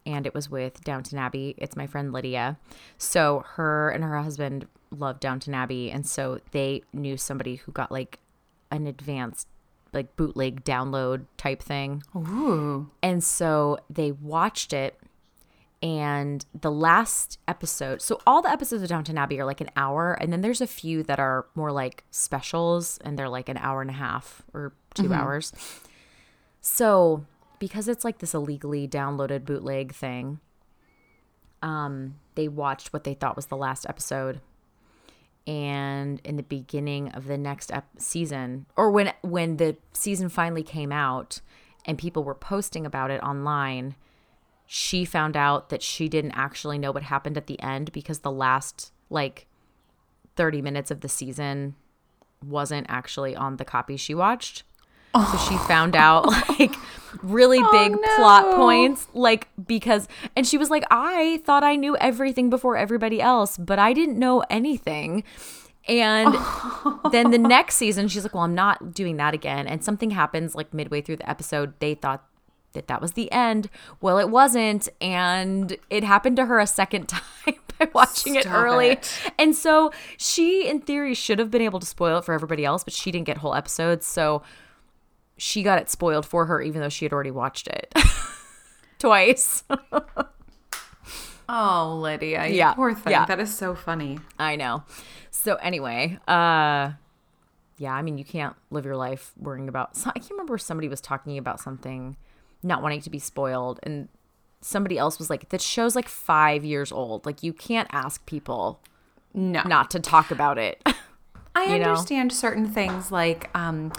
and 0.04 0.26
it 0.26 0.34
was 0.34 0.50
with 0.50 0.82
Downton 0.82 1.18
Abbey. 1.18 1.54
It's 1.56 1.76
my 1.76 1.86
friend 1.86 2.12
Lydia. 2.12 2.58
So 2.98 3.44
her 3.54 3.90
and 3.90 4.02
her 4.04 4.18
husband 4.18 4.66
loved 4.90 5.20
Downton 5.20 5.54
Abbey, 5.54 5.90
and 5.90 6.06
so 6.06 6.40
they 6.50 6.82
knew 6.92 7.16
somebody 7.16 7.56
who 7.56 7.72
got 7.72 7.92
like 7.92 8.18
an 8.70 8.86
advanced 8.86 9.48
like 9.92 10.16
bootleg 10.16 10.64
download 10.64 11.26
type 11.36 11.62
thing. 11.62 12.02
Ooh. 12.16 12.90
And 13.02 13.22
so 13.22 13.78
they 13.88 14.12
watched 14.12 14.72
it. 14.72 14.98
And 15.82 16.44
the 16.58 16.70
last 16.70 17.38
episode, 17.48 18.02
so 18.02 18.20
all 18.26 18.42
the 18.42 18.50
episodes 18.50 18.82
of 18.82 18.90
Downton 18.90 19.16
Abbey 19.16 19.40
are 19.40 19.46
like 19.46 19.62
an 19.62 19.70
hour, 19.76 20.12
and 20.12 20.30
then 20.30 20.42
there's 20.42 20.60
a 20.60 20.66
few 20.66 21.02
that 21.04 21.18
are 21.18 21.46
more 21.54 21.72
like 21.72 22.04
specials, 22.10 22.98
and 22.98 23.18
they're 23.18 23.30
like 23.30 23.48
an 23.48 23.56
hour 23.56 23.80
and 23.80 23.88
a 23.88 23.94
half 23.94 24.42
or 24.52 24.74
2 24.94 25.10
hours. 25.14 25.54
So 26.60 27.24
because 27.58 27.88
it's 27.88 28.04
like 28.04 28.18
this 28.18 28.34
illegally 28.34 28.86
downloaded 28.86 29.46
bootleg 29.46 29.94
thing, 29.94 30.40
um, 31.62 32.16
they 32.34 32.48
watched 32.48 32.92
what 32.92 33.04
they 33.04 33.14
thought 33.14 33.36
was 33.36 33.46
the 33.46 33.56
last 33.56 33.86
episode, 33.88 34.42
and 35.46 36.20
in 36.24 36.36
the 36.36 36.42
beginning 36.42 37.08
of 37.10 37.26
the 37.26 37.38
next 37.38 37.72
ep- 37.72 37.88
season, 37.98 38.66
or 38.76 38.90
when 38.90 39.12
when 39.22 39.56
the 39.56 39.76
season 39.92 40.28
finally 40.28 40.62
came 40.62 40.92
out, 40.92 41.40
and 41.84 41.98
people 41.98 42.24
were 42.24 42.34
posting 42.34 42.86
about 42.86 43.10
it 43.10 43.22
online 43.22 43.94
she 44.72 45.04
found 45.04 45.36
out 45.36 45.68
that 45.70 45.82
she 45.82 46.08
didn't 46.08 46.30
actually 46.30 46.78
know 46.78 46.92
what 46.92 47.02
happened 47.02 47.36
at 47.36 47.48
the 47.48 47.60
end 47.60 47.90
because 47.90 48.20
the 48.20 48.30
last 48.30 48.92
like 49.10 49.48
30 50.36 50.62
minutes 50.62 50.92
of 50.92 51.00
the 51.00 51.08
season 51.08 51.74
wasn't 52.46 52.86
actually 52.88 53.34
on 53.34 53.56
the 53.56 53.64
copy 53.64 53.96
she 53.96 54.14
watched. 54.14 54.62
So 55.14 55.38
she 55.48 55.54
oh. 55.54 55.64
found 55.66 55.96
out 55.96 56.28
like 56.58 56.74
really 57.22 57.58
oh, 57.60 57.72
big 57.72 57.92
plot 58.16 58.44
no. 58.44 58.56
points 58.56 59.08
like 59.12 59.48
because 59.66 60.08
and 60.36 60.46
she 60.46 60.56
was 60.56 60.70
like 60.70 60.84
I 60.90 61.40
thought 61.44 61.64
I 61.64 61.76
knew 61.76 61.96
everything 61.96 62.50
before 62.50 62.76
everybody 62.76 63.20
else, 63.20 63.56
but 63.58 63.78
I 63.78 63.92
didn't 63.92 64.18
know 64.18 64.44
anything. 64.50 65.24
And 65.88 66.34
then 67.10 67.30
the 67.30 67.38
next 67.38 67.76
season 67.76 68.08
she's 68.08 68.22
like, 68.22 68.34
"Well, 68.34 68.44
I'm 68.44 68.54
not 68.54 68.94
doing 68.94 69.16
that 69.16 69.34
again." 69.34 69.66
And 69.66 69.82
something 69.82 70.10
happens 70.10 70.54
like 70.54 70.72
midway 70.72 71.00
through 71.00 71.16
the 71.16 71.28
episode. 71.28 71.74
They 71.80 71.94
thought 71.94 72.24
that 72.72 72.86
that 72.86 73.00
was 73.00 73.12
the 73.12 73.30
end. 73.32 73.68
Well, 74.00 74.18
it 74.18 74.30
wasn't, 74.30 74.88
and 75.00 75.76
it 75.88 76.04
happened 76.04 76.36
to 76.36 76.46
her 76.46 76.60
a 76.60 76.66
second 76.66 77.08
time 77.08 77.54
by 77.78 77.88
watching 77.92 78.36
it 78.36 78.46
early. 78.46 78.90
it. 78.90 79.20
And 79.38 79.56
so 79.56 79.90
she, 80.16 80.68
in 80.68 80.80
theory, 80.80 81.14
should 81.14 81.38
have 81.38 81.50
been 81.50 81.62
able 81.62 81.80
to 81.80 81.86
spoil 81.86 82.18
it 82.18 82.24
for 82.24 82.34
everybody 82.34 82.64
else, 82.64 82.84
but 82.84 82.92
she 82.92 83.10
didn't 83.10 83.26
get 83.26 83.38
whole 83.38 83.54
episodes, 83.54 84.06
so 84.06 84.42
she 85.40 85.62
got 85.62 85.78
it 85.80 85.88
spoiled 85.88 86.26
for 86.26 86.44
her, 86.46 86.60
even 86.60 86.80
though 86.82 86.88
she 86.90 87.04
had 87.04 87.12
already 87.12 87.30
watched 87.30 87.66
it 87.66 87.92
twice. 88.98 89.64
Oh, 91.48 91.98
Lydia. 92.00 92.46
Yeah, 92.46 92.74
Poor 92.74 92.94
thing. 92.94 93.10
yeah. 93.12 93.26
That 93.26 93.40
is 93.40 93.52
so 93.56 93.74
funny. 93.74 94.18
I 94.38 94.56
know. 94.56 94.84
So 95.30 95.56
anyway, 95.56 96.18
uh 96.28 96.92
yeah, 97.78 97.94
I 97.94 98.02
mean 98.02 98.18
you 98.18 98.24
can't 98.24 98.54
live 98.70 98.84
your 98.84 98.96
life 98.96 99.32
worrying 99.38 99.68
about 99.68 99.96
so 99.96 100.10
I 100.10 100.18
can't 100.18 100.30
remember 100.32 100.58
somebody 100.58 100.86
was 100.88 101.00
talking 101.00 101.38
about 101.38 101.58
something 101.60 102.16
not 102.62 102.82
wanting 102.82 103.00
to 103.00 103.10
be 103.10 103.18
spoiled 103.18 103.80
and 103.82 104.08
somebody 104.60 104.98
else 104.98 105.18
was 105.18 105.30
like 105.30 105.48
that 105.48 105.62
show's 105.62 105.96
like 105.96 106.08
5 106.08 106.64
years 106.64 106.92
old. 106.92 107.24
Like 107.26 107.42
you 107.42 107.52
can't 107.54 107.88
ask 107.90 108.24
people 108.26 108.80
No. 109.32 109.62
not 109.64 109.90
to 109.92 110.00
talk 110.00 110.30
about 110.30 110.58
it. 110.58 110.82
I 111.54 111.64
you 111.64 111.78
know? 111.80 111.90
understand 111.92 112.32
certain 112.32 112.68
things 112.68 113.10
like 113.10 113.48
um 113.56 113.92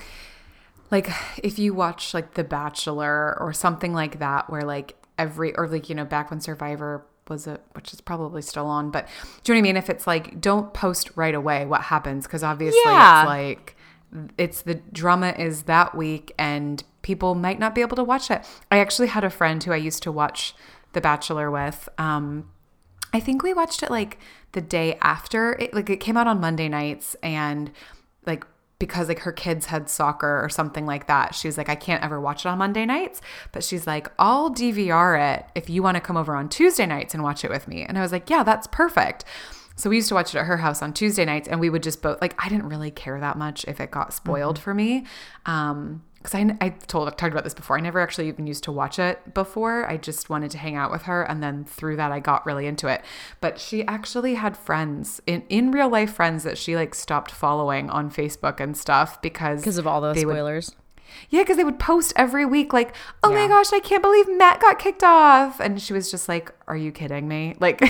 like 0.92 1.10
if 1.44 1.58
you 1.58 1.74
watch 1.74 2.14
like 2.14 2.34
The 2.36 2.44
Bachelor 2.44 3.38
or 3.39 3.54
something 3.54 3.94
like 3.94 4.20
that 4.20 4.50
where 4.50 4.62
like 4.62 4.96
every 5.18 5.56
or 5.56 5.68
like 5.68 5.89
you 5.89 5.96
know 5.96 6.06
back 6.06 6.30
when 6.30 6.42
Survivor 6.42 7.06
was 7.28 7.48
a 7.48 7.60
which 7.74 7.94
is 7.94 8.02
probably 8.02 8.42
still 8.42 8.66
on 8.66 8.92
but 8.92 9.08
do 9.44 9.54
you 9.54 9.56
know 9.56 9.60
what 9.62 9.70
I 9.70 9.74
mean 9.74 9.78
if 9.78 9.89
it's 9.89 10.06
like 10.06 10.42
don't 10.42 10.74
post 10.74 11.12
right 11.16 11.34
away 11.36 11.66
what 11.66 11.82
happens 11.84 12.26
because 12.26 12.44
obviously 12.44 12.82
Yeah. 12.84 13.22
it's 13.22 13.28
like 13.28 13.76
it's 14.38 14.62
the 14.64 14.76
drama 14.76 15.34
is 15.38 15.64
that 15.64 15.96
week 15.96 16.34
and 16.38 16.84
people 17.02 17.34
might 17.36 17.58
not 17.60 17.74
be 17.74 17.80
able 17.82 17.96
to 17.96 18.04
watch 18.04 18.30
it. 18.30 18.46
I 18.70 18.80
actually 18.80 19.08
had 19.08 19.24
a 19.24 19.30
friend 19.30 19.64
who 19.64 19.72
I 19.72 19.78
used 19.78 20.04
to 20.04 20.12
watch 20.12 20.54
The 20.94 21.00
Bachelor 21.02 21.50
with 21.50 21.88
um 21.98 22.50
I 23.14 23.20
think 23.20 23.44
we 23.44 23.54
watched 23.54 23.84
it 23.84 23.92
like 23.92 24.18
the 24.54 24.62
day 24.62 24.98
after 25.02 25.54
it 25.54 25.74
like 25.74 25.89
it 25.89 25.98
came 25.98 26.18
out 26.18 26.28
on 26.28 26.42
Monday 26.42 26.68
nights 26.68 27.16
and 27.24 27.72
like 28.26 28.46
because 28.82 29.08
like 29.08 29.20
her 29.20 29.32
kids 29.32 29.68
had 29.68 29.88
soccer 29.88 30.44
or 30.44 30.50
something 30.50 30.88
like 30.88 31.06
that. 31.06 31.36
She 31.36 31.48
was 31.48 31.56
like 31.56 31.70
I 31.70 31.76
can't 31.76 32.04
ever 32.04 32.20
watch 32.20 32.46
it 32.46 32.50
on 32.50 32.58
Monday 32.58 32.84
nights, 32.84 33.22
but 33.52 33.64
she's 33.64 33.86
like 33.86 34.12
I'll 34.18 34.50
DVR 34.50 35.36
it 35.36 35.46
if 35.54 35.70
you 35.70 35.84
want 35.84 35.98
to 35.98 36.02
come 36.02 36.18
over 36.18 36.36
on 36.36 36.50
Tuesday 36.50 36.88
nights 36.88 37.14
and 37.14 37.22
watch 37.22 37.46
it 37.46 37.52
with 37.52 37.68
me. 37.68 37.84
And 37.84 37.96
I 37.96 38.02
was 38.02 38.12
like, 38.12 38.28
"Yeah, 38.30 38.42
that's 38.44 38.66
perfect." 38.66 39.24
So 39.76 39.90
we 39.90 39.98
used 39.98 40.10
to 40.10 40.16
watch 40.16 40.34
it 40.34 40.40
at 40.40 40.46
her 40.48 40.58
house 40.58 40.82
on 40.82 40.94
Tuesday 40.94 41.26
nights 41.26 41.48
and 41.48 41.60
we 41.60 41.70
would 41.70 41.84
just 41.84 42.02
both 42.02 42.20
like 42.22 42.34
I 42.44 42.50
didn't 42.50 42.70
really 42.70 42.92
care 42.92 43.20
that 43.20 43.38
much 43.38 43.66
if 43.66 43.80
it 43.80 43.92
got 43.92 44.14
spoiled 44.14 44.58
for 44.58 44.74
me. 44.74 45.06
Um 45.46 46.02
because 46.22 46.36
I, 46.36 46.55
I 46.61 46.69
told 46.69 47.07
I've 47.07 47.17
talked 47.17 47.32
about 47.32 47.43
this 47.43 47.53
before. 47.53 47.78
I 47.78 47.80
never 47.82 47.99
actually 47.99 48.28
even 48.28 48.45
used 48.47 48.63
to 48.65 48.72
watch 48.72 48.99
it 48.99 49.34
before. 49.34 49.89
I 49.89 49.97
just 49.97 50.30
wanted 50.30 50.51
to 50.51 50.57
hang 50.57 50.76
out 50.76 50.91
with 50.91 51.03
her, 51.03 51.24
and 51.24 51.41
then 51.41 51.65
through 51.65 51.95
that, 51.97 52.11
I 52.11 52.19
got 52.19 52.45
really 52.45 52.67
into 52.67 52.88
it. 52.88 53.01
But 53.39 53.59
she 53.59 53.86
actually 53.88 54.36
had 54.36 54.55
friends 54.57 55.22
in 55.26 55.43
in 55.49 55.72
real 55.72 55.89
life 55.89 56.13
friends 56.13 56.43
that 56.43 56.57
she 56.57 56.76
like 56.76 56.93
stopped 56.95 57.32
following 57.32 57.89
on 57.89 58.11
Facebook 58.11 58.59
and 58.59 58.78
stuff 58.78 59.22
because 59.22 59.61
Because 59.61 59.78
of 59.78 59.88
all 59.88 60.01
those 60.01 60.15
they 60.15 60.26
would- 60.26 60.34
spoilers. 60.36 60.76
yeah, 61.30 61.41
because 61.41 61.57
they 61.57 61.63
would 61.63 61.80
post 61.80 62.13
every 62.15 62.45
week 62.45 62.72
like, 62.74 62.95
"Oh 63.24 63.32
my 63.32 63.47
gosh, 63.47 63.74
I 63.74 63.80
can't 63.80 64.01
believe 64.03 64.28
Matt 64.30 64.61
got 64.61 64.80
kicked 64.80 65.03
off," 65.03 65.59
and 65.59 65.82
she 65.82 65.91
was 65.93 66.09
just 66.11 66.30
like, 66.30 66.53
"Are 66.67 66.78
you 66.78 66.91
kidding 66.91 67.28
me?" 67.28 67.55
Like. 67.59 67.82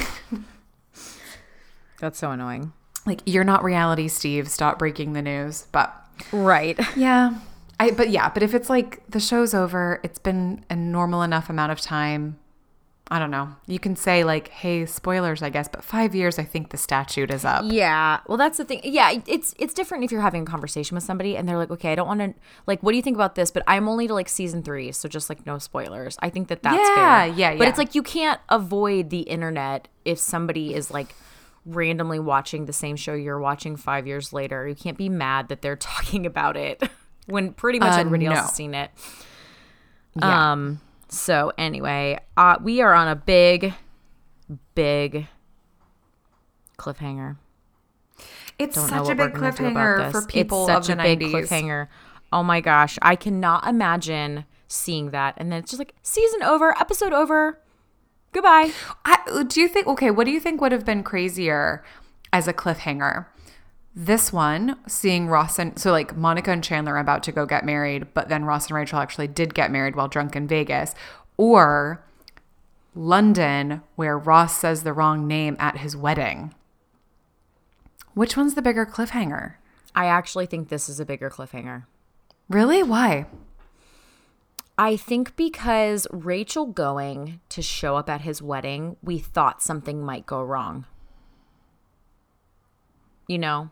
That's 1.99 2.17
so 2.17 2.31
annoying. 2.31 2.73
like 3.05 3.21
you're 3.25 3.43
not 3.43 3.63
reality 3.63 4.07
steve 4.07 4.49
stop 4.49 4.79
breaking 4.79 5.13
the 5.13 5.21
news 5.21 5.67
but 5.71 5.93
Right. 6.31 6.79
yeah 6.95 7.35
i 7.81 7.91
but 7.91 8.09
yeah 8.09 8.27
but 8.29 8.43
if 8.43 8.53
it's 8.53 8.69
like 8.69 9.01
the 9.09 9.19
show's 9.19 9.53
over 9.53 9.99
it's 10.03 10.19
been 10.19 10.63
a 10.69 10.75
normal 10.75 11.21
enough 11.21 11.49
amount 11.49 11.71
of 11.71 11.79
time 11.81 12.37
i 13.09 13.19
don't 13.19 13.31
know 13.31 13.47
you 13.67 13.79
can 13.79 13.95
say 13.95 14.23
like 14.23 14.47
hey 14.61 14.85
spoilers 14.85 15.41
i 15.41 15.49
guess 15.49 15.67
but 15.67 15.83
five 15.83 16.15
years 16.15 16.39
i 16.39 16.43
think 16.43 16.69
the 16.69 16.77
statute 16.77 17.29
is 17.31 17.43
up 17.43 17.63
Yeah. 17.65 18.19
Well, 18.27 18.37
that's 18.37 18.57
the 18.57 18.65
thing. 18.65 18.79
Yeah, 18.83 19.19
it's 19.35 19.53
it's 19.63 19.73
different 19.73 20.03
if 20.05 20.11
you're 20.11 20.21
having 20.29 20.43
a 20.43 20.45
conversation 20.45 20.95
with 20.95 21.03
somebody 21.03 21.35
and 21.37 21.43
they're 21.47 21.57
like, 21.63 21.71
"Okay, 21.71 21.91
I 21.91 21.95
don't 21.95 22.07
want 22.07 22.21
to 22.21 22.33
like 22.67 22.81
what 22.83 22.91
do 22.91 22.97
you 22.97 23.01
think 23.03 23.17
about 23.17 23.35
this?" 23.35 23.51
But 23.51 23.63
I'm 23.67 23.89
only 23.89 24.07
to 24.07 24.13
like 24.13 24.29
season 24.29 24.63
3, 24.63 24.91
so 24.93 25.09
just 25.09 25.27
like 25.29 25.45
no 25.45 25.57
spoilers. 25.57 26.17
I 26.21 26.29
think 26.29 26.47
that 26.49 26.63
that's 26.63 26.77
Yeah, 26.77 27.25
fair. 27.25 27.33
yeah, 27.41 27.55
But 27.57 27.67
it's 27.67 27.77
like 27.77 27.95
you 27.95 28.03
can't 28.03 28.39
avoid 28.49 29.09
the 29.09 29.21
internet 29.21 29.87
if 30.05 30.17
somebody 30.19 30.73
is 30.73 30.91
like 30.91 31.13
randomly 31.65 32.19
watching 32.19 32.65
the 32.65 32.73
same 32.73 32.95
show 32.95 33.13
you're 33.13 33.39
watching 33.39 33.75
5 33.75 34.07
years 34.07 34.31
later. 34.33 34.67
You 34.67 34.75
can't 34.75 34.97
be 34.97 35.09
mad 35.09 35.49
that 35.49 35.61
they're 35.61 35.75
talking 35.93 36.25
about 36.25 36.55
it 36.55 36.81
when 37.27 37.53
pretty 37.53 37.79
much 37.79 37.93
Uh, 37.93 37.99
everybody 37.99 38.25
else 38.25 38.39
has 38.39 38.53
seen 38.53 38.73
it. 38.73 38.91
Yeah. 40.15 40.51
Um 40.51 40.81
so 41.09 41.51
anyway, 41.57 42.19
uh 42.37 42.57
we 42.61 42.81
are 42.81 42.93
on 42.93 43.07
a 43.07 43.15
big 43.15 43.73
big 44.75 45.27
cliffhanger 46.77 47.37
it's 48.59 48.75
don't 48.75 48.89
such 48.89 49.09
a 49.09 49.15
big 49.15 49.33
gonna 49.33 49.51
do 49.51 49.65
about 49.65 49.99
cliffhanger 49.99 50.11
for 50.11 50.25
people 50.25 50.67
it's 50.67 50.87
such 50.87 50.89
of 50.89 50.97
the 50.97 51.03
big 51.03 51.19
90s 51.19 51.31
cliffhanger. 51.31 51.87
Oh 52.33 52.43
my 52.43 52.61
gosh, 52.61 52.97
I 53.01 53.15
cannot 53.15 53.67
imagine 53.67 54.45
seeing 54.67 55.09
that, 55.11 55.33
and 55.37 55.51
then 55.51 55.59
it's 55.59 55.71
just 55.71 55.79
like 55.79 55.93
season 56.01 56.43
over, 56.43 56.73
episode 56.79 57.11
over, 57.11 57.59
goodbye. 58.31 58.71
I, 59.03 59.43
do 59.47 59.59
you 59.59 59.67
think 59.67 59.87
okay 59.87 60.11
what 60.11 60.25
do 60.25 60.31
you 60.31 60.39
think 60.39 60.61
would 60.61 60.71
have 60.71 60.85
been 60.85 61.03
crazier 61.03 61.83
as 62.31 62.47
a 62.47 62.53
cliffhanger 62.53 63.25
this 63.93 64.31
one 64.31 64.77
seeing 64.87 65.27
ross 65.27 65.59
and 65.59 65.77
so 65.77 65.91
like 65.91 66.15
monica 66.15 66.49
and 66.49 66.63
chandler 66.63 66.95
are 66.95 66.99
about 66.99 67.23
to 67.23 67.31
go 67.31 67.45
get 67.45 67.65
married 67.65 68.07
but 68.13 68.29
then 68.29 68.45
ross 68.45 68.67
and 68.67 68.75
rachel 68.75 68.99
actually 68.99 69.27
did 69.27 69.53
get 69.53 69.69
married 69.69 69.95
while 69.95 70.07
drunk 70.07 70.35
in 70.35 70.47
vegas. 70.47 70.95
Or 71.37 72.03
london 72.95 73.81
where 73.95 74.17
ross 74.17 74.57
says 74.57 74.83
the 74.83 74.93
wrong 74.93 75.27
name 75.27 75.57
at 75.59 75.77
his 75.77 75.95
wedding. 75.95 76.53
Which 78.13 78.35
one's 78.35 78.55
the 78.55 78.61
bigger 78.61 78.85
cliffhanger? 78.85 79.55
I 79.95 80.05
actually 80.05 80.45
think 80.45 80.69
this 80.69 80.87
is 80.89 80.99
a 80.99 81.05
bigger 81.05 81.29
cliffhanger. 81.29 81.83
really? 82.49 82.83
Why? 82.83 83.25
I 84.77 84.97
think 84.97 85.35
because 85.35 86.07
Rachel 86.11 86.65
going 86.65 87.39
to 87.49 87.61
show 87.61 87.97
up 87.97 88.09
at 88.09 88.21
his 88.21 88.41
wedding, 88.41 88.97
we 89.03 89.19
thought 89.19 89.61
something 89.61 90.03
might 90.03 90.25
go 90.25 90.41
wrong. 90.41 90.85
You 93.27 93.37
know, 93.37 93.69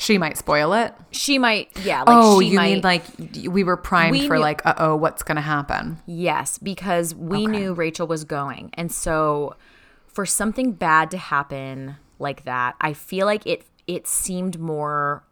she 0.00 0.16
might 0.18 0.36
spoil 0.38 0.72
it 0.72 0.94
she 1.12 1.38
might, 1.38 1.68
yeah. 1.84 1.98
Like 2.00 2.06
oh 2.08 2.40
she 2.40 2.48
you 2.48 2.56
might, 2.56 2.72
mean 2.72 2.80
like 2.82 3.02
we 3.48 3.62
were 3.64 3.76
primed 3.76 4.12
We 4.12 4.26
for 4.26 4.36
knew- 4.36 4.40
like 4.42 4.64
uh-oh 4.64 4.96
what's 4.96 5.22
gonna 5.22 5.40
happen 5.42 5.98
Yes, 6.06 6.56
because 6.58 7.14
we 7.14 7.46
knew 7.46 7.74
Rachel 7.74 8.06
was 8.06 8.24
going. 8.24 8.70
And 8.74 8.90
so 8.90 9.54
for 10.06 10.24
something 10.24 10.72
bad 10.72 11.10
to 11.12 11.18
happen 11.18 11.96
like 12.18 12.44
that, 12.44 12.74
I 12.80 12.92
feel 12.94 13.26
like 13.26 13.46
it 13.46 13.64
it 13.86 14.06
seemed 14.06 14.58
more 14.58 15.24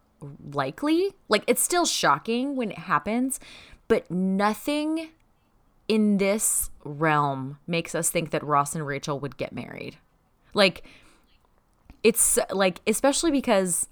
likely. 0.53 1.13
Like 1.29 1.43
it's 1.47 1.61
still 1.61 1.85
shocking 1.85 2.55
when 2.55 2.71
it 2.71 2.77
happens, 2.79 3.39
but 3.87 4.09
nothing 4.11 5.09
in 5.87 6.17
this 6.17 6.69
realm 6.83 7.57
makes 7.65 7.95
us 7.95 8.09
think 8.09 8.29
that 8.31 8.43
Ross 8.43 8.75
and 8.75 8.85
Rachel 8.85 9.19
would 9.19 9.37
get 9.37 9.51
married. 9.53 9.97
Like 10.53 10.83
it's 12.03 12.37
like 12.51 12.81
especially 12.85 13.31
because 13.31 13.87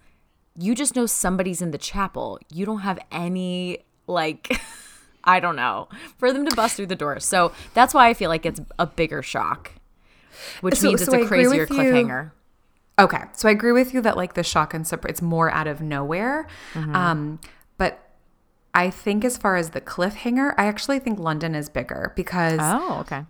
you 0.57 0.73
just 0.75 0.95
know 0.95 1.05
somebody's 1.05 1.61
in 1.61 1.71
the 1.71 1.77
chapel. 1.77 2.39
You 2.51 2.65
don't 2.65 2.79
have 2.79 2.99
any 3.11 3.79
like 4.07 4.59
I 5.23 5.39
don't 5.39 5.55
know 5.55 5.89
for 6.17 6.31
them 6.33 6.45
to 6.45 6.55
bust 6.55 6.75
through 6.77 6.87
the 6.87 6.95
door. 6.95 7.19
So 7.19 7.51
that's 7.73 7.93
why 7.93 8.07
I 8.09 8.13
feel 8.13 8.29
like 8.29 8.45
it's 8.45 8.61
a 8.79 8.85
bigger 8.87 9.21
shock, 9.21 9.73
which 10.61 10.75
So- 10.75 10.87
means 10.87 11.01
so 11.03 11.11
it's 11.11 11.13
I 11.13 11.17
a 11.17 11.21
agree 11.25 11.43
crazier 11.45 11.61
with 11.61 11.71
you. 11.71 11.75
cliffhanger. 11.77 12.31
Okay, 12.99 13.21
so 13.33 13.47
I 13.47 13.51
agree 13.51 13.73
with 13.73 13.93
you 13.93 14.01
that 14.01 14.17
like 14.17 14.33
the 14.33 14.41
shock 14.43 14.73
and 14.73 14.87
surprise, 14.87 15.11
it's 15.11 15.21
more 15.21 15.51
out 15.51 15.67
of 15.67 15.81
nowhere. 15.81 16.47
Mm-hmm. 16.73 16.95
Um, 16.95 17.39
but 17.77 17.99
I 18.73 18.89
think 18.89 19.23
as 19.23 19.37
far 19.37 19.55
as 19.55 19.69
the 19.71 19.81
cliffhanger, 19.81 20.55
I 20.57 20.65
actually 20.65 20.97
think 20.97 21.19
London 21.19 21.53
is 21.53 21.69
bigger 21.69 22.13
because 22.15 22.59
Oh, 22.61 22.97
okay. 23.01 23.25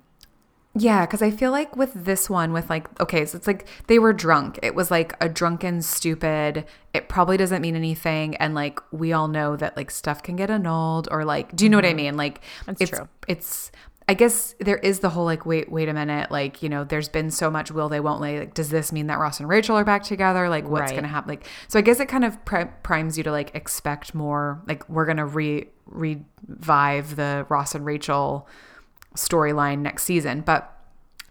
Yeah, 0.77 1.05
because 1.05 1.21
I 1.21 1.31
feel 1.31 1.51
like 1.51 1.75
with 1.75 1.91
this 1.93 2.29
one, 2.29 2.53
with 2.53 2.69
like 2.69 2.87
okay, 3.01 3.25
so 3.25 3.37
it's 3.37 3.47
like 3.47 3.67
they 3.87 3.99
were 3.99 4.13
drunk. 4.13 4.59
It 4.61 4.75
was 4.75 4.91
like 4.91 5.13
a 5.21 5.27
drunken, 5.29 5.81
stupid. 5.81 6.65
It 6.93 7.09
probably 7.09 7.37
doesn't 7.37 7.61
mean 7.61 7.75
anything, 7.75 8.35
and 8.37 8.53
like 8.55 8.79
we 8.91 9.13
all 9.13 9.27
know 9.27 9.55
that 9.55 9.75
like 9.77 9.91
stuff 9.91 10.21
can 10.23 10.35
get 10.35 10.49
annulled 10.49 11.07
or 11.11 11.25
like, 11.25 11.55
do 11.55 11.65
you 11.65 11.69
know 11.69 11.77
what 11.77 11.85
I 11.85 11.93
mean? 11.93 12.15
Like 12.17 12.41
Mm-hmm. 12.41 12.63
That's 12.65 12.81
it's 12.81 12.91
true. 12.91 13.09
it's. 13.27 13.71
I 14.09 14.13
guess 14.13 14.55
there 14.61 14.77
is 14.77 14.99
the 14.99 15.09
whole 15.09 15.25
like 15.25 15.45
wait 15.45 15.69
wait 15.69 15.89
a 15.89 15.93
minute 15.93 16.31
like 16.31 16.63
you 16.63 16.69
know 16.69 16.85
there's 16.85 17.09
been 17.09 17.29
so 17.29 17.51
much 17.51 17.71
will 17.71 17.89
they 17.89 17.99
won't 17.99 18.21
they 18.21 18.39
like 18.39 18.53
does 18.53 18.69
this 18.69 18.93
mean 18.93 19.07
that 19.07 19.19
Ross 19.19 19.41
and 19.41 19.49
Rachel 19.49 19.75
are 19.75 19.83
back 19.83 20.03
together 20.03 20.47
like 20.47 20.65
what's 20.65 20.91
Right. 20.91 20.95
gonna 20.95 21.09
happen 21.09 21.27
like 21.27 21.45
so 21.67 21.77
I 21.77 21.81
guess 21.81 21.99
it 21.99 22.05
kind 22.07 22.23
of 22.23 22.45
pri- 22.45 22.71
primes 22.83 23.17
you 23.17 23.25
to 23.25 23.31
like 23.33 23.53
expect 23.53 24.15
more 24.15 24.61
like 24.65 24.87
we're 24.87 25.05
gonna 25.05 25.25
re 25.25 25.67
revive 25.87 27.15
the 27.17 27.45
Ross 27.49 27.75
and 27.75 27.85
Rachel 27.85 28.47
storyline 29.17 29.79
next 29.79 30.03
season. 30.03 30.41
But 30.41 30.73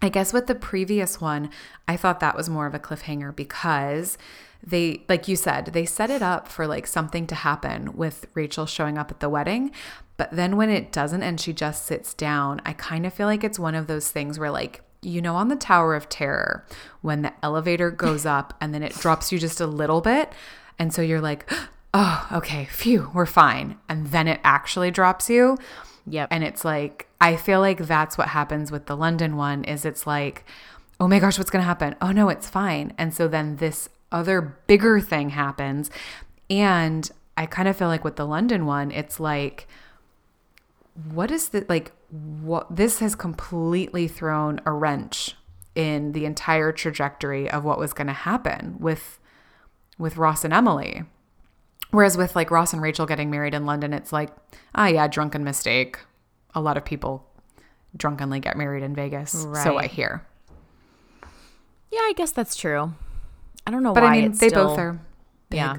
I 0.01 0.09
guess 0.09 0.31
with 0.31 0.47
the 0.47 0.55
previous 0.55 1.19
one, 1.19 1.49
I 1.87 1.97
thought 1.97 2.19
that 2.19 2.35
was 2.35 2.49
more 2.49 2.67
of 2.67 2.75
a 2.75 2.79
cliffhanger 2.79 3.35
because 3.35 4.17
they, 4.63 5.03
like 5.09 5.27
you 5.27 5.35
said, 5.35 5.67
they 5.67 5.85
set 5.85 6.09
it 6.09 6.21
up 6.21 6.47
for 6.47 6.67
like 6.67 6.85
something 6.85 7.25
to 7.27 7.35
happen 7.35 7.95
with 7.95 8.27
Rachel 8.33 8.65
showing 8.65 8.97
up 8.97 9.09
at 9.09 9.19
the 9.19 9.29
wedding. 9.29 9.71
But 10.17 10.31
then 10.31 10.57
when 10.57 10.69
it 10.69 10.91
doesn't 10.91 11.23
and 11.23 11.39
she 11.39 11.53
just 11.53 11.85
sits 11.85 12.13
down, 12.13 12.61
I 12.65 12.73
kind 12.73 13.05
of 13.05 13.13
feel 13.13 13.27
like 13.27 13.43
it's 13.43 13.59
one 13.59 13.75
of 13.75 13.87
those 13.87 14.11
things 14.11 14.37
where 14.39 14.51
like, 14.51 14.81
you 15.01 15.21
know, 15.21 15.35
on 15.35 15.47
the 15.47 15.55
Tower 15.55 15.95
of 15.95 16.09
Terror, 16.09 16.65
when 17.01 17.21
the 17.21 17.33
elevator 17.43 17.91
goes 17.91 18.25
up 18.37 18.53
and 18.61 18.73
then 18.73 18.83
it 18.83 18.93
drops 18.93 19.31
you 19.31 19.39
just 19.39 19.61
a 19.61 19.67
little 19.67 20.01
bit. 20.01 20.33
And 20.79 20.93
so 20.93 21.01
you're 21.01 21.21
like, 21.21 21.49
oh, 21.93 22.27
okay, 22.31 22.65
phew, 22.65 23.09
we're 23.13 23.25
fine. 23.25 23.77
And 23.89 24.07
then 24.07 24.27
it 24.27 24.39
actually 24.43 24.91
drops 24.91 25.29
you. 25.29 25.57
Yep. 26.09 26.29
And 26.31 26.43
it's 26.43 26.63
like 26.63 27.07
I 27.19 27.35
feel 27.35 27.59
like 27.59 27.79
that's 27.79 28.17
what 28.17 28.29
happens 28.29 28.71
with 28.71 28.85
the 28.85 28.95
London 28.95 29.35
one 29.35 29.63
is 29.63 29.85
it's 29.85 30.07
like, 30.07 30.45
"Oh 30.99 31.07
my 31.07 31.19
gosh, 31.19 31.37
what's 31.37 31.49
to 31.61 31.67
happen? 31.67 31.95
Oh 32.01 32.11
no, 32.11 32.29
it's 32.29 32.49
fine." 32.49 32.93
And 32.97 33.13
so 33.13 33.27
then 33.27 33.57
this 33.57 33.89
other 34.11 34.41
bigger 34.67 34.99
thing 34.99 35.31
happens. 35.31 35.91
And 36.49 37.09
I 37.35 37.45
kind 37.45 37.67
of 37.67 37.75
feel 37.75 37.89
like 37.89 38.03
with 38.03 38.15
the 38.15 38.25
London 38.25 38.65
one, 38.65 38.91
it's 38.91 39.19
like 39.19 39.67
what 41.13 41.29
is 41.29 41.49
the 41.49 41.65
like 41.67 41.91
what 42.09 42.73
this 42.73 42.99
has 42.99 43.15
completely 43.15 44.07
thrown 44.07 44.61
a 44.65 44.71
wrench 44.71 45.35
in 45.75 46.13
the 46.13 46.25
entire 46.25 46.71
trajectory 46.71 47.49
of 47.49 47.63
what 47.63 47.77
was 47.77 47.93
to 48.07 48.13
happen 48.13 48.77
with 48.79 49.19
with 49.97 50.17
Ross 50.17 50.43
and 50.43 50.53
Emily. 50.53 51.03
Whereas 51.91 52.17
with 52.17 52.35
like 52.35 52.51
Ross 52.51 52.73
and 52.73 52.81
Rachel 52.81 53.05
getting 53.05 53.29
married 53.31 53.53
in 53.53 53.65
London, 53.65 53.93
it's 53.93 54.11
like, 54.11 54.29
ah, 54.75 54.87
yeah, 54.87 55.07
drunken 55.07 55.43
mistake. 55.43 55.97
A 56.53 56.61
lot 56.61 56.77
of 56.77 56.83
people 56.85 57.25
drunkenly 57.95 58.39
get 58.39 58.57
married 58.57 58.83
in 58.83 58.93
Vegas, 58.93 59.45
Right. 59.47 59.63
so 59.63 59.77
I 59.77 59.87
hear. 59.87 60.25
Yeah, 61.91 61.99
I 61.99 62.13
guess 62.15 62.31
that's 62.31 62.55
true. 62.55 62.93
I 63.65 63.71
don't 63.71 63.83
know 63.83 63.91
why. 63.91 64.01
But 64.01 64.03
I 64.03 64.21
mean, 64.21 64.31
they 64.33 64.49
still- 64.49 64.67
both 64.69 64.79
are 64.79 64.99
big. 65.49 65.57
Yeah. 65.57 65.75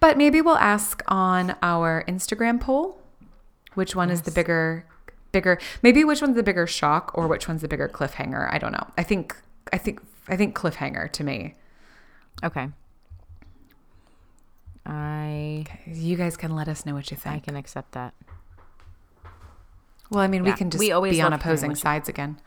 But 0.00 0.16
maybe 0.18 0.40
we'll 0.40 0.56
ask 0.56 1.02
on 1.08 1.56
our 1.62 2.04
Instagram 2.08 2.60
poll 2.60 2.98
which 3.74 3.94
one 3.94 4.10
is 4.10 4.22
the 4.22 4.30
bigger 4.32 4.84
bigger 5.32 5.60
maybe 5.80 6.02
which 6.02 6.20
one's 6.20 6.34
the 6.34 6.42
bigger 6.42 6.66
shock 6.66 7.12
or 7.14 7.28
which 7.28 7.46
one's 7.46 7.62
the 7.62 7.68
bigger 7.68 7.88
cliffhanger. 7.88 8.52
I 8.52 8.58
don't 8.58 8.72
know. 8.72 8.86
I 8.98 9.04
think 9.04 9.36
I 9.72 9.78
think 9.78 10.00
I 10.28 10.36
think 10.36 10.56
cliffhanger 10.56 11.10
to 11.12 11.22
me. 11.24 11.54
Okay. 12.42 12.68
I 14.90 15.64
You 15.86 16.16
guys 16.16 16.36
can 16.36 16.54
let 16.56 16.68
us 16.68 16.84
know 16.84 16.94
what 16.94 17.10
you 17.10 17.16
think. 17.16 17.36
I 17.36 17.38
can 17.38 17.56
accept 17.56 17.92
that. 17.92 18.12
Well, 20.10 20.20
I 20.20 20.26
mean, 20.26 20.42
we 20.42 20.52
can 20.52 20.70
just 20.70 20.80
we 20.80 20.90
always 20.90 21.12
be 21.16 21.22
on 21.22 21.32
opposing 21.32 21.70
what 21.70 21.78
you- 21.78 21.82
sides 21.82 22.08
again. 22.08 22.40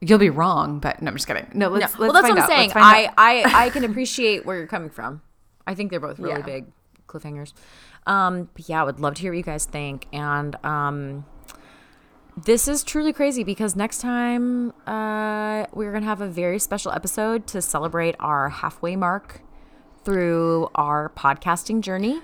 You'll 0.00 0.18
be 0.18 0.28
wrong, 0.30 0.78
but 0.78 1.00
no, 1.00 1.10
I'm 1.10 1.16
just 1.16 1.26
kidding. 1.26 1.46
No, 1.54 1.68
let's, 1.68 1.94
No, 1.94 2.00
let's 2.00 2.12
well, 2.12 2.12
that's 2.12 2.22
what 2.28 2.32
I'm 2.32 2.38
out. 2.44 2.48
saying. 2.48 2.72
I. 2.74 3.10
I 3.16 3.66
I 3.66 3.70
can 3.74 3.84
appreciate 3.84 4.44
where 4.44 4.58
you're 4.58 4.66
coming 4.66 4.90
from. 4.90 5.22
I 5.66 5.74
think 5.74 5.90
they're 5.90 6.00
both 6.00 6.18
really 6.18 6.40
Yeah. 6.40 6.44
big 6.44 6.66
cliffhangers. 7.08 7.52
Um, 8.06 8.50
but 8.54 8.68
yeah, 8.68 8.82
I 8.82 8.84
would 8.84 9.00
love 9.00 9.14
to 9.14 9.22
hear 9.22 9.30
what 9.32 9.38
you 9.38 9.42
guys 9.42 9.64
think. 9.64 10.06
And 10.12 10.54
um, 10.64 11.24
this 12.36 12.68
is 12.68 12.84
truly 12.84 13.12
crazy 13.12 13.42
because 13.42 13.74
next 13.74 13.98
time 14.00 14.72
uh, 14.86 15.66
we're 15.72 15.92
gonna 15.92 16.04
have 16.06 16.20
a 16.20 16.28
very 16.28 16.58
special 16.58 16.92
episode 16.92 17.46
to 17.48 17.62
celebrate 17.62 18.16
our 18.20 18.48
halfway 18.50 18.96
mark 18.96 19.40
through 20.06 20.70
our 20.76 21.10
podcasting 21.10 21.82
journey. 21.82 22.20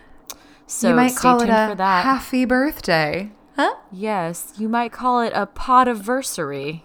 So 0.68 0.89
you 0.89 0.95
might 0.95 1.09
stay 1.09 1.20
call 1.20 1.43
it 1.43 1.47
tuned 1.47 1.59
a 1.59 1.68
for 1.70 1.74
that. 1.74 2.05
happy 2.05 2.45
birthday. 2.47 3.33
Huh? 3.57 3.74
Yes, 3.91 4.55
you 4.57 4.68
might 4.68 4.93
call 4.93 5.20
it 5.20 5.33
a 5.35 5.47
podiversary 5.49 6.83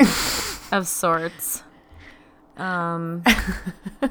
of 0.72 0.86
sorts. 0.86 1.64
Um, 2.56 3.24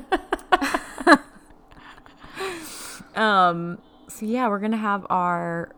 um, 3.16 3.80
so 4.08 4.26
yeah, 4.26 4.50
we're 4.50 4.60
gonna 4.60 4.78
have 4.78 5.08
our 5.10 5.74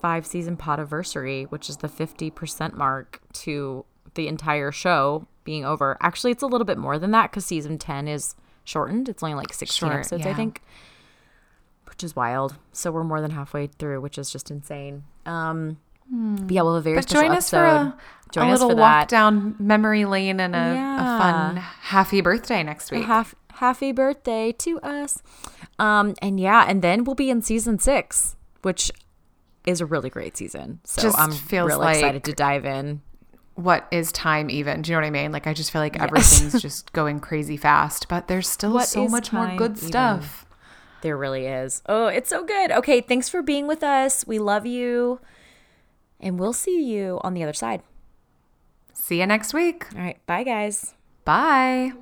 five 0.00 0.26
season 0.26 0.56
podiversary, 0.56 1.48
which 1.50 1.68
is 1.68 1.76
the 1.76 1.88
fifty 1.88 2.30
percent 2.30 2.76
mark 2.76 3.20
to 3.34 3.84
the 4.14 4.26
entire 4.26 4.72
show 4.72 5.26
being 5.44 5.66
over. 5.66 5.98
Actually, 6.00 6.32
it's 6.32 6.42
a 6.42 6.46
little 6.46 6.64
bit 6.64 6.78
more 6.78 6.98
than 6.98 7.10
that 7.10 7.30
because 7.30 7.44
season 7.44 7.76
ten 7.78 8.08
is 8.08 8.34
shortened. 8.64 9.08
It's 9.08 9.22
only 9.22 9.34
like 9.34 9.52
sixteen 9.52 9.88
Short, 9.88 10.00
episodes, 10.00 10.26
I 10.26 10.34
think 10.34 10.62
which 11.86 12.02
is 12.02 12.16
wild. 12.16 12.56
So 12.72 12.90
we're 12.90 13.04
more 13.04 13.20
than 13.20 13.30
halfway 13.30 13.68
through, 13.68 14.00
which 14.00 14.18
is 14.18 14.30
just 14.30 14.50
insane. 14.50 15.04
Um, 15.26 15.78
but 16.10 16.50
yeah, 16.50 16.62
we'll 16.62 16.74
have 16.74 16.80
a 16.80 16.84
very 16.84 16.96
But 16.96 17.08
special 17.08 17.28
join 17.28 17.36
us 17.36 17.50
for 17.50 17.64
a, 17.64 17.96
Join 18.32 18.48
a 18.48 18.52
little 18.52 18.68
walk 18.70 19.02
that. 19.02 19.08
down 19.08 19.54
memory 19.58 20.04
lane 20.04 20.40
and 20.40 20.56
a, 20.56 20.58
a 20.58 21.18
fun 21.18 21.56
happy 21.56 22.20
birthday 22.20 22.62
next 22.64 22.90
week. 22.90 23.04
half 23.04 23.34
happy 23.54 23.92
birthday 23.92 24.50
to 24.50 24.80
us. 24.80 25.22
Um, 25.78 26.14
and 26.20 26.40
yeah, 26.40 26.64
and 26.66 26.82
then 26.82 27.04
we'll 27.04 27.14
be 27.14 27.30
in 27.30 27.42
season 27.42 27.78
six, 27.78 28.34
which 28.62 28.90
is 29.66 29.80
a 29.80 29.86
really 29.86 30.10
great 30.10 30.36
season. 30.36 30.80
So 30.84 31.02
Just 31.02 31.18
I'm 31.18 31.30
feels 31.30 31.68
really 31.68 31.92
excited 31.92 32.24
to 32.24 32.32
dive 32.32 32.64
in. 32.64 33.02
What 33.54 33.86
is 33.90 34.10
time 34.12 34.50
even? 34.50 34.82
Do 34.82 34.90
you 34.90 34.96
know 34.96 35.02
what 35.02 35.06
I 35.06 35.10
mean? 35.10 35.32
Like 35.32 35.46
I 35.46 35.54
just 35.54 35.70
feel 35.70 35.80
like 35.80 36.00
everything's 36.00 36.60
just 36.60 36.92
going 36.92 37.20
crazy 37.20 37.56
fast, 37.56 38.08
but 38.08 38.28
there's 38.28 38.48
still 38.48 38.72
What 38.72 38.88
so 38.88 39.08
much 39.08 39.32
more 39.32 39.54
good 39.56 39.76
even? 39.76 39.88
stuff. 39.88 40.46
There 41.02 41.16
really 41.16 41.46
is. 41.46 41.82
Oh, 41.86 42.06
it's 42.06 42.30
so 42.30 42.44
good. 42.44 42.72
Okay, 42.72 43.00
thanks 43.00 43.28
for 43.28 43.42
being 43.42 43.66
with 43.66 43.82
us. 43.82 44.26
We 44.26 44.38
love 44.38 44.64
you. 44.66 45.20
And 46.18 46.38
we'll 46.40 46.54
see 46.54 46.82
you 46.82 47.20
on 47.22 47.34
the 47.34 47.42
other 47.42 47.52
side. 47.52 47.82
See 48.94 49.20
you 49.20 49.26
next 49.26 49.52
week. 49.52 49.86
All 49.94 50.00
right. 50.00 50.24
Bye, 50.26 50.44
guys. 50.44 50.94
Bye. 51.26 51.92